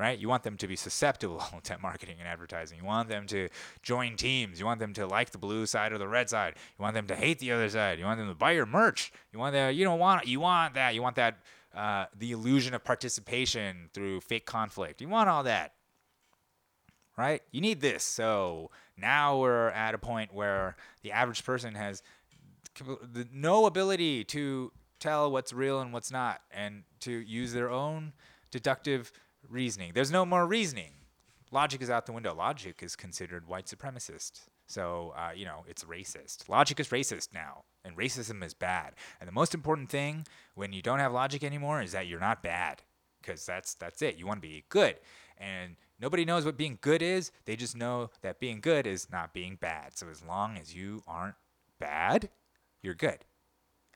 right? 0.00 0.18
You 0.18 0.30
want 0.30 0.44
them 0.44 0.56
to 0.56 0.66
be 0.66 0.76
susceptible 0.76 1.44
to 1.62 1.78
marketing 1.78 2.16
and 2.18 2.26
advertising. 2.26 2.78
You 2.78 2.86
want 2.86 3.10
them 3.10 3.26
to 3.26 3.50
join 3.82 4.16
teams. 4.16 4.58
You 4.58 4.64
want 4.64 4.80
them 4.80 4.94
to 4.94 5.06
like 5.06 5.30
the 5.30 5.38
blue 5.38 5.66
side 5.66 5.92
or 5.92 5.98
the 5.98 6.08
red 6.08 6.30
side. 6.30 6.54
You 6.78 6.82
want 6.82 6.94
them 6.94 7.06
to 7.08 7.14
hate 7.14 7.38
the 7.38 7.52
other 7.52 7.68
side. 7.68 7.98
You 7.98 8.06
want 8.06 8.18
them 8.18 8.28
to 8.28 8.34
buy 8.34 8.52
your 8.52 8.64
merch. 8.64 9.12
You 9.30 9.38
want 9.38 9.52
that. 9.52 9.74
You 9.74 9.84
don't 9.84 9.98
want. 9.98 10.26
You 10.26 10.40
want 10.40 10.74
that. 10.74 10.94
You 10.94 11.02
want 11.02 11.16
that. 11.16 11.36
Uh, 11.74 12.06
the 12.18 12.32
illusion 12.32 12.74
of 12.74 12.82
participation 12.82 13.90
through 13.92 14.22
fake 14.22 14.46
conflict. 14.46 15.00
You 15.00 15.08
want 15.08 15.28
all 15.28 15.44
that, 15.44 15.74
right? 17.16 17.42
You 17.52 17.60
need 17.60 17.80
this. 17.80 18.02
So 18.02 18.72
now 18.96 19.38
we're 19.38 19.68
at 19.68 19.94
a 19.94 19.98
point 19.98 20.34
where 20.34 20.74
the 21.02 21.12
average 21.12 21.44
person 21.44 21.74
has 21.76 22.02
no 23.32 23.66
ability 23.66 24.24
to 24.24 24.72
tell 25.00 25.30
what's 25.30 25.52
real 25.52 25.80
and 25.80 25.92
what's 25.92 26.10
not 26.10 26.42
and 26.50 26.84
to 27.00 27.10
use 27.10 27.52
their 27.52 27.70
own 27.70 28.12
deductive 28.50 29.12
reasoning. 29.48 29.92
There's 29.94 30.10
no 30.10 30.24
more 30.24 30.46
reasoning. 30.46 30.92
Logic 31.50 31.82
is 31.82 31.90
out 31.90 32.06
the 32.06 32.12
window. 32.12 32.34
Logic 32.34 32.80
is 32.82 32.94
considered 32.94 33.48
white 33.48 33.66
supremacist. 33.66 34.42
So, 34.66 35.14
uh, 35.16 35.32
you 35.34 35.44
know, 35.44 35.64
it's 35.66 35.82
racist. 35.82 36.48
Logic 36.48 36.78
is 36.78 36.88
racist 36.90 37.34
now, 37.34 37.64
and 37.84 37.96
racism 37.96 38.44
is 38.44 38.54
bad. 38.54 38.92
And 39.18 39.26
the 39.26 39.32
most 39.32 39.52
important 39.52 39.90
thing 39.90 40.26
when 40.54 40.72
you 40.72 40.80
don't 40.80 41.00
have 41.00 41.12
logic 41.12 41.42
anymore 41.42 41.82
is 41.82 41.90
that 41.90 42.06
you're 42.06 42.20
not 42.20 42.40
bad, 42.40 42.82
because 43.20 43.44
that's 43.44 43.74
that's 43.74 44.00
it. 44.00 44.16
You 44.16 44.28
want 44.28 44.40
to 44.40 44.48
be 44.48 44.62
good, 44.68 44.94
and 45.38 45.74
nobody 46.00 46.24
knows 46.24 46.44
what 46.44 46.56
being 46.56 46.78
good 46.80 47.02
is. 47.02 47.32
They 47.46 47.56
just 47.56 47.76
know 47.76 48.10
that 48.22 48.38
being 48.38 48.60
good 48.60 48.86
is 48.86 49.10
not 49.10 49.34
being 49.34 49.56
bad. 49.56 49.98
So 49.98 50.06
as 50.08 50.22
long 50.22 50.56
as 50.56 50.72
you 50.72 51.02
aren't 51.08 51.34
bad, 51.80 52.30
you're 52.80 52.94
good. 52.94 53.24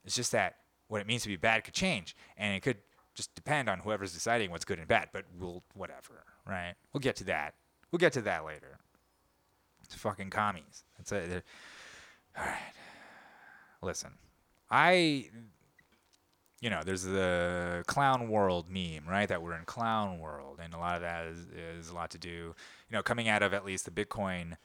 It's 0.04 0.16
just 0.16 0.32
that 0.32 0.56
what 0.88 1.01
it 1.01 1.07
means 1.07 1.23
to 1.23 1.29
be 1.29 1.37
bad 1.37 1.64
could 1.64 1.75
change, 1.75 2.16
and 2.37 2.55
it 2.55 2.61
could 2.61 2.79
just 3.14 3.35
depend 3.35 3.68
on 3.68 3.79
whoever's 3.81 4.12
deciding 4.12 4.51
what's 4.51 4.64
good 4.64 4.79
and 4.79 4.88
bad. 4.88 5.09
But 5.12 5.25
we'll 5.38 5.62
whatever, 5.75 6.25
right? 6.47 6.75
We'll 6.92 7.01
get 7.01 7.16
to 7.16 7.25
that. 7.25 7.55
We'll 7.90 7.99
get 7.99 8.12
to 8.14 8.23
that 8.23 8.44
later. 8.44 8.79
It's 9.83 9.94
fucking 9.94 10.31
commies. 10.31 10.85
That's 10.97 11.12
it. 11.12 11.44
All 12.38 12.44
right. 12.44 12.59
Listen, 13.83 14.12
I, 14.70 15.29
you 16.61 16.70
know, 16.70 16.81
there's 16.85 17.03
the 17.03 17.85
clown 17.87 18.29
world 18.29 18.70
meme, 18.70 19.05
right? 19.07 19.29
That 19.29 19.42
we're 19.42 19.57
in 19.57 19.64
clown 19.66 20.18
world, 20.18 20.59
and 20.62 20.73
a 20.73 20.79
lot 20.79 20.97
of 20.97 21.03
that 21.03 21.27
is, 21.27 21.38
is 21.51 21.90
a 21.90 21.94
lot 21.94 22.11
to 22.12 22.18
do, 22.18 22.29
you 22.29 22.55
know, 22.92 23.03
coming 23.03 23.29
out 23.29 23.42
of 23.42 23.53
at 23.53 23.64
least 23.64 23.85
the 23.85 23.90
Bitcoin 23.90 24.57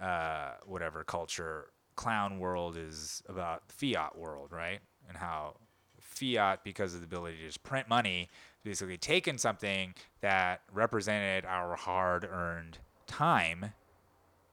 uh, 0.00 0.52
whatever 0.64 1.04
culture, 1.04 1.66
clown 1.96 2.38
world 2.38 2.76
is 2.76 3.22
about 3.28 3.70
fiat 3.70 4.16
world, 4.16 4.50
right? 4.52 4.80
And 5.10 5.18
how 5.18 5.56
fiat, 5.98 6.64
because 6.64 6.94
of 6.94 7.00
the 7.00 7.06
ability 7.06 7.36
to 7.38 7.46
just 7.46 7.62
print 7.62 7.88
money, 7.88 8.30
basically 8.64 8.96
taken 8.96 9.38
something 9.38 9.94
that 10.20 10.62
represented 10.72 11.44
our 11.44 11.76
hard 11.76 12.24
earned 12.24 12.78
time 13.06 13.72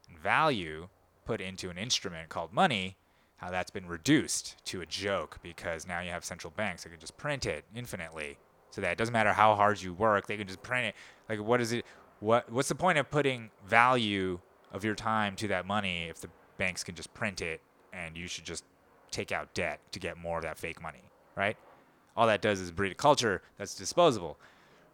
and 0.08 0.18
value 0.18 0.88
put 1.24 1.40
into 1.40 1.70
an 1.70 1.78
instrument 1.78 2.28
called 2.28 2.52
money, 2.52 2.96
how 3.36 3.50
that's 3.50 3.70
been 3.70 3.86
reduced 3.86 4.56
to 4.64 4.80
a 4.80 4.86
joke 4.86 5.38
because 5.42 5.86
now 5.86 6.00
you 6.00 6.10
have 6.10 6.24
central 6.24 6.52
banks 6.56 6.82
that 6.82 6.90
can 6.90 6.98
just 6.98 7.16
print 7.16 7.46
it 7.46 7.64
infinitely. 7.74 8.38
So 8.70 8.80
that 8.80 8.92
it 8.92 8.98
doesn't 8.98 9.12
matter 9.12 9.32
how 9.32 9.54
hard 9.54 9.80
you 9.80 9.92
work, 9.94 10.26
they 10.26 10.36
can 10.36 10.46
just 10.46 10.62
print 10.62 10.86
it. 10.86 10.94
Like 11.28 11.46
what 11.46 11.60
is 11.60 11.72
it 11.72 11.84
what 12.20 12.50
what's 12.50 12.68
the 12.68 12.74
point 12.74 12.98
of 12.98 13.10
putting 13.10 13.50
value 13.66 14.40
of 14.72 14.84
your 14.84 14.94
time 14.94 15.36
to 15.36 15.48
that 15.48 15.66
money 15.66 16.08
if 16.08 16.20
the 16.20 16.28
banks 16.58 16.82
can 16.82 16.94
just 16.94 17.12
print 17.14 17.40
it 17.40 17.60
and 17.92 18.16
you 18.16 18.26
should 18.26 18.44
just 18.44 18.64
take 19.10 19.32
out 19.32 19.52
debt 19.54 19.80
to 19.92 19.98
get 19.98 20.16
more 20.16 20.38
of 20.38 20.44
that 20.44 20.58
fake 20.58 20.82
money, 20.82 21.02
right? 21.36 21.56
All 22.16 22.26
that 22.26 22.42
does 22.42 22.60
is 22.60 22.70
breed 22.70 22.92
a 22.92 22.94
culture 22.94 23.42
that's 23.56 23.74
disposable. 23.74 24.38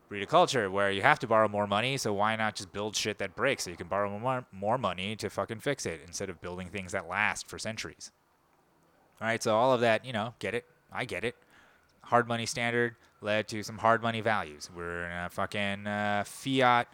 Breed 0.08 0.22
a 0.22 0.26
culture 0.26 0.70
where 0.70 0.90
you 0.90 1.02
have 1.02 1.18
to 1.20 1.26
borrow 1.26 1.48
more 1.48 1.66
money, 1.66 1.96
so 1.96 2.12
why 2.12 2.36
not 2.36 2.56
just 2.56 2.72
build 2.72 2.94
shit 2.94 3.18
that 3.18 3.34
breaks 3.34 3.64
so 3.64 3.70
you 3.70 3.76
can 3.76 3.88
borrow 3.88 4.18
more, 4.18 4.44
more 4.52 4.76
money 4.76 5.16
to 5.16 5.30
fucking 5.30 5.60
fix 5.60 5.86
it 5.86 6.00
instead 6.06 6.28
of 6.28 6.40
building 6.42 6.68
things 6.68 6.92
that 6.92 7.08
last 7.08 7.48
for 7.48 7.58
centuries? 7.58 8.10
All 9.20 9.26
right, 9.26 9.42
so 9.42 9.56
all 9.56 9.72
of 9.72 9.80
that, 9.80 10.04
you 10.04 10.12
know, 10.12 10.34
get 10.38 10.54
it? 10.54 10.66
I 10.92 11.06
get 11.06 11.24
it. 11.24 11.36
Hard 12.02 12.28
money 12.28 12.44
standard 12.44 12.96
led 13.22 13.48
to 13.48 13.62
some 13.62 13.78
hard 13.78 14.02
money 14.02 14.20
values. 14.20 14.68
We're 14.76 15.06
in 15.06 15.12
a 15.12 15.30
fucking 15.30 15.86
uh, 15.86 16.24
fiat 16.26 16.88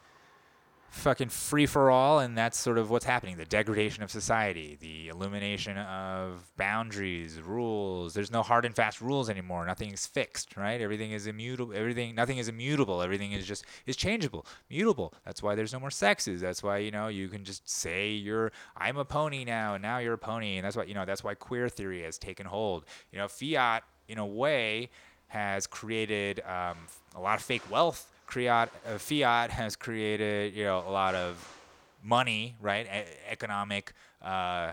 fucking 0.91 1.29
free 1.29 1.67
for 1.67 1.91
all, 1.91 2.19
and 2.19 2.37
that's 2.37 2.59
sort 2.59 2.77
of 2.77 2.91
what's 2.91 3.05
happening. 3.05 3.37
The 3.37 3.45
degradation 3.45 4.03
of 4.03 4.11
society, 4.11 4.77
the 4.81 5.09
elimination 5.09 5.79
of 5.79 6.51
boundaries, 6.57 7.41
rules. 7.41 8.13
There's 8.13 8.31
no 8.31 8.43
hard 8.43 8.65
and 8.65 8.75
fast 8.75 9.01
rules 9.01 9.31
anymore. 9.31 9.65
Nothing 9.65 9.93
is 9.93 10.07
fixed, 10.07 10.57
right? 10.57 10.81
Everything 10.81 11.13
is 11.13 11.27
immutable. 11.27 11.75
Everything, 11.75 12.15
nothing 12.15 12.39
is 12.39 12.49
immutable. 12.49 13.03
Everything 13.03 13.33
is 13.33 13.47
just 13.47 13.65
is 13.87 13.97
changeable, 13.97 14.47
mutable. 14.69 15.15
That's 15.25 15.43
why 15.43 15.55
there's 15.55 15.73
no 15.73 15.81
more 15.81 15.91
sexes. 15.91 16.41
That's 16.41 16.63
why 16.63 16.79
you 16.79 16.91
know 16.91 17.09
you 17.09 17.29
can 17.29 17.45
just 17.45 17.69
say 17.69 18.11
you're 18.11 18.53
I'm 18.77 18.97
a 18.97 19.05
pony 19.05 19.45
now, 19.45 19.75
and 19.75 19.83
now 19.83 19.99
you're 19.99 20.15
a 20.15 20.19
pony, 20.19 20.57
and 20.57 20.65
that's 20.65 20.77
why 20.77 20.85
you 20.85 20.95
know 20.95 21.05
that's 21.05 21.25
why 21.25 21.35
queer 21.35 21.69
theory 21.69 22.03
has 22.03 22.19
taken 22.19 22.47
hold. 22.47 22.85
You 23.13 23.19
know, 23.19 23.29
fiat 23.29 23.85
in 24.09 24.19
a 24.19 24.27
way 24.27 24.91
has 25.29 25.69
created 25.69 26.41
um, 26.41 26.77
a 27.15 27.21
lot 27.21 27.39
of 27.39 27.45
fake 27.45 27.63
wealth 27.71 28.11
Fiat, 28.31 28.71
uh, 28.87 28.99
fiat 28.99 29.51
has 29.51 29.77
created, 29.77 30.55
you 30.55 30.65
know, 30.65 30.85
a 30.87 30.91
lot 30.91 31.15
of 31.15 31.59
money, 32.03 32.57
right? 32.61 32.87
E- 32.87 33.13
economic 33.29 33.93
uh, 34.23 34.73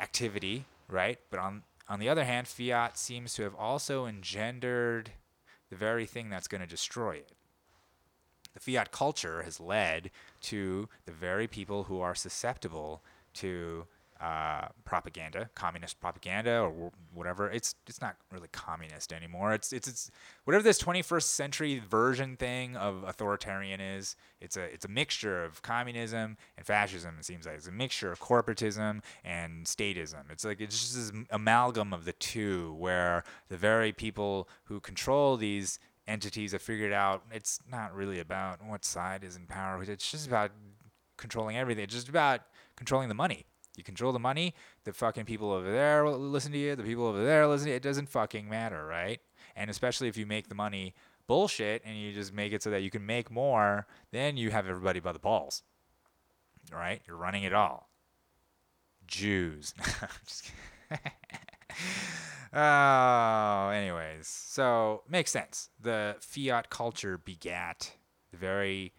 activity, 0.00 0.64
right? 0.88 1.18
But 1.30 1.40
on 1.40 1.62
on 1.88 1.98
the 1.98 2.08
other 2.08 2.24
hand, 2.24 2.48
fiat 2.48 2.96
seems 2.96 3.34
to 3.34 3.42
have 3.42 3.54
also 3.54 4.06
engendered 4.06 5.10
the 5.68 5.76
very 5.76 6.06
thing 6.06 6.30
that's 6.30 6.48
going 6.48 6.60
to 6.60 6.66
destroy 6.66 7.16
it. 7.16 7.32
The 8.54 8.60
fiat 8.60 8.92
culture 8.92 9.42
has 9.42 9.60
led 9.60 10.10
to 10.42 10.88
the 11.06 11.12
very 11.12 11.46
people 11.46 11.84
who 11.84 12.00
are 12.00 12.14
susceptible 12.14 13.02
to 13.34 13.86
uh, 14.22 14.68
propaganda, 14.84 15.50
communist 15.56 16.00
propaganda, 16.00 16.60
or 16.60 16.92
whatever. 17.12 17.50
It's 17.50 17.74
it's 17.88 18.00
not 18.00 18.14
really 18.30 18.46
communist 18.52 19.12
anymore. 19.12 19.52
It's 19.52 19.72
it's 19.72 19.88
it's 19.88 20.10
whatever 20.44 20.62
this 20.62 20.80
21st 20.80 21.24
century 21.24 21.82
version 21.90 22.36
thing 22.36 22.76
of 22.76 23.02
authoritarian 23.02 23.80
is. 23.80 24.14
It's 24.40 24.56
a 24.56 24.62
it's 24.62 24.84
a 24.84 24.88
mixture 24.88 25.44
of 25.44 25.60
communism 25.62 26.36
and 26.56 26.64
fascism. 26.64 27.16
It 27.18 27.24
seems 27.24 27.46
like 27.46 27.56
it's 27.56 27.66
a 27.66 27.72
mixture 27.72 28.12
of 28.12 28.20
corporatism 28.20 29.00
and 29.24 29.66
statism. 29.66 30.30
It's 30.30 30.44
like 30.44 30.60
it's 30.60 30.78
just 30.78 30.94
this 30.94 31.24
amalgam 31.30 31.92
of 31.92 32.04
the 32.04 32.12
two, 32.12 32.74
where 32.78 33.24
the 33.48 33.56
very 33.56 33.92
people 33.92 34.48
who 34.64 34.78
control 34.78 35.36
these 35.36 35.80
entities 36.06 36.52
have 36.52 36.62
figured 36.62 36.92
out 36.92 37.24
it's 37.32 37.58
not 37.68 37.92
really 37.92 38.20
about 38.20 38.64
what 38.64 38.84
side 38.84 39.24
is 39.24 39.34
in 39.34 39.46
power. 39.46 39.82
It's 39.82 40.08
just 40.12 40.28
about 40.28 40.52
controlling 41.16 41.56
everything. 41.56 41.82
It's 41.82 41.94
just 41.94 42.08
about 42.08 42.42
controlling 42.76 43.08
the 43.08 43.14
money. 43.14 43.46
You 43.76 43.82
control 43.84 44.12
the 44.12 44.18
money, 44.18 44.54
the 44.84 44.92
fucking 44.92 45.24
people 45.24 45.50
over 45.50 45.70
there 45.70 46.04
will 46.04 46.18
listen 46.18 46.52
to 46.52 46.58
you, 46.58 46.76
the 46.76 46.82
people 46.82 47.06
over 47.06 47.22
there 47.24 47.46
listen 47.46 47.66
to 47.66 47.70
you. 47.70 47.76
It 47.76 47.82
doesn't 47.82 48.08
fucking 48.08 48.48
matter, 48.48 48.84
right? 48.86 49.20
And 49.56 49.70
especially 49.70 50.08
if 50.08 50.16
you 50.16 50.26
make 50.26 50.48
the 50.48 50.54
money 50.54 50.94
bullshit 51.26 51.82
and 51.84 51.96
you 51.96 52.12
just 52.12 52.32
make 52.34 52.52
it 52.52 52.62
so 52.62 52.70
that 52.70 52.82
you 52.82 52.90
can 52.90 53.06
make 53.06 53.30
more, 53.30 53.86
then 54.10 54.36
you 54.36 54.50
have 54.50 54.66
everybody 54.66 55.00
by 55.00 55.12
the 55.12 55.18
balls. 55.18 55.62
right? 56.72 57.00
You're 57.06 57.16
running 57.16 57.44
it 57.44 57.54
all. 57.54 57.88
Jews. 59.06 59.74
Oh, 62.54 63.70
anyways. 63.70 64.26
So, 64.28 65.02
makes 65.08 65.30
sense. 65.30 65.70
The 65.80 66.16
fiat 66.20 66.68
culture 66.68 67.16
begat 67.16 67.92
the 68.30 68.36
very 68.36 68.92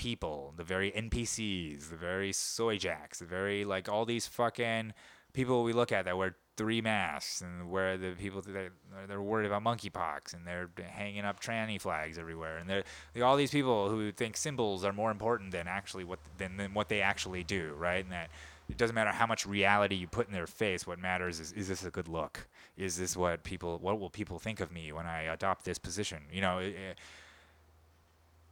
people, 0.00 0.54
the 0.56 0.64
very 0.64 0.90
NPCs, 0.92 1.90
the 1.90 1.96
very 1.96 2.32
soy 2.32 2.78
jacks, 2.78 3.18
the 3.18 3.26
very 3.26 3.66
like 3.66 3.86
all 3.86 4.06
these 4.06 4.26
fucking 4.26 4.94
people 5.34 5.62
we 5.62 5.74
look 5.74 5.92
at 5.92 6.06
that 6.06 6.16
wear 6.16 6.36
three 6.56 6.80
masks 6.80 7.42
and 7.42 7.70
where 7.70 7.98
the 7.98 8.12
people 8.12 8.40
that 8.40 8.70
they're 9.06 9.20
worried 9.20 9.46
about 9.46 9.62
monkeypox 9.62 10.32
and 10.32 10.46
they're 10.46 10.70
hanging 10.88 11.26
up 11.26 11.38
tranny 11.38 11.78
flags 11.78 12.16
everywhere 12.16 12.56
and 12.56 12.68
they're, 12.68 12.82
all 13.22 13.36
these 13.36 13.50
people 13.50 13.90
who 13.90 14.10
think 14.10 14.38
symbols 14.38 14.86
are 14.86 14.92
more 14.94 15.10
important 15.10 15.52
than 15.52 15.68
actually 15.68 16.02
what 16.02 16.18
than, 16.38 16.56
than 16.56 16.72
what 16.72 16.88
they 16.88 17.02
actually 17.02 17.44
do, 17.44 17.74
right? 17.78 18.02
And 18.02 18.10
that 18.10 18.30
it 18.70 18.78
doesn't 18.78 18.94
matter 18.94 19.10
how 19.10 19.26
much 19.26 19.44
reality 19.44 19.96
you 19.96 20.06
put 20.06 20.28
in 20.28 20.32
their 20.32 20.46
face. 20.46 20.86
What 20.86 20.98
matters 20.98 21.40
is 21.40 21.52
is 21.52 21.68
this 21.68 21.84
a 21.84 21.90
good 21.90 22.08
look? 22.08 22.48
Is 22.78 22.96
this 22.96 23.14
what 23.18 23.44
people 23.44 23.78
what 23.82 24.00
will 24.00 24.10
people 24.10 24.38
think 24.38 24.60
of 24.60 24.72
me 24.72 24.92
when 24.92 25.04
I 25.04 25.24
adopt 25.24 25.66
this 25.66 25.76
position? 25.78 26.22
You 26.32 26.40
know, 26.40 26.58
it, 26.58 26.68
it, 26.68 26.98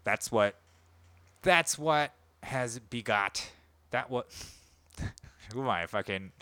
that's 0.05 0.31
what 0.31 0.57
that's 1.43 1.79
what 1.79 2.13
has 2.43 2.79
begot 2.79 3.51
that 3.91 4.11
what 4.11 4.29
who 5.53 5.63
am 5.63 5.69
I 5.69 5.87
fucking 5.87 6.33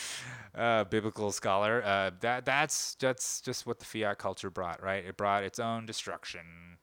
uh, 0.54 0.84
biblical 0.84 1.32
scholar? 1.32 1.82
Uh, 1.84 2.10
that 2.20 2.44
that's 2.44 2.94
that's 2.96 3.40
just 3.40 3.66
what 3.66 3.78
the 3.78 3.84
fiat 3.84 4.18
culture 4.18 4.50
brought 4.50 4.82
right? 4.82 5.04
It 5.04 5.16
brought 5.16 5.44
its 5.44 5.58
own 5.58 5.86
destruction. 5.86 6.78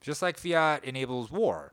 Just 0.00 0.22
like 0.22 0.38
fiat 0.38 0.84
enables 0.84 1.30
war 1.30 1.72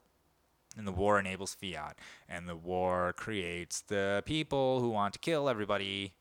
and 0.77 0.87
the 0.87 0.91
war 0.91 1.19
enables 1.19 1.53
fiat 1.53 1.97
and 2.27 2.47
the 2.47 2.55
war 2.55 3.13
creates 3.15 3.81
the 3.81 4.23
people 4.25 4.79
who 4.79 4.89
want 4.89 5.13
to 5.13 5.19
kill 5.19 5.49
everybody 5.49 6.13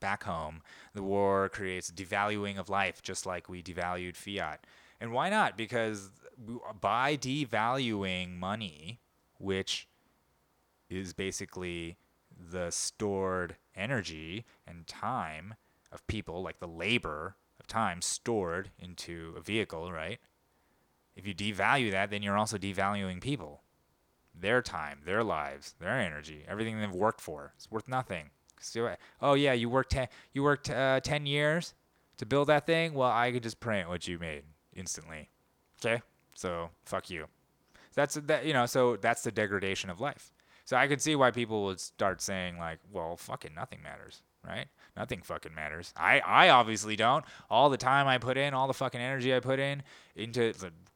back 0.00 0.24
home. 0.24 0.62
The 0.94 1.02
war 1.02 1.48
creates 1.48 1.90
devaluing 1.90 2.58
of 2.58 2.68
life 2.68 3.02
just 3.02 3.24
like 3.26 3.48
we 3.48 3.62
devalued 3.62 4.16
fiat 4.16 4.66
and 5.02 5.10
why 5.12 5.28
not 5.28 5.58
because 5.58 6.10
by 6.80 7.16
devaluing 7.16 8.38
money, 8.38 9.00
which 9.38 9.88
is 10.88 11.12
basically 11.12 11.96
the 12.38 12.70
stored 12.70 13.56
energy 13.74 14.44
and 14.64 14.86
time 14.86 15.54
of 15.90 16.06
people, 16.06 16.40
like 16.40 16.60
the 16.60 16.68
labor 16.68 17.34
of 17.58 17.66
time 17.66 18.00
stored 18.00 18.70
into 18.78 19.34
a 19.36 19.40
vehicle, 19.40 19.90
right? 19.90 20.20
If 21.16 21.26
you 21.26 21.34
devalue 21.34 21.90
that, 21.90 22.10
then 22.10 22.22
you're 22.22 22.38
also 22.38 22.56
devaluing 22.56 23.20
people. 23.20 23.62
Their 24.32 24.62
time, 24.62 25.00
their 25.04 25.24
lives, 25.24 25.74
their 25.80 25.98
energy, 25.98 26.44
everything 26.46 26.80
they've 26.80 26.94
worked 26.94 27.20
for. 27.20 27.54
It's 27.56 27.70
worth 27.70 27.88
nothing. 27.88 28.30
So, 28.60 28.94
oh 29.20 29.34
yeah, 29.34 29.52
you 29.52 29.68
worked 29.68 29.90
ten, 29.90 30.06
you 30.32 30.44
worked 30.44 30.70
uh, 30.70 31.00
ten 31.00 31.26
years 31.26 31.74
to 32.18 32.24
build 32.24 32.46
that 32.46 32.66
thing. 32.66 32.94
Well, 32.94 33.10
I 33.10 33.32
could 33.32 33.42
just 33.42 33.58
print 33.58 33.88
what 33.88 34.06
you 34.06 34.20
made 34.20 34.44
instantly. 34.74 35.28
Okay. 35.84 36.02
So 36.34 36.70
fuck 36.84 37.10
you. 37.10 37.26
That's 37.94 38.14
that 38.14 38.44
you 38.44 38.52
know. 38.52 38.66
So 38.66 38.96
that's 38.96 39.22
the 39.22 39.32
degradation 39.32 39.90
of 39.90 40.00
life. 40.00 40.32
So 40.64 40.76
I 40.76 40.86
could 40.86 41.02
see 41.02 41.16
why 41.16 41.30
people 41.30 41.64
would 41.64 41.80
start 41.80 42.22
saying 42.22 42.58
like, 42.58 42.78
well, 42.90 43.16
fucking 43.16 43.54
nothing 43.54 43.82
matters, 43.82 44.22
right? 44.46 44.66
Nothing 44.96 45.22
fucking 45.22 45.54
matters. 45.54 45.92
I 45.96 46.20
I 46.20 46.48
obviously 46.48 46.96
don't. 46.96 47.24
All 47.50 47.68
the 47.68 47.76
time 47.76 48.06
I 48.06 48.18
put 48.18 48.36
in, 48.36 48.54
all 48.54 48.66
the 48.66 48.74
fucking 48.74 49.00
energy 49.00 49.34
I 49.34 49.40
put 49.40 49.58
in 49.58 49.82
into 50.16 50.52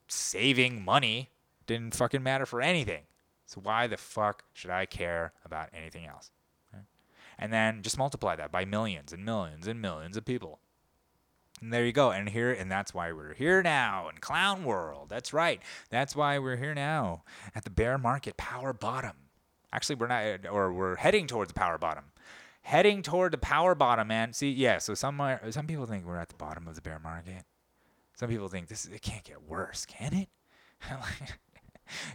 saving 0.09 0.85
money 0.85 1.31
didn't 1.66 1.95
fucking 1.95 2.22
matter 2.22 2.47
for 2.47 2.61
anything. 2.61 3.03
So 3.47 3.61
why 3.61 3.87
the 3.87 3.97
fuck 3.97 4.45
should 4.53 4.70
I 4.70 4.87
care 4.87 5.33
about 5.45 5.68
anything 5.72 6.07
else? 6.07 6.31
And 7.39 7.53
then 7.53 7.83
just 7.83 7.99
multiply 7.99 8.35
that 8.37 8.51
by 8.51 8.64
millions 8.64 9.12
and 9.12 9.24
millions 9.24 9.66
and 9.66 9.81
millions 9.81 10.16
of 10.16 10.24
people. 10.24 10.61
And 11.61 11.72
there 11.72 11.84
you 11.84 11.92
go. 11.92 12.11
And 12.11 12.28
here, 12.28 12.52
and 12.52 12.70
that's 12.70 12.92
why 12.92 13.12
we're 13.12 13.34
here 13.34 13.62
now 13.62 14.09
in 14.09 14.18
Clown 14.18 14.64
World. 14.64 15.09
That's 15.09 15.32
right. 15.32 15.61
That's 15.90 16.14
why 16.14 16.38
we're 16.38 16.57
here 16.57 16.74
now 16.74 17.22
at 17.54 17.64
the 17.64 17.70
bear 17.70 17.96
market 17.96 18.36
power 18.36 18.72
bottom. 18.72 19.12
Actually, 19.72 19.96
we're 19.96 20.07
not, 20.07 20.46
or 20.50 20.72
we're 20.72 20.96
heading 20.96 21.26
towards 21.26 21.48
the 21.48 21.59
power 21.59 21.78
bottom. 21.78 22.04
Heading 22.62 23.02
toward 23.02 23.32
the 23.32 23.38
power 23.38 23.74
bottom, 23.74 24.09
man. 24.09 24.32
See, 24.32 24.50
yeah. 24.50 24.78
So 24.78 24.94
some 24.94 25.20
some 25.50 25.66
people 25.66 25.86
think 25.86 26.04
we're 26.04 26.18
at 26.18 26.28
the 26.28 26.34
bottom 26.34 26.66
of 26.66 26.74
the 26.74 26.82
bear 26.82 26.98
market. 26.98 27.44
Some 28.16 28.28
people 28.28 28.48
think 28.48 28.68
this 28.68 28.86
it 28.86 29.02
can't 29.02 29.24
get 29.24 29.42
worse, 29.42 29.86
can 29.86 30.12
it? 30.12 30.28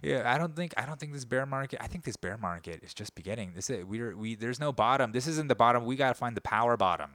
yeah, 0.04 0.32
I 0.32 0.38
don't 0.38 0.56
think 0.56 0.74
I 0.78 0.86
don't 0.86 1.00
think 1.00 1.14
this 1.14 1.26
bear 1.26 1.46
market. 1.46 1.80
I 1.82 1.88
think 1.88 2.04
this 2.04 2.18
bear 2.18 2.38
market 2.38 2.84
is 2.84 2.94
just 2.94 3.16
beginning. 3.16 3.54
This 3.56 3.70
is 3.70 3.86
we're 3.86 4.16
we. 4.16 4.36
There's 4.36 4.60
no 4.60 4.74
bottom. 4.74 5.14
This 5.14 5.26
isn't 5.26 5.48
the 5.48 5.56
bottom. 5.56 5.86
We 5.86 5.96
gotta 5.96 6.16
find 6.16 6.36
the 6.36 6.42
power 6.42 6.76
bottom 6.76 7.12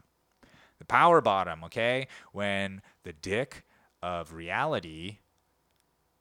the 0.86 0.92
power 0.92 1.20
bottom, 1.20 1.64
okay? 1.64 2.08
When 2.32 2.82
the 3.02 3.12
dick 3.12 3.64
of 4.02 4.32
reality 4.32 5.18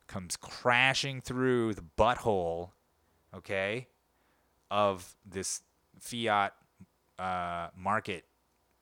comes 0.08 0.38
crashing 0.38 1.22
through 1.22 1.74
the 1.76 1.84
butthole, 1.98 2.72
okay, 3.36 3.88
of 4.72 5.16
this 5.26 5.62
fiat 6.00 6.54
uh, 7.20 7.68
market 7.76 8.26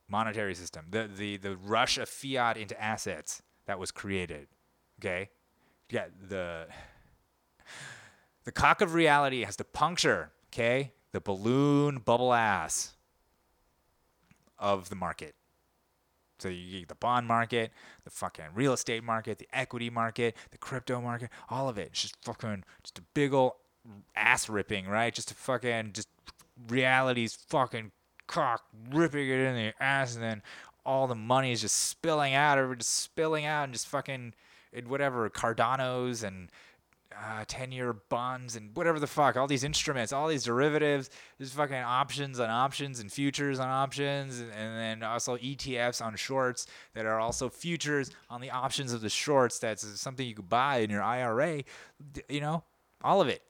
monetary 0.07 0.55
system, 0.55 0.85
the, 0.89 1.09
the, 1.13 1.37
the 1.37 1.55
rush 1.55 1.97
of 1.97 2.07
fiat 2.07 2.57
into 2.57 2.81
assets 2.81 3.41
that 3.65 3.79
was 3.79 3.91
created, 3.91 4.47
okay? 4.99 5.29
Yeah, 5.89 6.05
the, 6.29 6.67
the 8.45 8.51
cock 8.51 8.81
of 8.81 8.93
reality 8.93 9.43
has 9.43 9.55
to 9.57 9.63
puncture, 9.63 10.31
okay, 10.53 10.93
the 11.11 11.21
balloon 11.21 11.99
bubble 11.99 12.33
ass 12.33 12.95
of 14.57 14.89
the 14.89 14.95
market. 14.95 15.35
So 16.43 16.49
you 16.49 16.79
get 16.79 16.89
the 16.89 16.95
bond 16.95 17.25
market, 17.25 17.71
the 18.03 18.09
fucking 18.09 18.47
real 18.53 18.73
estate 18.73 19.03
market, 19.03 19.39
the 19.39 19.47
equity 19.53 19.89
market, 19.89 20.35
the 20.51 20.57
crypto 20.57 20.99
market, 20.99 21.29
all 21.49 21.69
of 21.69 21.77
it. 21.77 21.87
It's 21.87 22.01
just 22.01 22.17
fucking 22.21 22.65
just 22.83 22.99
a 22.99 23.01
big 23.13 23.33
old 23.33 23.53
ass 24.15 24.49
ripping, 24.49 24.87
right? 24.87 25.13
Just 25.13 25.31
a 25.31 25.35
fucking 25.35 25.93
just 25.93 26.09
reality's 26.67 27.33
fucking 27.47 27.91
cock 28.27 28.63
ripping 28.91 29.29
it 29.29 29.39
in 29.39 29.55
the 29.55 29.73
ass, 29.81 30.15
and 30.15 30.23
then 30.23 30.41
all 30.85 31.07
the 31.07 31.15
money 31.15 31.53
is 31.53 31.61
just 31.61 31.77
spilling 31.77 32.33
out, 32.33 32.57
or 32.57 32.75
just 32.75 32.93
spilling 32.93 33.45
out, 33.45 33.63
and 33.63 33.73
just 33.73 33.87
fucking 33.87 34.33
whatever 34.85 35.29
Cardanos 35.29 36.23
and 36.23 36.49
uh, 37.21 37.45
10 37.47 37.71
year 37.71 37.93
bonds 37.93 38.55
and 38.55 38.75
whatever 38.75 38.99
the 38.99 39.07
fuck, 39.07 39.35
all 39.35 39.47
these 39.47 39.63
instruments, 39.63 40.13
all 40.13 40.27
these 40.27 40.43
derivatives, 40.43 41.09
there's 41.37 41.51
fucking 41.51 41.75
options 41.75 42.39
on 42.39 42.49
options 42.49 42.99
and 42.99 43.11
futures 43.11 43.59
on 43.59 43.67
options, 43.67 44.39
and, 44.39 44.51
and, 44.51 44.77
then 44.77 45.03
also 45.03 45.37
ETFs 45.37 46.03
on 46.03 46.15
shorts 46.15 46.67
that 46.93 47.05
are 47.05 47.19
also 47.19 47.49
futures 47.49 48.11
on 48.29 48.41
the 48.41 48.51
options 48.51 48.93
of 48.93 49.01
the 49.01 49.09
shorts. 49.09 49.59
That's 49.59 49.85
something 49.99 50.27
you 50.27 50.35
could 50.35 50.49
buy 50.49 50.77
in 50.77 50.89
your 50.89 51.03
IRA, 51.03 51.63
you 52.29 52.41
know, 52.41 52.63
all 53.03 53.21
of 53.21 53.27
it. 53.27 53.41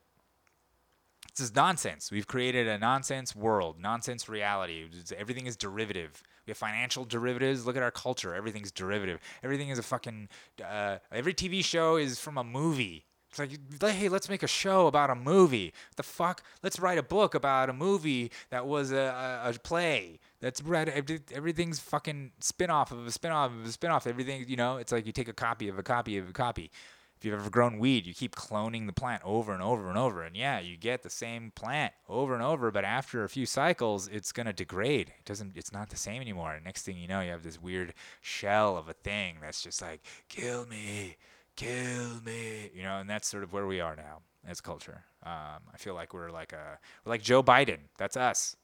This 1.36 1.46
is 1.46 1.56
nonsense. 1.56 2.12
We've 2.12 2.28
created 2.28 2.68
a 2.68 2.78
nonsense 2.78 3.36
world, 3.36 3.80
nonsense 3.80 4.30
reality. 4.30 4.88
Everything 5.18 5.48
is 5.48 5.58
derivative. 5.58 6.22
We 6.46 6.52
have 6.52 6.58
financial 6.58 7.06
derivatives. 7.06 7.66
Look 7.66 7.76
at 7.76 7.82
our 7.82 7.90
culture. 7.90 8.36
Everything's 8.36 8.72
derivative. 8.72 9.20
Everything 9.44 9.70
is 9.70 9.80
a 9.80 9.84
fucking. 9.84 10.30
Uh, 10.64 10.98
every 11.12 11.34
TV 11.34 11.66
show 11.66 11.96
is 11.96 12.20
from 12.20 12.38
a 12.38 12.44
movie 12.44 13.06
it's 13.40 13.82
like, 13.82 13.94
hey, 13.94 14.10
let's 14.10 14.30
make 14.30 14.44
a 14.44 14.48
show 14.48 14.88
about 14.88 15.10
a 15.10 15.16
movie. 15.16 15.74
What 15.90 15.98
the 15.98 16.04
fuck? 16.04 16.44
Let's 16.62 16.80
write 16.80 16.98
a 16.98 17.04
book 17.04 17.34
about 17.34 17.70
a 17.70 17.74
movie 17.74 18.32
that 18.50 18.66
was 18.66 18.92
a, 18.92 19.42
a, 19.44 19.50
a 19.50 19.54
play. 19.60 20.20
That's 20.40 20.62
read. 20.62 20.90
Everything's 21.34 21.80
fucking 21.80 22.32
spin 22.40 22.70
off 22.70 22.92
of 22.92 23.08
a 23.08 23.12
spin 23.12 23.32
off 23.32 23.52
of 23.52 23.66
a 23.66 23.72
spin 23.72 23.92
off. 23.92 24.06
Everything, 24.06 24.46
you 24.48 24.56
know, 24.56 24.78
it's 24.78 24.92
like 24.92 25.06
you 25.06 25.12
take 25.12 25.28
a 25.28 25.34
copy 25.34 25.68
of 25.68 25.80
a 25.80 25.84
copy 25.84 26.18
of 26.18 26.30
a 26.30 26.34
copy. 26.34 26.70
if 27.18 27.26
you've 27.26 27.34
ever 27.34 27.50
grown 27.50 27.80
weed, 27.80 28.06
you 28.06 28.14
keep 28.14 28.36
cloning 28.36 28.86
the 28.86 28.94
plant 28.94 29.24
over 29.26 29.54
and 29.54 29.64
over 29.64 29.90
and 29.90 29.98
over. 29.98 30.22
And 30.24 30.36
yeah, 30.36 30.60
you 30.60 30.78
get 30.78 31.02
the 31.02 31.10
same 31.10 31.52
plant 31.56 31.94
over 32.10 32.34
and 32.34 32.44
over, 32.44 32.72
but 32.72 32.84
after 32.84 33.24
a 33.24 33.30
few 33.30 33.46
cycles, 33.46 34.08
it's 34.10 34.32
going 34.32 34.48
to 34.48 34.54
degrade. 34.54 35.14
It 35.18 35.26
doesn't 35.26 35.58
it's 35.58 35.72
not 35.72 35.90
the 35.90 35.98
same 35.98 36.22
anymore. 36.22 36.60
Next 36.64 36.84
thing 36.84 36.98
you 36.98 37.08
know, 37.08 37.22
you 37.22 37.32
have 37.32 37.44
this 37.44 37.62
weird 37.62 37.94
shell 38.22 38.78
of 38.78 38.90
a 38.90 38.94
thing 38.94 39.38
that's 39.42 39.62
just 39.62 39.82
like, 39.82 40.02
"Kill 40.30 40.66
me. 40.68 41.16
Kill 41.56 42.22
me." 42.26 42.72
You 42.74 42.84
know, 42.84 43.00
and 43.00 43.10
that's 43.10 43.28
sort 43.28 43.44
of 43.44 43.54
where 43.54 43.68
we 43.68 43.80
are 43.80 43.96
now 43.96 44.20
as 44.48 44.62
culture. 44.62 45.04
Um, 45.26 45.62
I 45.74 45.78
feel 45.78 45.94
like 45.94 46.14
we're 46.14 46.32
like 46.32 46.54
a 46.54 46.80
we're 47.06 47.12
like 47.12 47.22
Joe 47.22 47.44
Biden. 47.44 47.80
That's 47.98 48.18
us. 48.18 48.56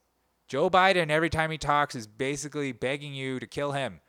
Joe 0.48 0.70
Biden 0.70 1.10
every 1.10 1.30
time 1.30 1.52
he 1.52 1.58
talks 1.58 1.96
is 1.96 2.08
basically 2.08 2.72
begging 2.72 3.14
you 3.14 3.40
to 3.40 3.48
kill 3.48 3.72
him. 3.74 4.02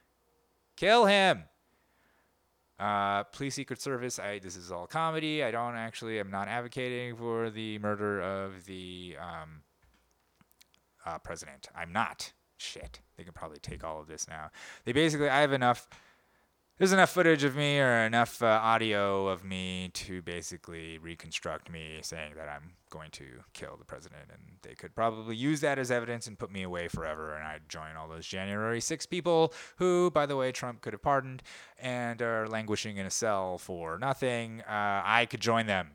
Kill 0.77 1.05
him. 1.05 1.45
Uh, 2.81 3.25
please, 3.25 3.53
Secret 3.55 3.81
Service. 3.81 4.19
I 4.19 4.39
this 4.39 4.57
is 4.57 4.73
all 4.73 4.87
comedy. 4.87 5.45
I 5.45 5.51
don't 5.51 5.75
actually. 5.75 6.19
I'm 6.19 6.31
not 6.31 6.49
advocating 6.49 7.15
for 7.15 7.51
the 7.51 7.79
murder 7.79 8.23
of 8.23 8.65
the 8.65 9.17
um, 9.21 9.61
uh, 11.05 11.19
president. 11.19 11.69
I'm 11.77 11.93
not. 11.93 12.33
Shit. 12.57 13.01
They 13.19 13.25
can 13.25 13.35
probably 13.35 13.59
take 13.59 13.85
all 13.85 14.01
of 14.01 14.07
this 14.07 14.27
now. 14.27 14.51
They 14.87 14.93
basically. 14.93 15.29
I 15.29 15.41
have 15.43 15.53
enough. 15.53 15.89
There's 16.81 16.95
enough 16.95 17.11
footage 17.11 17.45
of 17.45 17.57
me 17.57 17.79
or 17.79 18.07
enough 18.07 18.43
uh, 18.43 18.47
audio 18.47 19.29
of 19.29 19.45
me 19.45 19.91
to 19.93 20.23
basically 20.23 20.97
reconstruct 20.97 21.71
me 21.71 21.99
saying 22.01 22.33
that 22.37 22.49
I'm 22.49 22.73
going 22.89 23.11
to 23.11 23.27
kill 23.53 23.77
the 23.77 23.85
president, 23.85 24.31
and 24.33 24.41
they 24.63 24.75
could 24.75 24.95
probably 24.95 25.37
use 25.37 25.61
that 25.61 25.79
as 25.79 25.91
evidence 25.91 26.27
and 26.27 26.39
put 26.39 26.51
me 26.51 26.63
away 26.63 26.89
forever, 26.89 27.35
and 27.35 27.47
I'd 27.47 27.69
join 27.69 27.97
all 27.99 28.09
those 28.09 28.27
January 28.27 28.81
6 28.81 29.05
people 29.05 29.53
who, 29.77 30.11
by 30.11 30.25
the 30.25 30.37
way, 30.37 30.53
Trump 30.53 30.81
could 30.81 30.95
have 30.95 31.03
pardoned 31.03 31.43
and 31.79 32.23
are 32.23 32.49
languishing 32.49 32.97
in 32.97 33.05
a 33.05 33.11
cell 33.11 33.59
for 33.59 33.99
nothing. 33.99 34.63
Uh, 34.63 35.03
I 35.05 35.27
could 35.29 35.41
join 35.41 35.67
them 35.67 35.91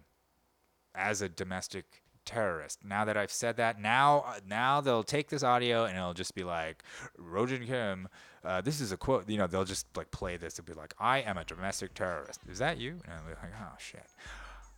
as 0.94 1.20
a 1.20 1.28
domestic 1.28 2.04
terrorist. 2.26 2.80
Now 2.84 3.06
that 3.06 3.18
I've 3.18 3.32
said 3.32 3.58
that, 3.58 3.80
now 3.80 4.36
now 4.46 4.82
they'll 4.82 5.04
take 5.04 5.30
this 5.30 5.44
audio 5.44 5.86
and 5.86 5.98
it'll 5.98 6.14
just 6.14 6.36
be 6.36 6.44
like 6.44 6.84
Rojan 7.20 7.66
Kim. 7.66 8.08
Uh, 8.46 8.62
this 8.62 8.80
is 8.80 8.92
a 8.92 8.98
quote. 8.98 9.28
You 9.28 9.38
know, 9.38 9.48
they'll 9.48 9.66
just 9.66 9.88
like 9.98 10.12
play 10.12 10.38
this. 10.38 10.60
It'll 10.60 10.72
be 10.72 10.80
like, 10.80 10.94
"I 11.00 11.20
am 11.20 11.38
a 11.38 11.44
domestic 11.44 11.94
terrorist." 11.94 12.42
Is 12.50 12.60
that 12.60 12.78
you? 12.78 12.92
And 13.06 13.14
I'll 13.14 13.24
be 13.24 13.30
like, 13.30 13.54
"Oh 13.60 13.76
shit." 13.80 14.06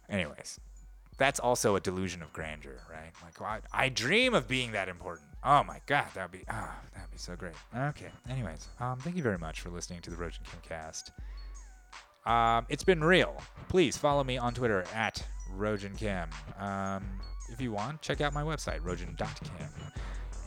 Anyways, 0.10 0.60
that's 1.18 1.40
also 1.40 1.76
a 1.76 1.80
delusion 1.80 2.22
of 2.22 2.32
grandeur, 2.32 2.80
right? 2.90 3.12
Like, 3.24 3.40
well, 3.42 3.60
I, 3.74 3.86
I 3.86 3.90
dream 3.90 4.34
of 4.34 4.48
being 4.48 4.72
that 4.72 4.88
important. 4.88 5.28
Oh 5.44 5.64
my 5.64 5.82
god, 5.86 6.06
that'd 6.14 6.32
be 6.32 6.44
oh, 6.50 6.72
that'd 6.94 7.12
be 7.12 7.18
so 7.18 7.36
great. 7.36 7.56
Okay. 7.76 8.10
Anyways, 8.30 8.68
um, 8.80 9.00
thank 9.00 9.16
you 9.16 9.24
very 9.24 9.38
much 9.38 9.62
for 9.62 9.70
listening 9.70 10.02
to 10.02 10.10
the 10.10 10.16
Rojan 10.16 10.44
Kim 10.44 10.60
cast. 10.68 11.12
Um, 12.26 12.66
it's 12.70 12.84
been 12.84 13.04
real. 13.04 13.42
Please 13.70 13.98
follow 13.98 14.24
me 14.24 14.38
on 14.38 14.54
Twitter 14.54 14.84
at 14.94 15.26
Rojan 15.56 15.98
Kim. 15.98 16.30
Um, 16.60 17.04
if 17.50 17.62
you 17.62 17.72
want, 17.72 18.02
check 18.02 18.22
out 18.22 18.34
my 18.34 18.44
website, 18.44 18.82
rojan.kim. 18.82 19.70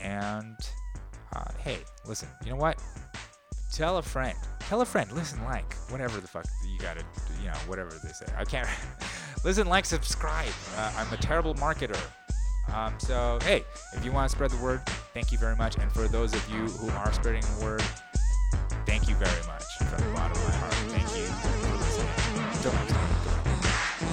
And 0.01 0.57
uh, 1.35 1.45
hey, 1.59 1.79
listen, 2.07 2.29
you 2.45 2.51
know 2.51 2.57
what? 2.57 2.83
Tell 3.73 3.99
a 3.99 4.03
friend. 4.03 4.37
Tell 4.61 4.81
a 4.81 4.85
friend. 4.85 5.11
Listen, 5.12 5.43
like, 5.45 5.75
whatever 5.89 6.21
the 6.21 6.29
fuck 6.29 6.45
you 6.66 6.79
gotta, 6.79 7.03
you 7.41 7.47
know, 7.47 7.55
whatever 7.66 7.91
they 7.91 8.11
say. 8.11 8.27
I 8.37 8.45
can't. 8.45 8.68
listen, 9.45 9.68
like, 9.68 9.85
subscribe. 9.85 10.53
Uh, 10.77 10.93
I'm 10.97 11.12
a 11.12 11.16
terrible 11.16 11.55
marketer. 11.55 11.99
Um, 12.75 12.95
so, 12.99 13.39
hey, 13.43 13.64
if 13.95 14.05
you 14.05 14.12
want 14.12 14.31
to 14.31 14.37
spread 14.37 14.51
the 14.51 14.62
word, 14.62 14.81
thank 15.14 15.33
you 15.33 15.39
very 15.39 15.57
much. 15.57 15.77
And 15.79 15.91
for 15.93 16.09
those 16.09 16.35
of 16.35 16.49
you 16.51 16.66
who 16.66 16.91
are 16.91 17.12
spreading 17.12 17.43
the 17.59 17.64
word, 17.64 17.83
thank 18.87 19.09
you 19.09 19.14
very 19.16 19.47
much 19.47 19.64
from 19.79 19.89
the 19.89 20.12
bottom 20.14 20.33
of 20.33 20.49
my 20.49 20.55
heart. 20.55 20.80